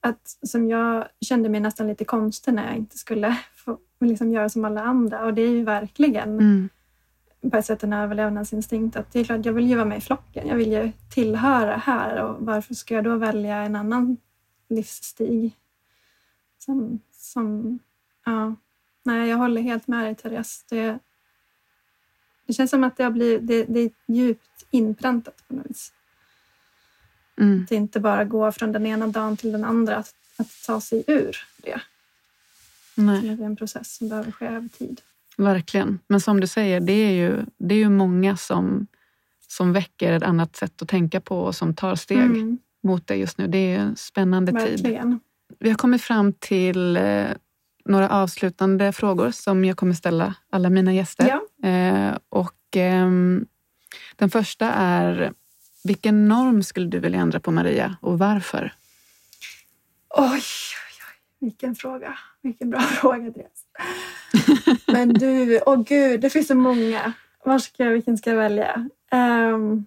att 0.00 0.36
som 0.42 0.68
jag 0.68 1.08
kände 1.20 1.48
mig 1.48 1.60
nästan 1.60 1.86
lite 1.86 2.04
konstig 2.04 2.54
när 2.54 2.66
jag 2.66 2.76
inte 2.76 2.98
skulle 2.98 3.38
få 3.54 3.78
liksom 4.00 4.32
göra 4.32 4.48
som 4.48 4.64
alla 4.64 4.82
andra. 4.82 5.24
Och 5.24 5.34
det 5.34 5.42
är 5.42 5.50
ju 5.50 5.64
verkligen 5.64 6.28
Mm. 6.28 6.68
På 7.50 7.56
ett 7.56 7.66
sätt 7.66 7.82
en 7.82 7.92
överlevnadsinstinkt. 7.92 8.96
Att 8.96 9.12
det 9.12 9.20
är 9.20 9.24
klart, 9.24 9.46
jag 9.46 9.52
vill 9.52 9.66
ju 9.66 9.74
vara 9.74 9.84
med 9.84 9.98
i 9.98 10.00
flocken. 10.00 10.48
Jag 10.48 10.56
vill 10.56 10.72
ju 10.72 10.92
tillhöra 11.14 11.76
här 11.76 12.22
och 12.22 12.46
varför 12.46 12.74
ska 12.74 12.94
jag 12.94 13.04
då 13.04 13.16
välja 13.16 13.56
en 13.56 13.76
annan 13.76 14.16
livsstig? 14.68 15.56
Som, 16.58 17.00
som, 17.12 17.78
ja. 18.24 18.54
Nej, 19.02 19.28
jag 19.28 19.36
håller 19.36 19.62
helt 19.62 19.86
med 19.86 20.04
dig 20.04 20.14
Therese. 20.14 20.64
Det, 20.68 20.98
det 22.46 22.52
känns 22.52 22.70
som 22.70 22.84
att 22.84 22.96
det, 22.96 23.04
har 23.04 23.10
blivit, 23.10 23.46
det, 23.46 23.64
det 23.64 23.80
är 23.80 23.90
djupt 24.06 24.66
inpräntat 24.70 25.48
på 25.48 25.54
något 25.54 25.66
vis. 25.66 25.92
Mm. 27.36 27.64
Att 27.64 27.72
inte 27.72 28.00
bara 28.00 28.24
gå 28.24 28.52
från 28.52 28.72
den 28.72 28.86
ena 28.86 29.06
dagen 29.06 29.36
till 29.36 29.52
den 29.52 29.64
andra, 29.64 29.96
att, 29.96 30.14
att 30.36 30.62
ta 30.66 30.80
sig 30.80 31.04
ur 31.06 31.36
det. 31.56 31.80
Nej. 32.94 33.20
Det 33.20 33.42
är 33.42 33.46
en 33.46 33.56
process 33.56 33.96
som 33.96 34.08
behöver 34.08 34.32
ske 34.32 34.46
över 34.46 34.68
tid. 34.68 35.00
Verkligen. 35.38 35.98
Men 36.08 36.20
som 36.20 36.40
du 36.40 36.46
säger, 36.46 36.80
det 36.80 36.92
är 36.92 37.10
ju, 37.12 37.44
det 37.58 37.74
är 37.74 37.78
ju 37.78 37.88
många 37.88 38.36
som, 38.36 38.86
som 39.48 39.72
väcker 39.72 40.12
ett 40.12 40.22
annat 40.22 40.56
sätt 40.56 40.82
att 40.82 40.88
tänka 40.88 41.20
på 41.20 41.40
och 41.40 41.54
som 41.54 41.74
tar 41.74 41.94
steg 41.94 42.18
Mm, 42.18 42.58
mot 42.82 43.06
det 43.06 43.16
just 43.16 43.38
nu. 43.38 43.46
Det 43.46 43.58
är 43.58 43.78
en 43.78 43.96
spännande 43.96 44.52
tid. 44.52 44.60
verkligen. 44.70 45.20
Vi 45.58 45.68
har 45.70 45.76
kommit 45.76 46.02
fram 46.02 46.32
till 46.32 46.96
eh, 46.96 47.26
några 47.84 48.08
avslutande 48.08 48.92
frågor 48.92 49.30
som 49.30 49.64
jag 49.64 49.76
kommer 49.76 49.94
ställa 49.94 50.34
alla 50.50 50.70
mina 50.70 50.92
gäster. 50.94 51.40
Ja. 51.60 51.68
Eh, 51.68 52.18
och, 52.28 52.54
ehm, 52.76 53.46
den 54.16 54.30
första 54.30 54.72
är, 54.72 55.32
vilken 55.84 56.28
norm 56.28 56.62
skulle 56.62 56.86
du 56.86 56.98
vilja 56.98 57.20
ändra 57.20 57.40
på 57.40 57.50
Maria 57.50 57.96
och 58.00 58.18
varför? 58.18 58.72
Oj, 60.10 60.26
oj, 60.26 60.40
oj, 61.08 61.20
vilken 61.40 61.74
fråga. 61.74 62.18
Vilken 62.42 62.70
bra 62.70 62.80
fråga, 63.00 63.32
Therese. 63.32 63.64
Men 64.92 65.08
du, 65.08 65.60
åh 65.66 65.82
gud, 65.82 66.20
det 66.20 66.30
finns 66.30 66.46
så 66.46 66.54
många. 66.54 67.12
Var 67.44 67.58
ska 67.58 67.84
jag, 67.84 67.92
vilken 67.92 68.18
ska 68.18 68.30
jag 68.30 68.36
välja? 68.36 68.88
Ehm, 69.10 69.86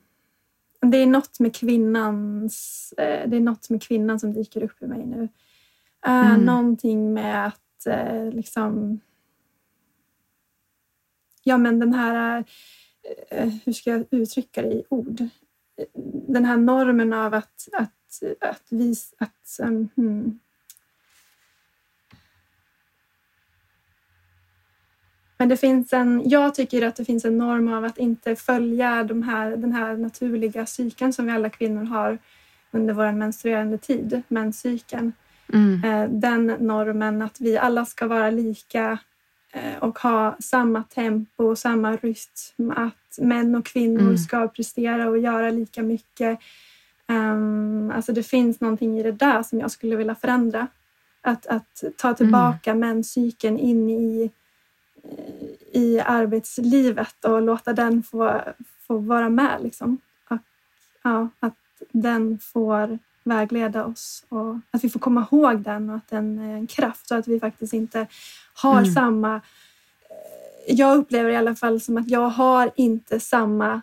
det 0.82 0.98
är 0.98 1.06
något 1.06 1.40
med 1.40 1.56
kvinnans, 1.56 2.94
eh, 2.98 3.30
det 3.30 3.38
är 3.38 3.42
något 3.42 3.70
med 3.70 3.84
kvinnan 3.84 4.20
som 4.20 4.34
dyker 4.34 4.64
upp 4.64 4.82
i 4.82 4.88
mig 4.88 5.06
nu. 5.06 5.30
Uh, 6.08 6.32
Mm. 6.32 6.42
Någonting 6.42 7.14
med 7.14 7.48
att 7.48 7.86
eh, 7.86 8.32
liksom... 8.32 9.00
Ja, 11.44 11.58
men 11.58 11.80
den 11.80 11.94
här... 11.94 12.44
eh, 13.30 13.50
hur 13.66 13.74
ska 13.74 13.90
jag 13.90 14.06
uttrycka 14.12 14.62
det 14.62 14.74
i 14.74 14.84
ord? 14.90 15.24
Den 16.28 16.46
här 16.46 16.58
normen 16.58 17.14
av 17.14 17.34
att, 17.34 17.68
att, 17.74 18.24
att 18.40 18.68
vi... 18.70 18.96
Att, 19.18 19.60
um, 19.60 19.90
hmm. 19.96 20.40
Men 25.42 25.50
det 25.50 25.58
finns 25.58 25.94
en, 25.94 26.22
jag 26.26 26.56
tycker 26.56 26.88
att 26.88 26.96
det 26.96 27.06
finns 27.06 27.26
en 27.26 27.38
norm 27.38 27.74
av 27.74 27.86
att 27.86 27.98
inte 27.98 28.36
följa 28.36 29.04
de 29.04 29.24
här, 29.24 29.52
den 29.58 29.72
här 29.72 29.98
naturliga 29.98 30.66
cykeln 30.66 31.14
som 31.14 31.26
vi 31.26 31.32
alla 31.32 31.50
kvinnor 31.50 31.84
har 31.84 32.18
under 32.72 32.94
vår 32.94 33.12
menstruerande 33.12 33.78
tid, 33.78 34.22
menscykeln. 34.28 35.14
Mm. 35.54 35.84
Eh, 35.84 36.10
den 36.10 36.48
normen 36.48 37.22
att 37.22 37.42
vi 37.42 37.58
alla 37.58 37.86
ska 37.86 38.08
vara 38.08 38.30
lika 38.30 38.98
eh, 39.54 39.78
och 39.80 40.00
ha 40.00 40.36
samma 40.40 40.84
tempo, 40.84 41.56
samma 41.56 41.96
rytm, 41.96 42.72
att 42.76 43.18
män 43.20 43.56
och 43.56 43.66
kvinnor 43.66 44.02
Mm. 44.02 44.18
ska 44.18 44.48
prestera 44.48 45.10
och 45.10 45.18
göra 45.18 45.52
lika 45.52 45.84
mycket. 45.84 46.40
Um, 47.08 47.92
alltså 47.92 48.14
det 48.14 48.24
finns 48.24 48.60
någonting 48.60 49.00
i 49.00 49.04
det 49.04 49.12
där 49.12 49.44
som 49.44 49.60
jag 49.60 49.72
skulle 49.72 49.96
vilja 49.96 50.16
förändra. 50.16 50.68
Att, 51.22 51.48
att 51.48 51.84
ta 51.98 52.14
tillbaka 52.14 52.76
menscykeln 52.76 53.60
in 53.60 53.90
i, 53.90 54.32
i 55.74 56.00
arbetslivet 56.00 57.26
och 57.26 57.42
låta 57.42 57.74
den 57.74 58.04
få, 58.04 58.42
få 58.88 58.98
vara 58.98 59.30
med. 59.30 59.64
Liksom. 59.64 59.98
Och, 60.30 60.38
ja, 61.04 61.28
att 61.40 61.56
den 61.92 62.40
får 62.40 63.00
vägleda 63.24 63.86
oss 63.86 64.26
och 64.30 64.56
att 64.72 64.84
vi 64.84 64.90
får 64.90 65.00
komma 65.00 65.28
ihåg 65.32 65.60
den 65.62 65.90
och 65.90 65.96
att 65.96 66.08
den 66.08 66.40
är 66.40 66.54
en 66.54 66.68
kraft 66.68 67.08
så 67.08 67.16
att 67.16 67.28
vi 67.28 67.40
faktiskt 67.40 67.74
inte 67.74 68.08
har 68.54 68.80
Mm. 68.82 68.94
samma... 68.94 69.36
eh, 69.36 70.76
Jag 70.76 70.98
upplever 70.98 71.30
i 71.30 71.36
alla 71.36 71.56
fall 71.56 71.82
som 71.82 71.98
att 71.98 72.10
jag 72.10 72.30
har 72.30 72.72
inte 72.76 73.20
samma 73.20 73.82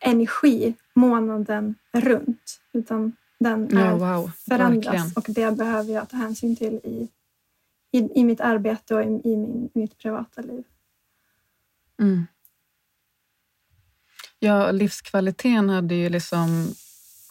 energi 0.00 0.74
månaden 0.94 1.74
runt 1.92 2.60
utan 2.72 3.12
den 3.38 3.68
Ja, 3.72 3.78
är 3.80 3.92
wow. 3.96 4.30
förändras 4.48 4.84
Verkligen. 4.86 5.12
och 5.16 5.24
det 5.28 5.58
behöver 5.58 5.92
jag 5.94 6.08
ta 6.08 6.16
hänsyn 6.16 6.56
till 6.56 6.74
i, 6.74 7.08
i, 7.92 8.20
i 8.20 8.24
mitt 8.24 8.40
arbete 8.40 8.94
och 8.94 9.02
i, 9.02 9.06
i 9.06 9.36
min, 9.36 9.70
mitt 9.74 9.98
privata 9.98 10.42
liv. 10.42 10.64
Mm. 12.00 12.26
Ja, 14.38 14.70
livskvaliteten 14.70 15.70
hade 15.70 15.94
ju 15.94 16.08
liksom 16.08 16.74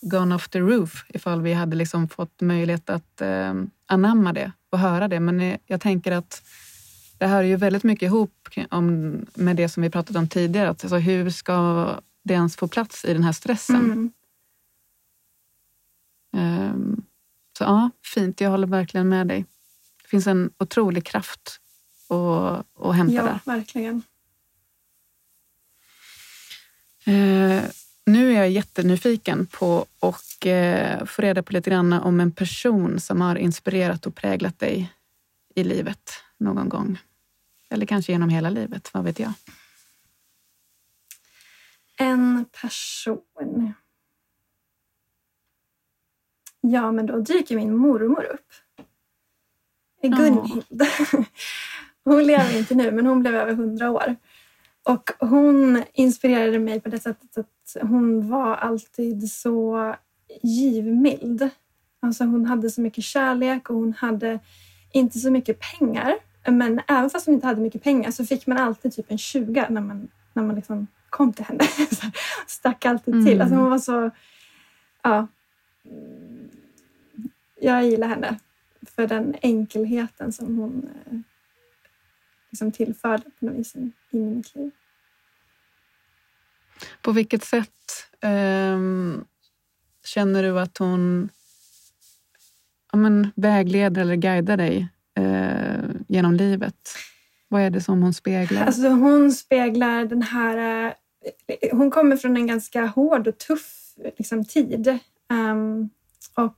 gone 0.02 0.36
off 0.36 0.50
the 0.50 0.60
roof 0.60 1.06
ifall 1.10 1.42
vi 1.42 1.54
hade 1.54 1.76
liksom 1.76 2.10
fått 2.10 2.42
möjlighet 2.42 2.90
att 2.90 3.22
eh, 3.22 3.54
anamma 3.86 4.34
det 4.34 4.52
och 4.70 4.80
höra 4.80 5.08
det. 5.08 5.20
Men 5.20 5.42
eh, 5.42 5.58
jag 5.66 5.82
tänker 5.82 6.12
att 6.12 6.44
det 7.18 7.26
är 7.26 7.44
ju 7.44 7.56
väldigt 7.56 7.84
mycket 7.84 8.08
ihop 8.08 8.50
om, 8.70 9.16
med 9.34 9.56
det 9.56 9.70
som 9.70 9.84
vi 9.84 9.90
pratat 9.90 10.16
om 10.16 10.28
tidigare. 10.28 10.70
Att, 10.70 10.84
alltså, 10.84 10.98
hur 10.98 11.30
ska 11.30 11.88
det 12.24 12.34
ens 12.34 12.56
få 12.56 12.68
plats 12.68 13.06
i 13.06 13.14
den 13.14 13.24
här 13.24 13.32
stressen? 13.32 13.76
Mm. 13.76 14.12
Ehm, 16.34 17.02
så 17.58 17.64
ja, 17.64 17.90
fint. 18.14 18.42
Jag 18.42 18.50
håller 18.50 18.68
verkligen 18.68 19.10
med 19.10 19.28
dig. 19.28 19.46
Det 20.08 20.10
finns 20.10 20.28
en 20.28 20.52
otrolig 20.60 21.06
kraft 21.06 21.60
att, 22.10 22.66
att 22.86 22.96
hämta 22.96 23.16
Ja, 23.16 23.24
där. 23.24 23.40
verkligen. 23.46 24.04
Eh, 27.06 27.64
nu 28.06 28.32
är 28.34 28.38
jag 28.38 28.50
jättenyfiken 28.50 29.46
på 29.46 29.86
att 30.00 30.46
eh, 30.46 31.06
få 31.06 31.22
reda 31.22 31.44
på 31.44 31.54
lite 31.54 31.70
grann 31.70 31.94
om 31.94 32.20
en 32.20 32.32
person 32.32 33.00
som 33.00 33.22
har 33.22 33.36
inspirerat 33.36 34.06
och 34.06 34.16
präglat 34.16 34.60
dig 34.60 34.94
i 35.56 35.64
livet 35.64 36.12
någon 36.38 36.70
gång. 36.70 37.00
Eller 37.70 37.86
kanske 37.86 38.12
genom 38.12 38.30
hela 38.30 38.50
livet, 38.50 38.94
vad 38.94 39.04
vet 39.04 39.20
jag? 39.20 39.34
En 41.98 42.46
person. 42.62 43.74
Ja, 46.62 46.92
men 46.92 47.06
då 47.06 47.20
dyker 47.20 47.56
min 47.56 47.76
mormor 47.78 48.24
upp. 48.24 48.54
Gunhild. 50.08 50.82
Hon 52.04 52.24
lever 52.24 52.58
inte 52.58 52.76
nu, 52.76 52.92
men 52.92 53.06
hon 53.06 53.20
blev 53.20 53.36
över 53.36 53.54
hundra 53.54 53.92
år. 53.92 54.16
Och 54.84 55.12
hon 55.20 55.84
inspirerade 55.94 56.60
mig 56.60 56.80
på 56.80 56.90
det 56.90 57.00
sättet 57.00 57.38
att 57.38 57.82
hon 57.82 58.30
var 58.30 58.56
alltid 58.56 59.32
så 59.32 59.96
givmild. 60.42 61.50
Alltså 62.00 62.24
hon 62.24 62.46
hade 62.46 62.70
så 62.70 62.82
mycket 62.82 63.04
kärlek 63.04 63.70
och 63.70 63.76
hon 63.76 63.94
hade 63.94 64.40
inte 64.92 65.20
så 65.20 65.32
mycket 65.32 65.60
pengar. 65.60 66.16
Men 66.48 66.82
även 66.88 67.10
fast 67.10 67.26
hon 67.26 67.36
inte 67.36 67.48
hade 67.48 67.62
mycket 67.62 67.84
pengar 67.84 68.12
så 68.12 68.26
fick 68.26 68.48
man 68.48 68.58
alltid 68.58 68.96
typ 68.96 69.12
en 69.12 69.18
20 69.18 69.66
när 69.70 69.82
man, 69.82 70.08
när 70.34 70.44
man 70.44 70.56
liksom 70.56 70.88
kom 71.10 71.34
till 71.34 71.46
henne. 71.46 71.64
Stack 72.48 72.86
alltid 72.86 73.26
till. 73.26 73.34
Mm. 73.34 73.42
Alltså 73.42 73.56
hon 73.56 73.70
var 73.70 73.80
så... 73.80 74.12
Ja. 75.04 75.28
Jag 77.60 77.86
gillar 77.86 78.08
henne 78.08 78.40
för 78.90 79.08
den 79.08 79.36
enkelheten 79.42 80.34
som 80.34 80.58
hon 80.58 80.90
eh, 81.06 81.20
liksom 82.50 82.72
tillförde 82.72 83.24
på 83.40 83.46
något 83.46 83.56
vis 83.56 83.76
in 83.76 83.94
i 84.12 84.18
mitt 84.18 84.56
liv. 84.56 84.72
På 87.02 87.12
vilket 87.12 87.44
sätt 87.44 87.70
ehm, 88.22 89.26
känner 90.06 90.44
du 90.44 90.60
att 90.60 90.78
hon 90.78 91.30
ja, 92.92 92.98
men, 92.98 93.32
vägleder 93.36 94.02
eller 94.02 94.16
guidar 94.16 94.58
dig 94.58 94.88
eh, 95.16 95.90
genom 96.08 96.34
livet? 96.34 96.90
Vad 97.48 97.62
är 97.62 97.70
det 97.70 97.82
som 97.82 98.02
hon 98.02 98.14
speglar? 98.14 98.66
Alltså 98.66 98.88
hon 98.88 99.32
speglar 99.32 100.06
den 100.06 100.22
här... 100.22 100.86
eh, 100.88 100.94
Hon 101.72 101.92
kommer 101.92 102.18
från 102.18 102.38
en 102.38 102.48
ganska 102.48 102.86
hård 102.86 103.28
och 103.28 103.38
tuff 103.38 103.94
liksom, 104.18 104.46
tid. 104.46 105.00
Ehm, 105.30 105.90
och, 106.36 106.58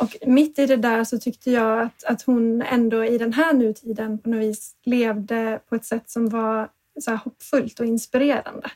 och 0.00 0.16
mitt 0.26 0.58
i 0.58 0.66
det 0.66 0.76
där 0.76 1.04
så 1.04 1.18
tyckte 1.18 1.50
jag 1.50 1.80
att, 1.82 2.04
att 2.04 2.22
hon 2.22 2.62
ändå 2.62 3.04
i 3.04 3.18
den 3.18 3.32
här 3.32 3.52
nutiden 3.52 4.18
på 4.18 4.28
något 4.30 4.40
vis 4.40 4.76
levde 4.84 5.60
på 5.68 5.74
ett 5.74 5.84
sätt 5.84 6.10
som 6.10 6.28
var 6.28 6.68
så 7.00 7.10
här 7.10 7.18
hoppfullt 7.18 7.80
och 7.80 7.86
inspirerande. 7.86 8.70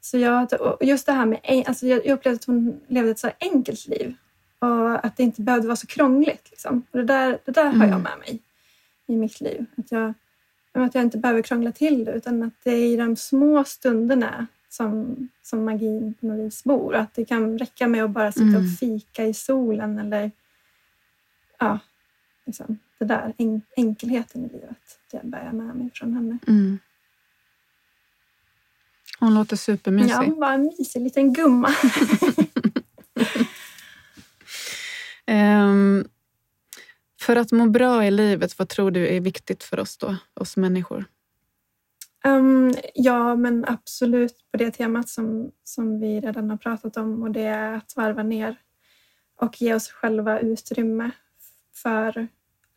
Så 0.00 0.18
jag, 0.18 0.52
och 0.60 0.84
just 0.84 1.06
det 1.06 1.12
här 1.12 1.26
med... 1.26 1.64
Alltså 1.66 1.86
jag 1.86 1.98
upplevde 2.06 2.36
att 2.36 2.44
hon 2.44 2.80
levde 2.86 3.10
ett 3.10 3.18
så 3.18 3.30
enkelt 3.40 3.86
liv 3.86 4.14
och 4.58 5.04
att 5.04 5.16
det 5.16 5.22
inte 5.22 5.42
behövde 5.42 5.66
vara 5.68 5.76
så 5.76 5.86
krångligt. 5.86 6.50
Liksom. 6.50 6.82
Och 6.90 6.98
det 6.98 7.04
där, 7.04 7.38
det 7.44 7.52
där 7.52 7.64
har 7.64 7.86
jag 7.86 7.88
Mm. 7.88 8.02
med 8.02 8.18
mig 8.18 8.42
i 9.06 9.16
mitt 9.16 9.40
liv. 9.40 9.64
Att 9.76 9.92
jag, 9.92 10.14
att 10.72 10.94
jag 10.94 11.04
inte 11.04 11.18
behöver 11.18 11.42
krångla 11.42 11.72
till 11.72 12.04
det 12.04 12.12
utan 12.12 12.42
att 12.42 12.54
det 12.64 12.70
är 12.70 12.86
i 12.92 12.96
de 12.96 13.16
små 13.16 13.64
stunderna 13.64 14.46
som, 14.68 15.28
som 15.42 15.64
magin 15.64 16.14
på 16.20 16.26
något 16.26 16.46
vis 16.46 16.64
bor. 16.64 16.94
Att 16.94 17.14
det 17.14 17.24
kan 17.24 17.58
räcka 17.58 17.88
med 17.88 18.04
att 18.04 18.10
bara 18.10 18.32
sitta 18.32 18.44
Mm. 18.44 18.64
och 18.64 18.78
fika 18.78 19.26
i 19.26 19.34
solen 19.34 19.98
eller 19.98 20.30
ja, 21.58 21.78
liksom, 22.46 22.78
det 22.98 23.04
där 23.04 23.34
en, 23.38 23.62
enkelheten 23.76 24.44
i 24.44 24.48
livet. 24.48 24.98
Det 25.10 25.20
bär 25.24 25.44
jag 25.44 25.54
med 25.54 25.76
mig 25.76 25.90
från 25.94 26.14
henne. 26.14 26.38
Mm. 26.46 26.78
Hon 29.20 29.34
låter 29.34 29.56
supermysig. 29.56 30.10
Ja, 30.10 30.22
hon 30.24 30.40
var 30.40 30.52
en 30.52 30.62
mysig 30.62 31.02
liten 31.02 31.32
gumma. 31.32 31.74
Ehm, 35.26 36.08
för 37.20 37.36
att 37.36 37.52
må 37.52 37.66
bra 37.66 38.04
i 38.06 38.10
livet, 38.10 38.58
vad 38.58 38.68
tror 38.68 38.90
du 38.90 39.08
är 39.08 39.20
viktigt 39.20 39.64
för 39.64 39.80
oss 39.80 39.96
då, 39.96 40.16
oss 40.34 40.56
människor? 40.56 41.04
Um, 42.36 42.74
ja, 42.94 43.36
men 43.36 43.64
absolut 43.68 44.34
på 44.52 44.56
det 44.58 44.70
temat 44.70 45.08
som, 45.08 45.50
som 45.64 46.00
vi 46.00 46.20
redan 46.20 46.50
har 46.50 46.56
pratat 46.56 46.96
om 46.96 47.22
och 47.22 47.30
det 47.30 47.42
är 47.42 47.72
att 47.72 47.96
varva 47.96 48.22
ner 48.22 48.56
och 49.36 49.62
ge 49.62 49.74
oss 49.74 49.88
själva 49.90 50.40
utrymme 50.40 51.10
för 51.74 52.28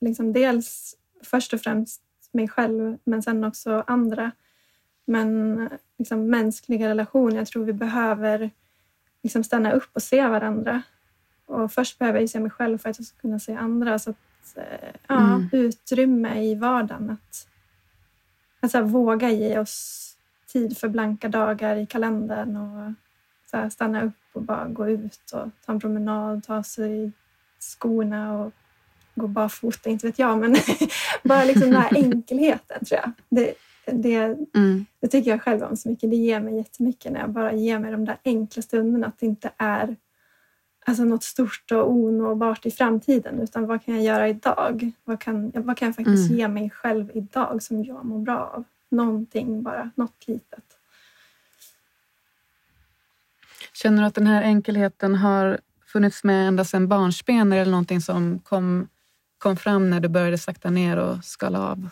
liksom 0.02 0.34
dels 0.34 0.95
först 1.24 1.54
och 1.54 1.62
främst 1.62 2.02
mig 2.32 2.47
själv 2.47 2.97
men 3.04 3.24
sen 3.24 3.43
också 3.43 3.84
andra. 3.88 4.32
Men 5.06 5.70
liksom 5.97 6.28
mänskliga 6.30 6.89
relationer, 6.89 7.36
jag 7.38 7.47
tror 7.47 7.66
vi 7.66 7.74
behöver 7.74 8.52
liksom 9.24 9.43
stanna 9.43 9.72
upp 9.72 9.89
och 9.93 10.04
se 10.04 10.28
varandra. 10.28 10.82
Och 11.45 11.72
först 11.72 11.99
behöver 11.99 12.20
jag 12.20 12.30
se 12.30 12.39
mig 12.39 12.52
själv 12.52 12.78
för 12.78 12.89
att 12.89 12.99
jag 12.99 13.06
ska 13.08 13.18
kunna 13.18 13.39
se 13.39 13.56
andra. 13.56 13.99
Så 13.99 14.10
att, 14.10 14.58
eh, 14.58 14.89
ja, 15.08 15.20
Mm. 15.36 15.49
utrymme 15.52 16.43
i 16.43 16.56
vardagen. 16.56 17.10
Att, 17.10 17.47
att 18.62 18.72
så 18.72 18.82
våga 18.82 19.30
ge 19.30 19.59
oss 19.59 20.07
tid 20.47 20.78
för 20.78 20.89
blanka 20.89 21.30
dagar 21.30 21.76
i 21.76 21.86
kalendern 21.86 22.55
och 22.55 22.93
så 23.51 23.70
stanna 23.70 24.03
upp 24.03 24.14
och 24.34 24.41
bara 24.41 24.68
gå 24.68 24.89
ut 24.89 25.32
och 25.34 25.49
ta 25.66 25.72
en 25.72 25.80
promenad, 25.80 26.43
ta 26.43 26.64
sig 26.64 27.05
i 27.05 27.12
skorna 27.59 28.39
och 28.39 28.51
gå 29.16 29.28
barfota, 29.28 29.89
inte 29.89 30.07
vet 30.07 30.20
jag, 30.20 30.38
men 30.38 30.55
bara 31.24 31.43
liksom 31.43 31.72
den 31.72 31.82
här 31.82 31.97
enkelheten 31.97 32.86
tror 32.86 32.99
jag. 32.99 33.12
Det, 33.30 33.53
det, 33.86 34.38
Mm. 34.55 34.86
det 34.99 35.07
tycker 35.07 35.32
jag 35.32 35.41
själv 35.41 35.64
om 35.64 35.78
så 35.78 35.89
mycket. 35.89 36.09
Det 36.09 36.16
ger 36.16 36.39
mig 36.39 36.57
jättemycket 36.57 37.12
när 37.12 37.20
jag 37.20 37.30
bara 37.30 37.53
ger 37.53 37.80
mig 37.80 37.91
de 37.91 38.05
där 38.05 38.18
enkla 38.26 38.62
stunderna. 38.62 39.07
Att 39.07 39.20
det 39.20 39.26
inte 39.26 39.51
är 39.57 39.95
alltså, 40.86 41.03
något 41.03 41.23
stort 41.23 41.71
och 41.71 41.91
onåbart 41.91 42.65
i 42.65 42.71
framtiden. 42.71 43.39
Utan 43.39 43.67
vad 43.67 43.86
kan 43.86 43.95
jag 43.95 44.03
göra 44.03 44.27
idag? 44.29 44.91
Vad 45.03 45.19
kan, 45.19 45.51
vad 45.55 45.77
kan 45.77 45.86
jag 45.88 45.95
faktiskt 45.95 46.29
Mm. 46.29 46.38
ge 46.39 46.47
mig 46.47 46.69
själv 46.69 47.11
idag 47.13 47.63
som 47.63 47.84
jag 47.84 48.05
mår 48.05 48.19
bra 48.19 48.51
av? 48.55 48.63
Någonting 48.89 49.63
bara, 49.63 49.91
något 49.95 50.27
litet. 50.27 50.63
Känner 53.73 54.01
du 54.01 54.07
att 54.07 54.15
den 54.15 54.27
här 54.27 54.41
enkelheten 54.43 55.15
har 55.15 55.59
funnits 55.86 56.23
med 56.23 56.47
ända 56.47 56.65
sedan 56.65 56.88
barnsben 56.88 57.53
eller 57.53 57.71
någonting 57.71 58.01
som 58.01 58.39
kom, 58.39 58.88
kom 59.38 59.57
fram 59.57 59.89
när 59.89 59.99
du 59.99 60.07
började 60.07 60.38
sakta 60.38 60.69
ner 60.69 60.97
och 60.97 61.25
skala 61.25 61.59
av? 61.67 61.89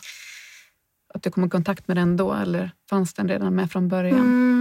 Att 1.14 1.24
du 1.24 1.32
kom 1.32 1.44
i 1.46 1.50
kontakt 1.50 1.88
med 1.88 1.98
den 1.98 2.18
då 2.18 2.34
eller 2.34 2.72
fanns 2.90 3.14
den 3.14 3.28
redan 3.28 3.56
med 3.56 3.72
från 3.72 3.88
början? 3.88 4.20
Mm. 4.20 4.59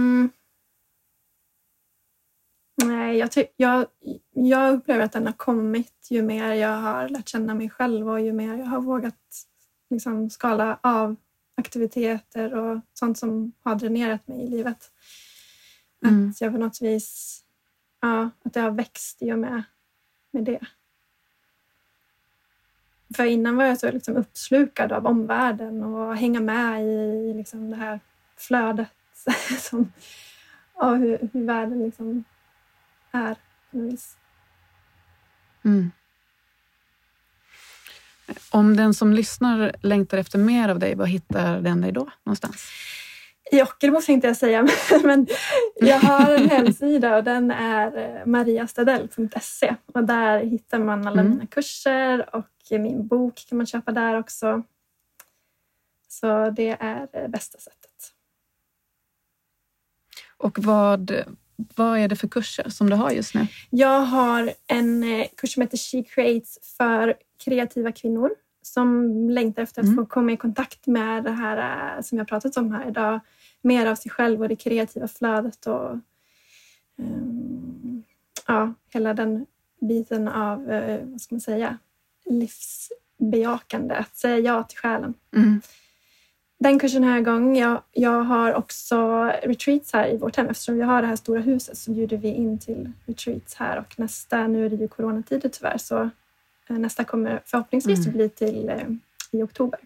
Jag, 3.19 3.29
jag, 3.57 3.85
jag 4.33 4.73
upplever 4.73 5.03
att 5.03 5.11
den 5.11 5.25
har 5.25 5.33
kommit 5.33 6.07
ju 6.09 6.21
mer 6.21 6.53
jag 6.53 6.77
har 6.77 7.09
lärt 7.09 7.29
känna 7.29 7.53
mig 7.53 7.69
själv 7.69 8.09
och 8.09 8.21
ju 8.21 8.33
mer 8.33 8.57
jag 8.57 8.65
har 8.65 8.81
vågat 8.81 9.45
liksom, 9.89 10.29
skala 10.29 10.79
av 10.83 11.15
aktiviteter 11.55 12.53
och 12.53 12.81
sånt 12.93 13.17
som 13.17 13.51
har 13.63 13.75
dränerat 13.75 14.27
mig 14.27 14.43
i 14.43 14.47
livet. 14.47 14.91
Mm. 16.05 16.29
Att 16.29 16.41
jag 16.41 16.51
på 16.51 16.57
något 16.57 16.81
vis, 16.81 17.41
ja, 18.01 18.29
att 18.43 18.53
det 18.53 18.59
har 18.59 18.71
växt 18.71 19.21
i 19.21 19.33
och 19.33 19.39
med, 19.39 19.63
med 20.31 20.43
det. 20.43 20.59
För 23.15 23.25
innan 23.25 23.55
var 23.55 23.65
jag 23.65 23.79
så 23.79 23.91
liksom 23.91 24.15
uppslukad 24.15 24.91
av 24.91 25.05
omvärlden 25.05 25.83
och 25.83 26.15
hänga 26.15 26.39
med 26.39 26.83
i 26.83 27.33
liksom 27.33 27.69
det 27.69 27.75
här 27.75 27.99
flödet 28.37 28.89
som, 29.59 29.91
av 30.73 30.95
hur, 30.95 31.29
hur 31.33 31.45
världen 31.45 31.79
liksom 31.79 32.23
är. 33.11 33.35
på 33.71 33.79
vis. 33.79 34.17
Mm. 35.65 35.91
Om 38.49 38.77
den 38.77 38.93
som 38.93 39.13
lyssnar 39.13 39.75
längtar 39.81 40.17
efter 40.17 40.39
mer 40.39 40.69
av 40.69 40.79
dig, 40.79 40.95
var 40.95 41.05
hittar 41.05 41.61
den 41.61 41.81
dig 41.81 41.91
då 41.91 42.09
någonstans? 42.23 42.67
I 43.51 43.61
Ockelbo 43.61 44.01
tänkte 44.01 44.27
jag 44.27 44.37
säga, 44.37 44.67
men 45.03 45.27
jag 45.75 45.99
har 45.99 46.31
en 46.31 46.49
hemsida 46.49 47.17
och 47.17 47.23
den 47.23 47.51
är 47.51 47.97
eh, 47.97 48.25
mariastadell.se 48.25 49.75
och 49.93 50.03
där 50.03 50.39
hittar 50.39 50.79
man 50.79 51.07
alla 51.07 51.21
Mm. 51.21 51.33
mina 51.33 51.47
kurser 51.47 52.35
och 52.35 52.47
min 52.69 53.07
bok 53.07 53.45
kan 53.49 53.57
man 53.57 53.67
köpa 53.67 53.91
där 53.91 54.19
också. 54.19 54.63
Så 56.07 56.49
det 56.49 56.77
är 56.79 57.07
det 57.11 57.29
bästa 57.29 57.57
sättet. 57.57 58.13
Och 60.37 60.59
vad, 60.59 61.11
vad 61.75 61.99
är 61.99 62.07
det 62.07 62.15
för 62.15 62.27
kurser 62.27 62.69
som 62.69 62.89
du 62.89 62.95
har 62.95 63.11
just 63.11 63.35
nu? 63.35 63.47
Jag 63.69 63.99
har 63.99 64.53
en 64.67 65.03
eh, 65.03 65.27
kurs 65.37 65.53
som 65.53 65.61
heter 65.61 65.77
She 65.77 66.03
Creates 66.03 66.57
för 66.77 67.15
kreativa 67.43 67.91
kvinnor 67.91 68.29
som 68.61 69.09
längtar 69.29 69.63
efter 69.63 69.81
att 69.81 69.85
Mm. 69.85 69.95
få 69.97 70.05
komma 70.05 70.31
i 70.31 70.37
kontakt 70.37 70.87
med 70.87 71.23
det 71.23 71.31
här 71.31 71.95
eh, 71.97 72.01
som 72.01 72.17
jag 72.17 72.27
pratat 72.27 72.57
om 72.57 72.71
här 72.71 72.87
idag. 72.89 73.19
Mer 73.61 73.85
av 73.85 73.95
sig 73.95 74.11
själv 74.11 74.41
och 74.41 74.49
det 74.49 74.55
kreativa 74.55 75.07
flödet 75.07 75.65
och 75.67 75.91
ehm, 76.99 78.03
ja, 78.47 78.73
hela 78.93 79.13
den 79.13 79.45
biten 79.81 80.27
av, 80.27 80.71
eh, 80.71 80.99
vad 81.05 81.21
ska 81.21 81.35
man 81.35 81.41
säga, 81.41 81.77
livsbejakande. 82.25 83.95
Att 83.95 84.17
säga 84.17 84.39
ja 84.39 84.63
till 84.63 84.77
själen. 84.77 85.13
Mm. 85.35 85.61
Den 86.61 86.79
kursen 86.79 87.03
har 87.03 87.11
jag 87.11 87.19
igång. 87.19 87.57
Jag, 87.57 87.81
jag 87.91 88.23
har 88.23 88.53
också 88.53 89.23
retreats 89.43 89.93
här 89.93 90.07
i 90.13 90.17
vårt 90.17 90.35
hem. 90.35 90.47
Eftersom 90.47 90.75
vi 90.75 90.81
har 90.81 91.01
det 91.01 91.07
här 91.07 91.15
stora 91.15 91.41
huset 91.41 91.77
så 91.77 91.91
bjuder 91.91 92.17
vi 92.17 92.27
in 92.27 92.59
till 92.59 92.91
retreats 93.05 93.55
här. 93.55 93.79
Och 93.79 93.99
nästa, 93.99 94.47
nu 94.47 94.65
är 94.65 94.69
det 94.69 94.75
ju 94.75 94.87
coronatider 94.87 95.49
tyvärr, 95.49 95.77
så 95.77 96.09
eh, 96.69 96.77
nästa 96.77 97.03
kommer 97.03 97.41
förhoppningsvis 97.45 97.99
Mm. 97.99 98.17
bli 98.17 98.29
till 98.29 98.69
eh, 98.69 98.87
i 99.31 99.43
oktober. 99.43 99.79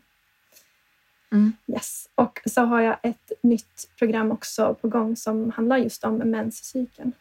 Mm. 1.31 1.53
Yes. 1.67 2.09
Och 2.15 2.39
så 2.45 2.61
har 2.61 2.81
jag 2.81 2.97
ett 3.03 3.31
nytt 3.41 3.89
program 3.97 4.31
också 4.31 4.73
på 4.81 4.87
gång 4.87 5.15
som 5.15 5.51
handlar 5.51 5.77
just 5.77 6.03
om 6.03 6.17
menscykeln. 6.17 7.11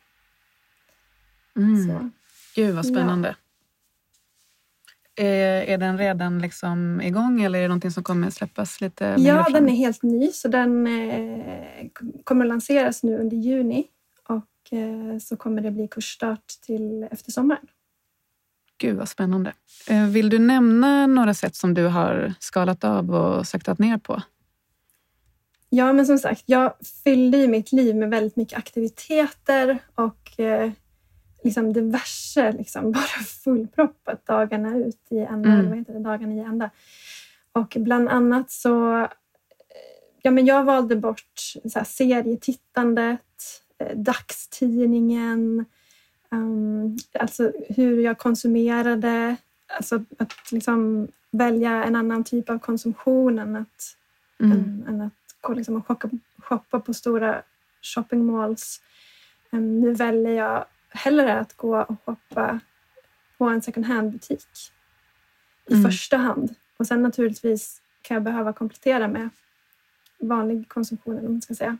Mm. 1.56 1.88
Så. 1.88 2.10
Gud 2.54 2.74
vad 2.74 2.86
spännande. 2.86 3.36
Är, 5.16 5.62
är 5.62 5.78
den 5.78 5.98
redan 5.98 6.38
liksom 6.38 7.00
igång 7.00 7.42
eller 7.42 7.58
är 7.58 7.62
det 7.62 7.68
någonting 7.68 7.90
som 7.90 8.02
kommer 8.02 8.30
släppas 8.30 8.80
lite 8.80 9.16
Ja, 9.18 9.46
den 9.52 9.68
är 9.68 9.72
helt 9.74 10.02
ny 10.02 10.32
så 10.32 10.48
den 10.48 10.86
eh, 10.86 11.86
kommer 12.24 12.44
lanseras 12.44 13.02
nu 13.02 13.18
under 13.18 13.36
juni. 13.36 13.84
Och 14.28 14.78
eh, 14.78 15.18
så 15.18 15.36
kommer 15.36 15.62
det 15.62 15.70
bli 15.70 15.88
kursstart 15.88 16.46
till 16.66 17.08
efter 17.10 17.32
sommaren. 17.32 17.66
Gud 18.78 18.96
vad 18.96 19.08
spännande. 19.08 19.52
Eh, 19.88 20.06
Vill 20.06 20.28
du 20.28 20.38
nämna 20.38 21.06
några 21.06 21.34
sätt 21.34 21.56
som 21.56 21.74
du 21.74 21.86
har 21.86 22.34
skalat 22.38 22.84
av 22.84 23.14
och 23.14 23.46
saktat 23.46 23.78
ner 23.78 23.98
på? 23.98 24.22
Ja, 25.68 25.92
men 25.92 26.06
som 26.06 26.18
sagt, 26.18 26.42
jag 26.46 26.72
fyllde 27.04 27.38
ju 27.38 27.48
mitt 27.48 27.72
liv 27.72 27.96
med 27.96 28.10
väldigt 28.10 28.36
mycket 28.36 28.58
aktiviteter 28.58 29.78
och 29.94 30.40
eh, 30.40 30.72
liksom 31.42 31.72
diverse, 31.72 32.52
liksom 32.52 32.92
bara 32.92 33.24
fullproppat 33.44 34.26
dagarna 34.26 34.76
ut 34.76 35.06
i 35.08 35.18
ända, 35.18 35.48
mm. 35.48 35.68
vad 35.68 35.78
heter 35.78 35.92
det, 35.92 36.00
dagarna 36.00 36.34
i 36.34 36.38
ända. 36.38 36.70
Och 37.52 37.76
bland 37.80 38.08
annat 38.08 38.50
så, 38.50 38.98
eh, 38.98 39.06
ja 40.22 40.30
men 40.30 40.46
jag 40.46 40.64
valde 40.64 40.96
bort 40.96 41.32
så 41.64 41.78
här, 41.78 41.84
serietittandet, 41.84 43.20
eh, 43.78 43.96
dagstidningen, 43.96 45.64
um, 46.30 46.96
alltså 47.12 47.52
hur 47.68 48.00
jag 48.00 48.18
konsumerade, 48.18 49.36
alltså 49.78 50.04
att 50.18 50.52
liksom 50.52 51.08
välja 51.30 51.84
en 51.84 51.96
annan 51.96 52.24
typ 52.24 52.50
av 52.50 52.58
konsumtion 52.58 53.38
än 53.38 53.56
att, 53.56 53.96
mm. 54.40 54.52
än, 54.52 54.84
än 54.88 55.00
att 55.00 55.12
gå 55.40 55.54
liksom 55.54 55.76
och 55.76 55.86
shoppa, 55.86 56.10
shoppa 56.38 56.80
på 56.80 56.94
stora 56.94 57.42
shoppingmalls. 57.82 58.80
Um, 59.50 59.80
nu 59.80 59.94
väljer 59.94 60.32
jag 60.32 60.64
hellre 60.92 61.38
att 61.38 61.56
gå 61.56 61.80
och 61.80 61.96
shoppa 62.04 62.60
på 63.38 63.44
en 63.44 63.62
second 63.62 63.86
hand-butik 63.86 64.72
i 65.66 65.72
mm. 65.72 65.84
första 65.90 66.16
hand. 66.16 66.54
Och 66.76 66.86
sen 66.86 67.02
naturligtvis 67.02 67.82
kan 68.02 68.14
jag 68.14 68.24
behöva 68.24 68.52
komplettera 68.52 69.08
med 69.08 69.28
vanlig 70.18 70.68
konsumtion, 70.68 71.18
eller 71.18 71.28
man 71.28 71.42
ska 71.42 71.54
säga. 71.54 71.78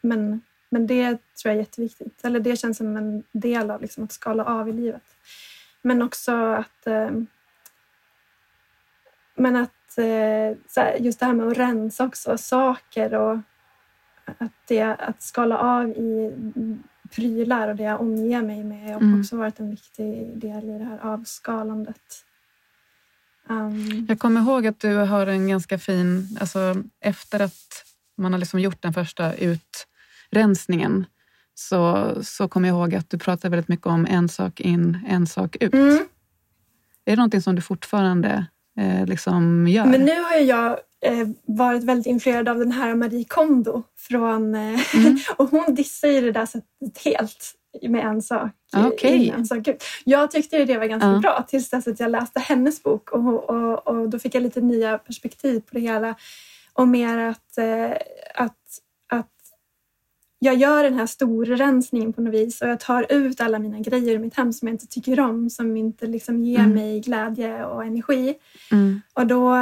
Men, 0.00 0.42
men 0.68 0.86
det 0.86 1.08
tror 1.10 1.20
jag 1.44 1.54
är 1.54 1.58
jätteviktigt. 1.58 2.24
Eller 2.24 2.40
det 2.40 2.56
känns 2.56 2.76
som 2.76 2.96
en 2.96 3.24
del 3.32 3.70
av 3.70 3.82
liksom 3.82 4.04
att 4.04 4.12
skala 4.12 4.44
av 4.44 4.68
i 4.68 4.72
livet. 4.72 5.16
Men 5.82 6.02
också 6.02 6.32
att 6.32 6.86
eh, 6.86 7.10
men 9.34 9.56
att 9.56 9.98
eh, 9.98 11.02
just 11.02 11.20
det 11.20 11.26
här 11.26 11.32
med 11.32 11.46
att 11.46 11.58
rensa 11.58 12.04
också 12.04 12.38
saker 12.38 13.14
och 13.14 13.38
att, 14.24 14.52
det, 14.68 14.82
att 14.82 15.22
skala 15.22 15.58
av 15.58 15.88
i 15.88 16.34
prylar 17.10 17.68
och 17.68 17.76
det 17.76 17.82
jag 17.82 18.00
omger 18.00 18.42
mig 18.42 18.64
med 18.64 18.94
har 18.94 19.00
mm. 19.00 19.20
också 19.20 19.36
varit 19.36 19.60
en 19.60 19.70
viktig 19.70 20.38
del 20.38 20.64
i 20.64 20.78
det 20.78 20.84
här 20.84 20.98
avskalandet. 20.98 22.24
Um, 23.48 24.06
jag 24.08 24.18
kommer 24.18 24.40
ihåg 24.40 24.66
att 24.66 24.80
du 24.80 24.94
har 24.96 25.26
en 25.26 25.48
ganska 25.48 25.78
fin, 25.78 26.38
alltså 26.40 26.76
efter 27.00 27.40
att 27.40 27.84
man 28.16 28.32
har 28.32 28.38
liksom 28.38 28.60
gjort 28.60 28.82
den 28.82 28.92
första 28.92 29.32
utrensningen 29.34 31.06
så, 31.54 32.12
så 32.22 32.48
kommer 32.48 32.68
jag 32.68 32.76
ihåg 32.76 32.94
att 32.94 33.10
du 33.10 33.18
pratar 33.18 33.48
väldigt 33.48 33.68
mycket 33.68 33.86
om 33.86 34.06
en 34.06 34.28
sak 34.28 34.60
in, 34.60 34.98
en 35.08 35.26
sak 35.26 35.56
ut. 35.60 35.74
Mm. 35.74 35.98
Är 37.04 37.12
det 37.12 37.16
någonting 37.16 37.42
som 37.42 37.54
du 37.54 37.62
fortfarande 37.62 38.46
eh, 38.78 39.06
liksom 39.06 39.68
gör? 39.68 39.86
Men 39.86 40.00
nu 40.00 40.22
har 40.22 40.36
jag 40.36 40.78
varit 41.46 41.84
väldigt 41.84 42.06
influerad 42.06 42.48
av 42.48 42.58
den 42.58 42.72
här 42.72 42.94
Marie 42.94 43.24
Kondo. 43.24 43.82
Från, 43.96 44.54
eh, 44.54 44.94
mm. 44.94 45.18
och 45.36 45.50
hon 45.50 45.74
dissar 45.74 46.08
ju 46.08 46.20
det 46.20 46.32
där 46.32 46.46
sättet 46.46 47.04
helt 47.04 47.54
med 47.82 48.04
en 48.04 48.22
sak 48.22 48.50
okay. 48.76 49.28
en 49.28 49.46
sak. 49.46 49.68
Jag 50.04 50.30
tyckte 50.30 50.64
det 50.64 50.78
var 50.78 50.86
ganska 50.86 51.08
uh. 51.08 51.20
bra 51.20 51.44
tills 51.48 51.70
dess 51.70 51.88
att 51.88 52.00
jag 52.00 52.10
läste 52.10 52.40
hennes 52.40 52.82
bok 52.82 53.10
och, 53.10 53.50
och, 53.50 53.88
och 53.88 54.08
då 54.08 54.18
fick 54.18 54.34
jag 54.34 54.42
lite 54.42 54.60
nya 54.60 54.98
perspektiv 54.98 55.60
på 55.60 55.74
det 55.74 55.80
hela. 55.80 56.14
Och 56.72 56.88
mer 56.88 57.18
att, 57.18 57.58
eh, 57.58 57.90
att, 58.34 58.58
att 59.08 59.30
jag 60.38 60.54
gör 60.54 60.82
den 60.82 60.94
här 60.94 61.06
storrensningen 61.06 62.12
på 62.12 62.20
något 62.20 62.34
vis 62.34 62.62
och 62.62 62.68
jag 62.68 62.80
tar 62.80 63.12
ut 63.12 63.40
alla 63.40 63.58
mina 63.58 63.78
grejer 63.78 64.14
i 64.14 64.18
mitt 64.18 64.36
hem 64.36 64.52
som 64.52 64.68
jag 64.68 64.74
inte 64.74 64.86
tycker 64.86 65.20
om, 65.20 65.50
som 65.50 65.76
inte 65.76 66.06
liksom 66.06 66.44
ger 66.44 66.58
mm. 66.58 66.74
mig 66.74 67.00
glädje 67.00 67.64
och 67.64 67.84
energi. 67.84 68.34
Mm. 68.72 69.00
Och 69.14 69.26
då 69.26 69.56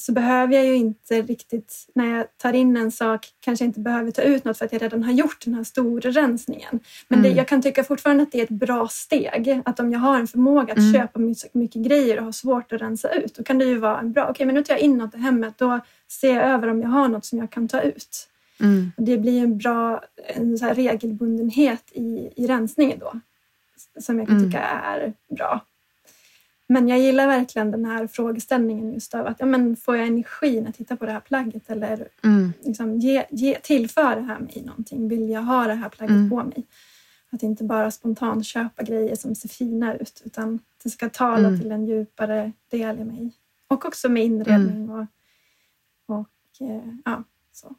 så 0.00 0.12
behöver 0.12 0.54
jag 0.54 0.66
ju 0.66 0.74
inte 0.74 1.22
riktigt, 1.22 1.86
när 1.94 2.16
jag 2.16 2.26
tar 2.36 2.52
in 2.52 2.76
en 2.76 2.92
sak, 2.92 3.26
kanske 3.40 3.64
inte 3.64 3.80
behöver 3.80 4.10
ta 4.10 4.22
ut 4.22 4.44
något 4.44 4.58
för 4.58 4.64
att 4.64 4.72
jag 4.72 4.82
redan 4.82 5.02
har 5.02 5.12
gjort 5.12 5.44
den 5.44 5.54
här 5.54 5.64
storrensningen. 5.64 6.80
Men 7.08 7.18
mm. 7.18 7.30
det, 7.30 7.36
jag 7.36 7.48
kan 7.48 7.62
tycka 7.62 7.84
fortfarande 7.84 8.22
att 8.22 8.32
det 8.32 8.38
är 8.38 8.44
ett 8.44 8.48
bra 8.48 8.88
steg. 8.88 9.62
Att 9.64 9.80
om 9.80 9.92
jag 9.92 9.98
har 9.98 10.18
en 10.18 10.26
förmåga 10.26 10.72
att 10.72 10.78
mm. 10.78 10.92
köpa 10.92 11.18
mycket, 11.18 11.54
mycket, 11.54 11.82
grejer 11.82 12.18
och 12.18 12.24
har 12.24 12.32
svårt 12.32 12.72
att 12.72 12.82
rensa 12.82 13.08
ut, 13.08 13.34
då 13.34 13.44
kan 13.44 13.58
det 13.58 13.64
ju 13.64 13.78
vara 13.78 14.00
en 14.00 14.12
bra, 14.12 14.22
okej 14.22 14.30
okay, 14.30 14.46
men 14.46 14.54
nu 14.54 14.64
tar 14.64 14.74
jag 14.74 14.80
in 14.80 14.98
något 14.98 15.14
i 15.14 15.18
hemmet, 15.18 15.54
då 15.58 15.80
ser 16.08 16.34
jag 16.34 16.44
över 16.44 16.68
om 16.68 16.82
jag 16.82 16.88
har 16.88 17.08
något 17.08 17.24
som 17.24 17.38
jag 17.38 17.50
kan 17.50 17.68
ta 17.68 17.80
ut. 17.80 18.28
Mm. 18.60 18.92
Det 18.96 19.18
blir 19.18 19.42
en 19.42 19.58
bra 19.58 20.02
en 20.26 20.58
så 20.58 20.66
regelbundenhet 20.66 21.84
i, 21.92 22.32
i 22.36 22.46
rensningen 22.46 22.98
då, 22.98 23.20
som 24.00 24.18
jag 24.18 24.28
kan 24.28 24.36
mm. 24.36 24.50
tycka 24.50 24.62
är 24.62 25.12
bra. 25.36 25.60
Men 26.70 26.88
jag 26.88 26.98
gillar 26.98 27.26
verkligen 27.26 27.70
den 27.70 27.84
här 27.84 28.06
frågeställningen 28.06 28.92
just 28.92 29.14
av 29.14 29.26
att 29.26 29.40
ja, 29.40 29.46
men 29.46 29.76
får 29.76 29.96
jag 29.96 30.06
energi 30.06 30.60
när 30.60 30.66
jag 30.66 30.74
tittar 30.74 30.96
på 30.96 31.06
det 31.06 31.12
här 31.12 31.20
plagget 31.20 31.70
eller 31.70 32.08
mm. 32.24 32.52
liksom, 32.62 32.98
ge, 32.98 33.26
ge, 33.30 33.58
tillför 33.62 34.16
det 34.16 34.22
här 34.22 34.38
mig 34.38 34.62
någonting? 34.66 35.08
Vill 35.08 35.30
jag 35.30 35.42
ha 35.42 35.66
det 35.66 35.74
här 35.74 35.88
plagget 35.88 36.16
mm. 36.16 36.30
på 36.30 36.36
mig? 36.36 36.66
Att 37.30 37.42
inte 37.42 37.64
bara 37.64 37.90
spontant 37.90 38.46
köpa 38.46 38.82
grejer 38.82 39.16
som 39.16 39.34
ser 39.34 39.48
fina 39.48 39.94
ut 39.94 40.22
utan 40.24 40.58
det 40.82 40.90
ska 40.90 41.08
tala 41.08 41.48
mm. 41.48 41.60
till 41.60 41.72
en 41.72 41.86
djupare 41.86 42.52
del 42.70 42.98
i 42.98 43.04
mig. 43.04 43.32
Och 43.68 43.84
också 43.84 44.08
med 44.08 44.24
inredning 44.24 44.84
mm. 44.84 44.90
och, 44.90 45.06
och 46.06 46.68
eh, 46.68 46.94
ja, 47.04 47.24
så. 47.52 47.74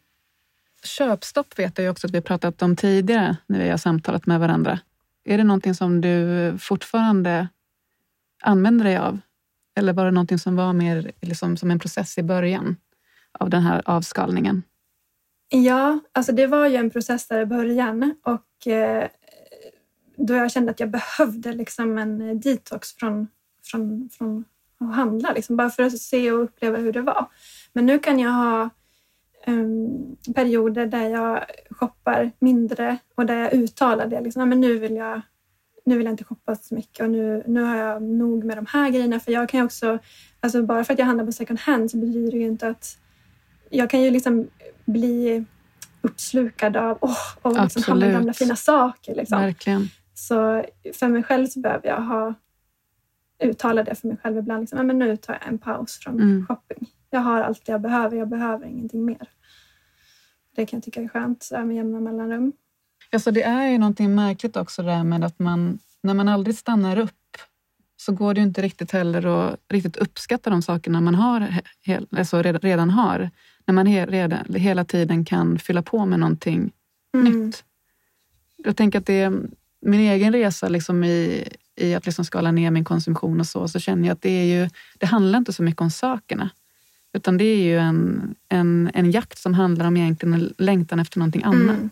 Köpstopp 0.83 1.59
vet 1.59 1.77
jag 1.77 1.83
ju 1.83 1.91
också 1.91 2.07
att 2.07 2.13
vi 2.13 2.21
pratat 2.21 2.61
om 2.61 2.75
tidigare 2.75 3.37
när 3.47 3.59
vi 3.59 3.69
har 3.69 3.77
samtalat 3.77 4.25
med 4.25 4.39
varandra. 4.39 4.79
Är 5.23 5.37
det 5.37 5.43
någonting 5.43 5.75
som 5.75 6.01
du 6.01 6.57
fortfarande 6.59 7.47
använde 8.41 8.83
dig 8.83 8.97
av? 8.97 9.19
Eller 9.77 9.93
var 9.93 10.05
det 10.05 10.11
någonting 10.11 10.39
som 10.39 10.55
var 10.55 10.73
mer 10.73 11.11
liksom, 11.21 11.57
som 11.57 11.71
en 11.71 11.79
process 11.79 12.17
i 12.17 12.23
början 12.23 12.75
av 13.39 13.49
den 13.49 13.61
här 13.61 13.81
avskalningen? 13.85 14.63
Ja, 15.49 15.99
alltså 16.11 16.31
det 16.31 16.47
var 16.47 16.67
ju 16.67 16.75
en 16.75 16.89
process 16.89 17.27
där 17.27 17.41
i 17.41 17.45
början 17.45 18.15
och 18.23 18.67
eh, 18.67 19.07
då 20.17 20.33
jag 20.33 20.51
kände 20.51 20.71
att 20.71 20.79
jag 20.79 20.89
behövde 20.89 21.53
liksom 21.53 21.97
en 21.97 22.21
eh, 22.21 22.35
detox 22.35 22.95
från, 22.95 23.27
från, 23.63 24.09
från 24.11 24.45
att 24.79 24.95
handla, 24.95 25.33
liksom, 25.33 25.57
bara 25.57 25.69
för 25.69 25.83
att 25.83 25.97
se 25.97 26.31
och 26.31 26.43
uppleva 26.43 26.77
hur 26.77 26.93
det 26.93 27.01
var. 27.01 27.25
Men 27.73 27.85
nu 27.85 27.99
kan 27.99 28.19
jag 28.19 28.31
ha 28.31 28.69
um, 29.47 30.17
perioder 30.35 30.85
där 30.85 31.09
jag 31.09 31.45
shoppar 31.69 32.31
mindre 32.39 32.97
och 33.15 33.25
där 33.25 33.35
jag 33.35 33.53
uttalar 33.53 34.07
det. 34.07 34.21
Liksom, 34.21 34.49
men 34.49 34.61
nu 34.61 34.77
vill 34.77 34.95
jag 34.95 35.21
nu 35.89 35.97
vill 35.97 36.05
jag 36.05 36.13
inte 36.13 36.23
shoppa 36.23 36.55
så 36.55 36.75
mycket 36.75 37.03
och 37.03 37.09
nu, 37.09 37.43
nu 37.47 37.61
har 37.61 37.75
jag 37.75 38.01
nog 38.01 38.43
med 38.43 38.57
de 38.57 38.65
här 38.65 38.89
grejerna. 38.89 39.19
För 39.19 39.31
jag 39.31 39.49
kan 39.49 39.59
ju 39.59 39.65
också, 39.65 39.99
alltså 40.39 40.63
bara 40.63 40.83
för 40.83 40.93
att 40.93 40.99
jag 40.99 41.05
handlar 41.05 41.25
på 41.25 41.31
second 41.31 41.59
hand 41.59 41.91
så 41.91 41.97
betyder 41.97 42.31
det 42.31 42.37
ju 42.37 42.45
inte 42.45 42.67
att 42.67 42.97
jag 43.69 43.89
kan 43.89 44.01
ju 44.01 44.11
liksom 44.11 44.47
bli 44.85 45.45
uppslukad 46.01 46.77
av 46.77 46.97
åh, 47.01 47.17
och 47.41 47.63
liksom 47.63 47.83
handla 47.83 48.07
gamla 48.07 48.33
fina 48.33 48.55
saker. 48.55 49.15
Liksom. 49.15 49.39
Verkligen. 49.39 49.87
Så 50.13 50.65
för 50.93 51.07
mig 51.07 51.23
själv 51.23 51.47
så 51.47 51.59
behöver 51.59 51.87
jag 51.87 52.01
ha 52.01 52.33
uttala 53.43 53.83
det 53.83 53.95
för 53.95 54.07
mig 54.07 54.17
själv 54.17 54.37
ibland. 54.37 54.61
Liksom, 54.61 54.87
men 54.87 54.99
nu 54.99 55.17
tar 55.17 55.33
jag 55.33 55.47
en 55.47 55.57
paus 55.57 55.99
från 55.99 56.15
mm. 56.15 56.45
shopping. 56.45 56.89
Jag 57.09 57.19
har 57.19 57.41
allt 57.41 57.67
jag 57.67 57.81
behöver, 57.81 58.17
jag 58.17 58.29
behöver 58.29 58.65
ingenting 58.65 59.05
mer. 59.05 59.29
Det 60.55 60.65
kan 60.65 60.77
jag 60.77 60.83
tycka 60.83 61.01
är 61.01 61.07
skönt 61.07 61.49
med 61.51 61.75
jämna 61.75 61.99
mellanrum. 61.99 62.53
Alltså 63.11 63.31
det 63.31 63.43
är 63.43 63.69
ju 63.69 63.77
någonting 63.77 64.15
märkligt 64.15 64.57
också 64.57 64.83
det 64.83 64.89
där 64.91 65.03
med 65.03 65.23
att 65.23 65.39
man, 65.39 65.79
när 66.01 66.13
man 66.13 66.27
aldrig 66.27 66.57
stannar 66.57 66.99
upp 66.99 67.11
så 67.97 68.11
går 68.11 68.33
det 68.33 68.41
inte 68.41 68.61
riktigt 68.61 68.91
heller 68.91 69.25
att 69.25 69.59
riktigt 69.69 69.97
uppskatta 69.97 70.49
de 70.49 70.61
sakerna 70.61 71.01
man 71.01 71.15
har, 71.15 71.61
alltså 72.17 72.41
redan 72.41 72.89
har. 72.89 73.29
När 73.65 73.73
man 73.73 74.07
redan, 74.07 74.53
hela 74.55 74.85
tiden 74.85 75.25
kan 75.25 75.59
fylla 75.59 75.81
på 75.81 76.05
med 76.05 76.19
någonting 76.19 76.71
mm. 77.13 77.33
nytt. 77.33 77.63
Jag 78.57 78.75
tänker 78.77 78.99
att 78.99 79.05
det 79.05 79.21
är 79.21 79.41
min 79.81 79.99
egen 79.99 80.33
resa 80.33 80.69
liksom 80.69 81.03
i, 81.03 81.47
i 81.75 81.95
att 81.95 82.05
liksom 82.05 82.25
skala 82.25 82.51
ner 82.51 82.71
min 82.71 82.83
konsumtion 82.83 83.39
och 83.39 83.47
så, 83.47 83.67
så 83.67 83.79
känner 83.79 84.07
jag 84.07 84.13
att 84.13 84.21
det, 84.21 84.29
är 84.29 84.45
ju, 84.45 84.69
det 84.97 85.05
handlar 85.05 85.39
inte 85.39 85.53
så 85.53 85.63
mycket 85.63 85.81
om 85.81 85.91
sakerna. 85.91 86.49
Utan 87.13 87.37
det 87.37 87.43
är 87.43 87.63
ju 87.63 87.79
en, 87.79 88.35
en, 88.49 88.91
en 88.93 89.11
jakt 89.11 89.37
som 89.37 89.53
handlar 89.53 89.85
om 89.85 89.97
egentligen 89.97 90.33
en 90.33 90.53
längtan 90.57 90.99
efter 90.99 91.19
någonting 91.19 91.43
mm. 91.43 91.89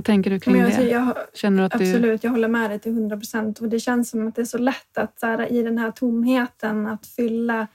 Vad 0.00 0.04
tänker 0.04 0.30
du 0.30 0.40
kring 0.40 0.56
jag, 0.56 0.70
det? 0.70 0.84
Jag, 0.84 1.16
Känner 1.34 1.62
att 1.62 1.74
absolut, 1.74 2.22
du... 2.22 2.26
jag 2.26 2.32
håller 2.32 2.48
med 2.48 2.70
dig 2.70 2.78
till 2.78 2.92
hundra 2.92 3.16
procent. 3.16 3.58
det 3.70 3.80
känns 3.80 4.10
som 4.10 4.28
att 4.28 4.34
det 4.34 4.42
är 4.42 4.46
så 4.46 4.58
lätt 4.58 4.98
att 4.98 5.20
så 5.20 5.26
här, 5.26 5.52
i 5.52 5.62
den 5.62 5.78
här 5.78 5.90
tomheten 5.90 6.86
att 6.86 7.06
fylla 7.06 7.66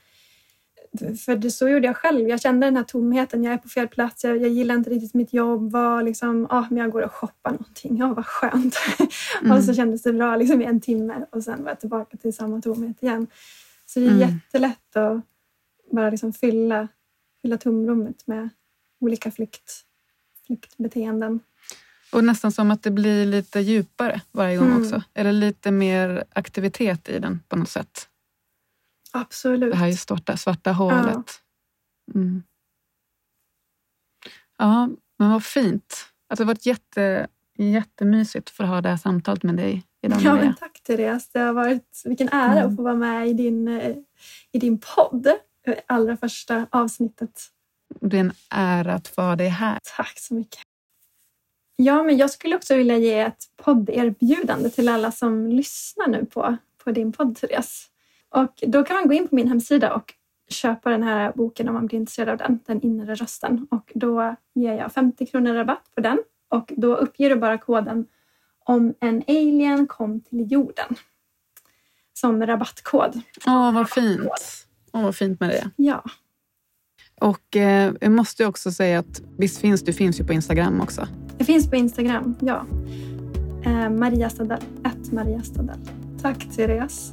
för 1.24 1.36
det, 1.36 1.50
så 1.50 1.68
gjorde 1.68 1.86
jag 1.86 1.96
själv. 1.96 2.28
Jag 2.28 2.40
kände 2.40 2.66
den 2.66 2.76
här 2.76 2.84
tomheten. 2.84 3.44
Jag 3.44 3.54
är 3.54 3.58
på 3.58 3.68
fel 3.68 3.88
plats. 3.88 4.24
Jag, 4.24 4.36
jag 4.36 4.48
gillar 4.48 4.74
inte 4.74 4.90
riktigt 4.90 5.14
mitt 5.14 5.32
jobb. 5.32 5.72
Var 5.72 6.02
liksom, 6.02 6.46
ah, 6.50 6.64
men 6.70 6.78
jag 6.78 6.90
går 6.90 7.02
och 7.02 7.12
shoppar 7.12 7.50
någonting. 7.50 7.96
Ja, 7.96 8.14
vad 8.14 8.26
skönt. 8.26 8.76
Mm. 9.40 9.52
och 9.56 9.64
så 9.64 9.74
kändes 9.74 10.02
det 10.02 10.12
bra 10.12 10.36
liksom, 10.36 10.62
i 10.62 10.64
en 10.64 10.80
timme 10.80 11.26
och 11.30 11.42
sen 11.42 11.62
var 11.62 11.70
jag 11.70 11.80
tillbaka 11.80 12.16
till 12.16 12.34
samma 12.34 12.60
tomhet 12.60 13.02
igen. 13.02 13.26
Så 13.86 14.00
det 14.00 14.06
är 14.06 14.10
mm. 14.10 14.20
jättelätt 14.20 14.96
att 14.96 15.20
bara 15.92 16.10
liksom 16.10 16.32
fylla, 16.32 16.88
fylla 17.42 17.58
tomrummet 17.58 18.26
med 18.26 18.48
olika 19.00 19.30
flykt, 19.30 19.72
flyktbeteenden. 20.46 21.40
Och 22.16 22.24
nästan 22.24 22.52
som 22.52 22.70
att 22.70 22.82
det 22.82 22.90
blir 22.90 23.26
lite 23.26 23.60
djupare 23.60 24.20
varje 24.32 24.56
gång 24.56 24.66
mm. 24.70 24.82
också. 24.82 25.02
Eller 25.14 25.32
lite 25.32 25.70
mer 25.70 26.24
aktivitet 26.32 27.08
i 27.08 27.18
den 27.18 27.42
på 27.48 27.56
något 27.56 27.68
sätt. 27.68 28.08
Absolut. 29.12 29.72
Det 29.72 29.76
här 29.76 29.92
svarta, 29.92 30.36
svarta 30.36 30.72
hålet. 30.72 31.42
Ja. 32.06 32.14
Mm. 32.14 32.42
Ja, 34.58 34.88
men 35.18 35.30
vad 35.30 35.44
fint. 35.44 36.06
Alltså, 36.28 36.44
det 36.44 36.46
har 36.46 36.54
varit 36.54 36.66
jätte, 36.66 37.26
jättemysigt 37.58 38.48
att 38.48 38.54
få 38.54 38.64
ha 38.64 38.80
det 38.80 38.88
här 38.88 38.96
samtalet 38.96 39.42
med 39.42 39.56
dig 39.56 39.84
idag. 40.02 40.20
Ja, 40.22 40.34
men 40.34 40.54
tack 40.54 40.82
Therese. 40.82 41.28
Det 41.32 41.38
har 41.38 41.52
varit 41.52 42.02
vilken 42.04 42.28
ära 42.28 42.52
Mm. 42.52 42.70
att 42.70 42.76
få 42.76 42.82
vara 42.82 42.94
med 42.94 43.28
i 43.28 43.32
din, 43.32 43.68
eh, 43.68 43.96
i 44.52 44.58
din 44.58 44.78
podd. 44.96 45.28
Allra 45.86 46.16
första 46.16 46.66
avsnittet. 46.70 47.42
Det 48.00 48.16
är 48.16 48.20
en 48.20 48.32
ära 48.50 48.94
att 48.94 49.08
få 49.08 49.22
ha 49.22 49.36
dig 49.36 49.48
här. 49.48 49.78
Tack 49.96 50.18
så 50.18 50.34
mycket. 50.34 50.60
Ja, 51.76 52.02
men 52.02 52.16
jag 52.16 52.30
skulle 52.30 52.56
också 52.56 52.76
vilja 52.76 52.96
ge 52.96 53.20
ett 53.20 53.44
podderbjudande 53.56 54.70
till 54.70 54.88
alla 54.88 55.12
som 55.12 55.48
lyssnar 55.48 56.08
nu 56.08 56.24
på, 56.24 56.56
på 56.84 56.90
din 56.90 57.12
podd, 57.12 57.36
Therese. 57.36 57.86
Och 58.28 58.62
då 58.66 58.84
kan 58.84 58.96
man 58.96 59.08
gå 59.08 59.14
in 59.14 59.28
på 59.28 59.34
min 59.34 59.48
hemsida 59.48 59.94
och 59.94 60.14
köpa 60.48 60.90
den 60.90 61.02
här 61.02 61.32
boken 61.34 61.68
om 61.68 61.74
man 61.74 61.86
blir 61.86 61.98
intresserad 61.98 62.28
av 62.28 62.38
den, 62.38 62.60
Den 62.66 62.82
inre 62.82 63.14
rösten. 63.14 63.66
Och 63.70 63.92
då 63.94 64.36
ger 64.54 64.74
jag 64.74 64.92
50 64.92 65.26
kronor 65.26 65.54
rabatt 65.54 65.90
på 65.94 66.00
den. 66.00 66.18
Och 66.48 66.72
då 66.76 66.96
uppger 66.96 67.30
du 67.30 67.36
bara 67.36 67.58
koden 67.58 68.06
om 68.64 68.94
en 69.00 69.22
alien 69.26 69.86
kom 69.86 70.20
till 70.20 70.52
jorden. 70.52 70.96
Som 72.12 72.46
rabattkod. 72.46 73.20
Åh, 73.46 73.74
vad 73.74 73.90
fint. 73.90 74.28
Åh, 74.92 75.02
vad 75.02 75.16
fint 75.16 75.40
med 75.40 75.48
det. 75.48 75.70
Ja, 75.76 76.04
och 77.20 77.56
eh, 77.56 77.92
jag 78.00 78.12
måste 78.12 78.46
också 78.46 78.72
säga 78.72 78.98
att 78.98 79.22
visst 79.38 79.58
finns 79.58 79.82
du 79.82 79.92
finns 79.92 80.20
ju 80.20 80.24
på 80.24 80.32
Instagram 80.32 80.80
också. 80.80 81.08
det 81.38 81.44
finns 81.44 81.70
på 81.70 81.76
Instagram. 81.76 82.34
Ja. 82.40 82.66
Eh, 83.64 83.90
Maria 83.90 84.30
Stadell. 84.30 84.62
Ett 84.84 85.12
Maria 85.12 85.42
Stadell. 85.42 85.78
Tack 86.22 86.46
Therese. 86.56 87.12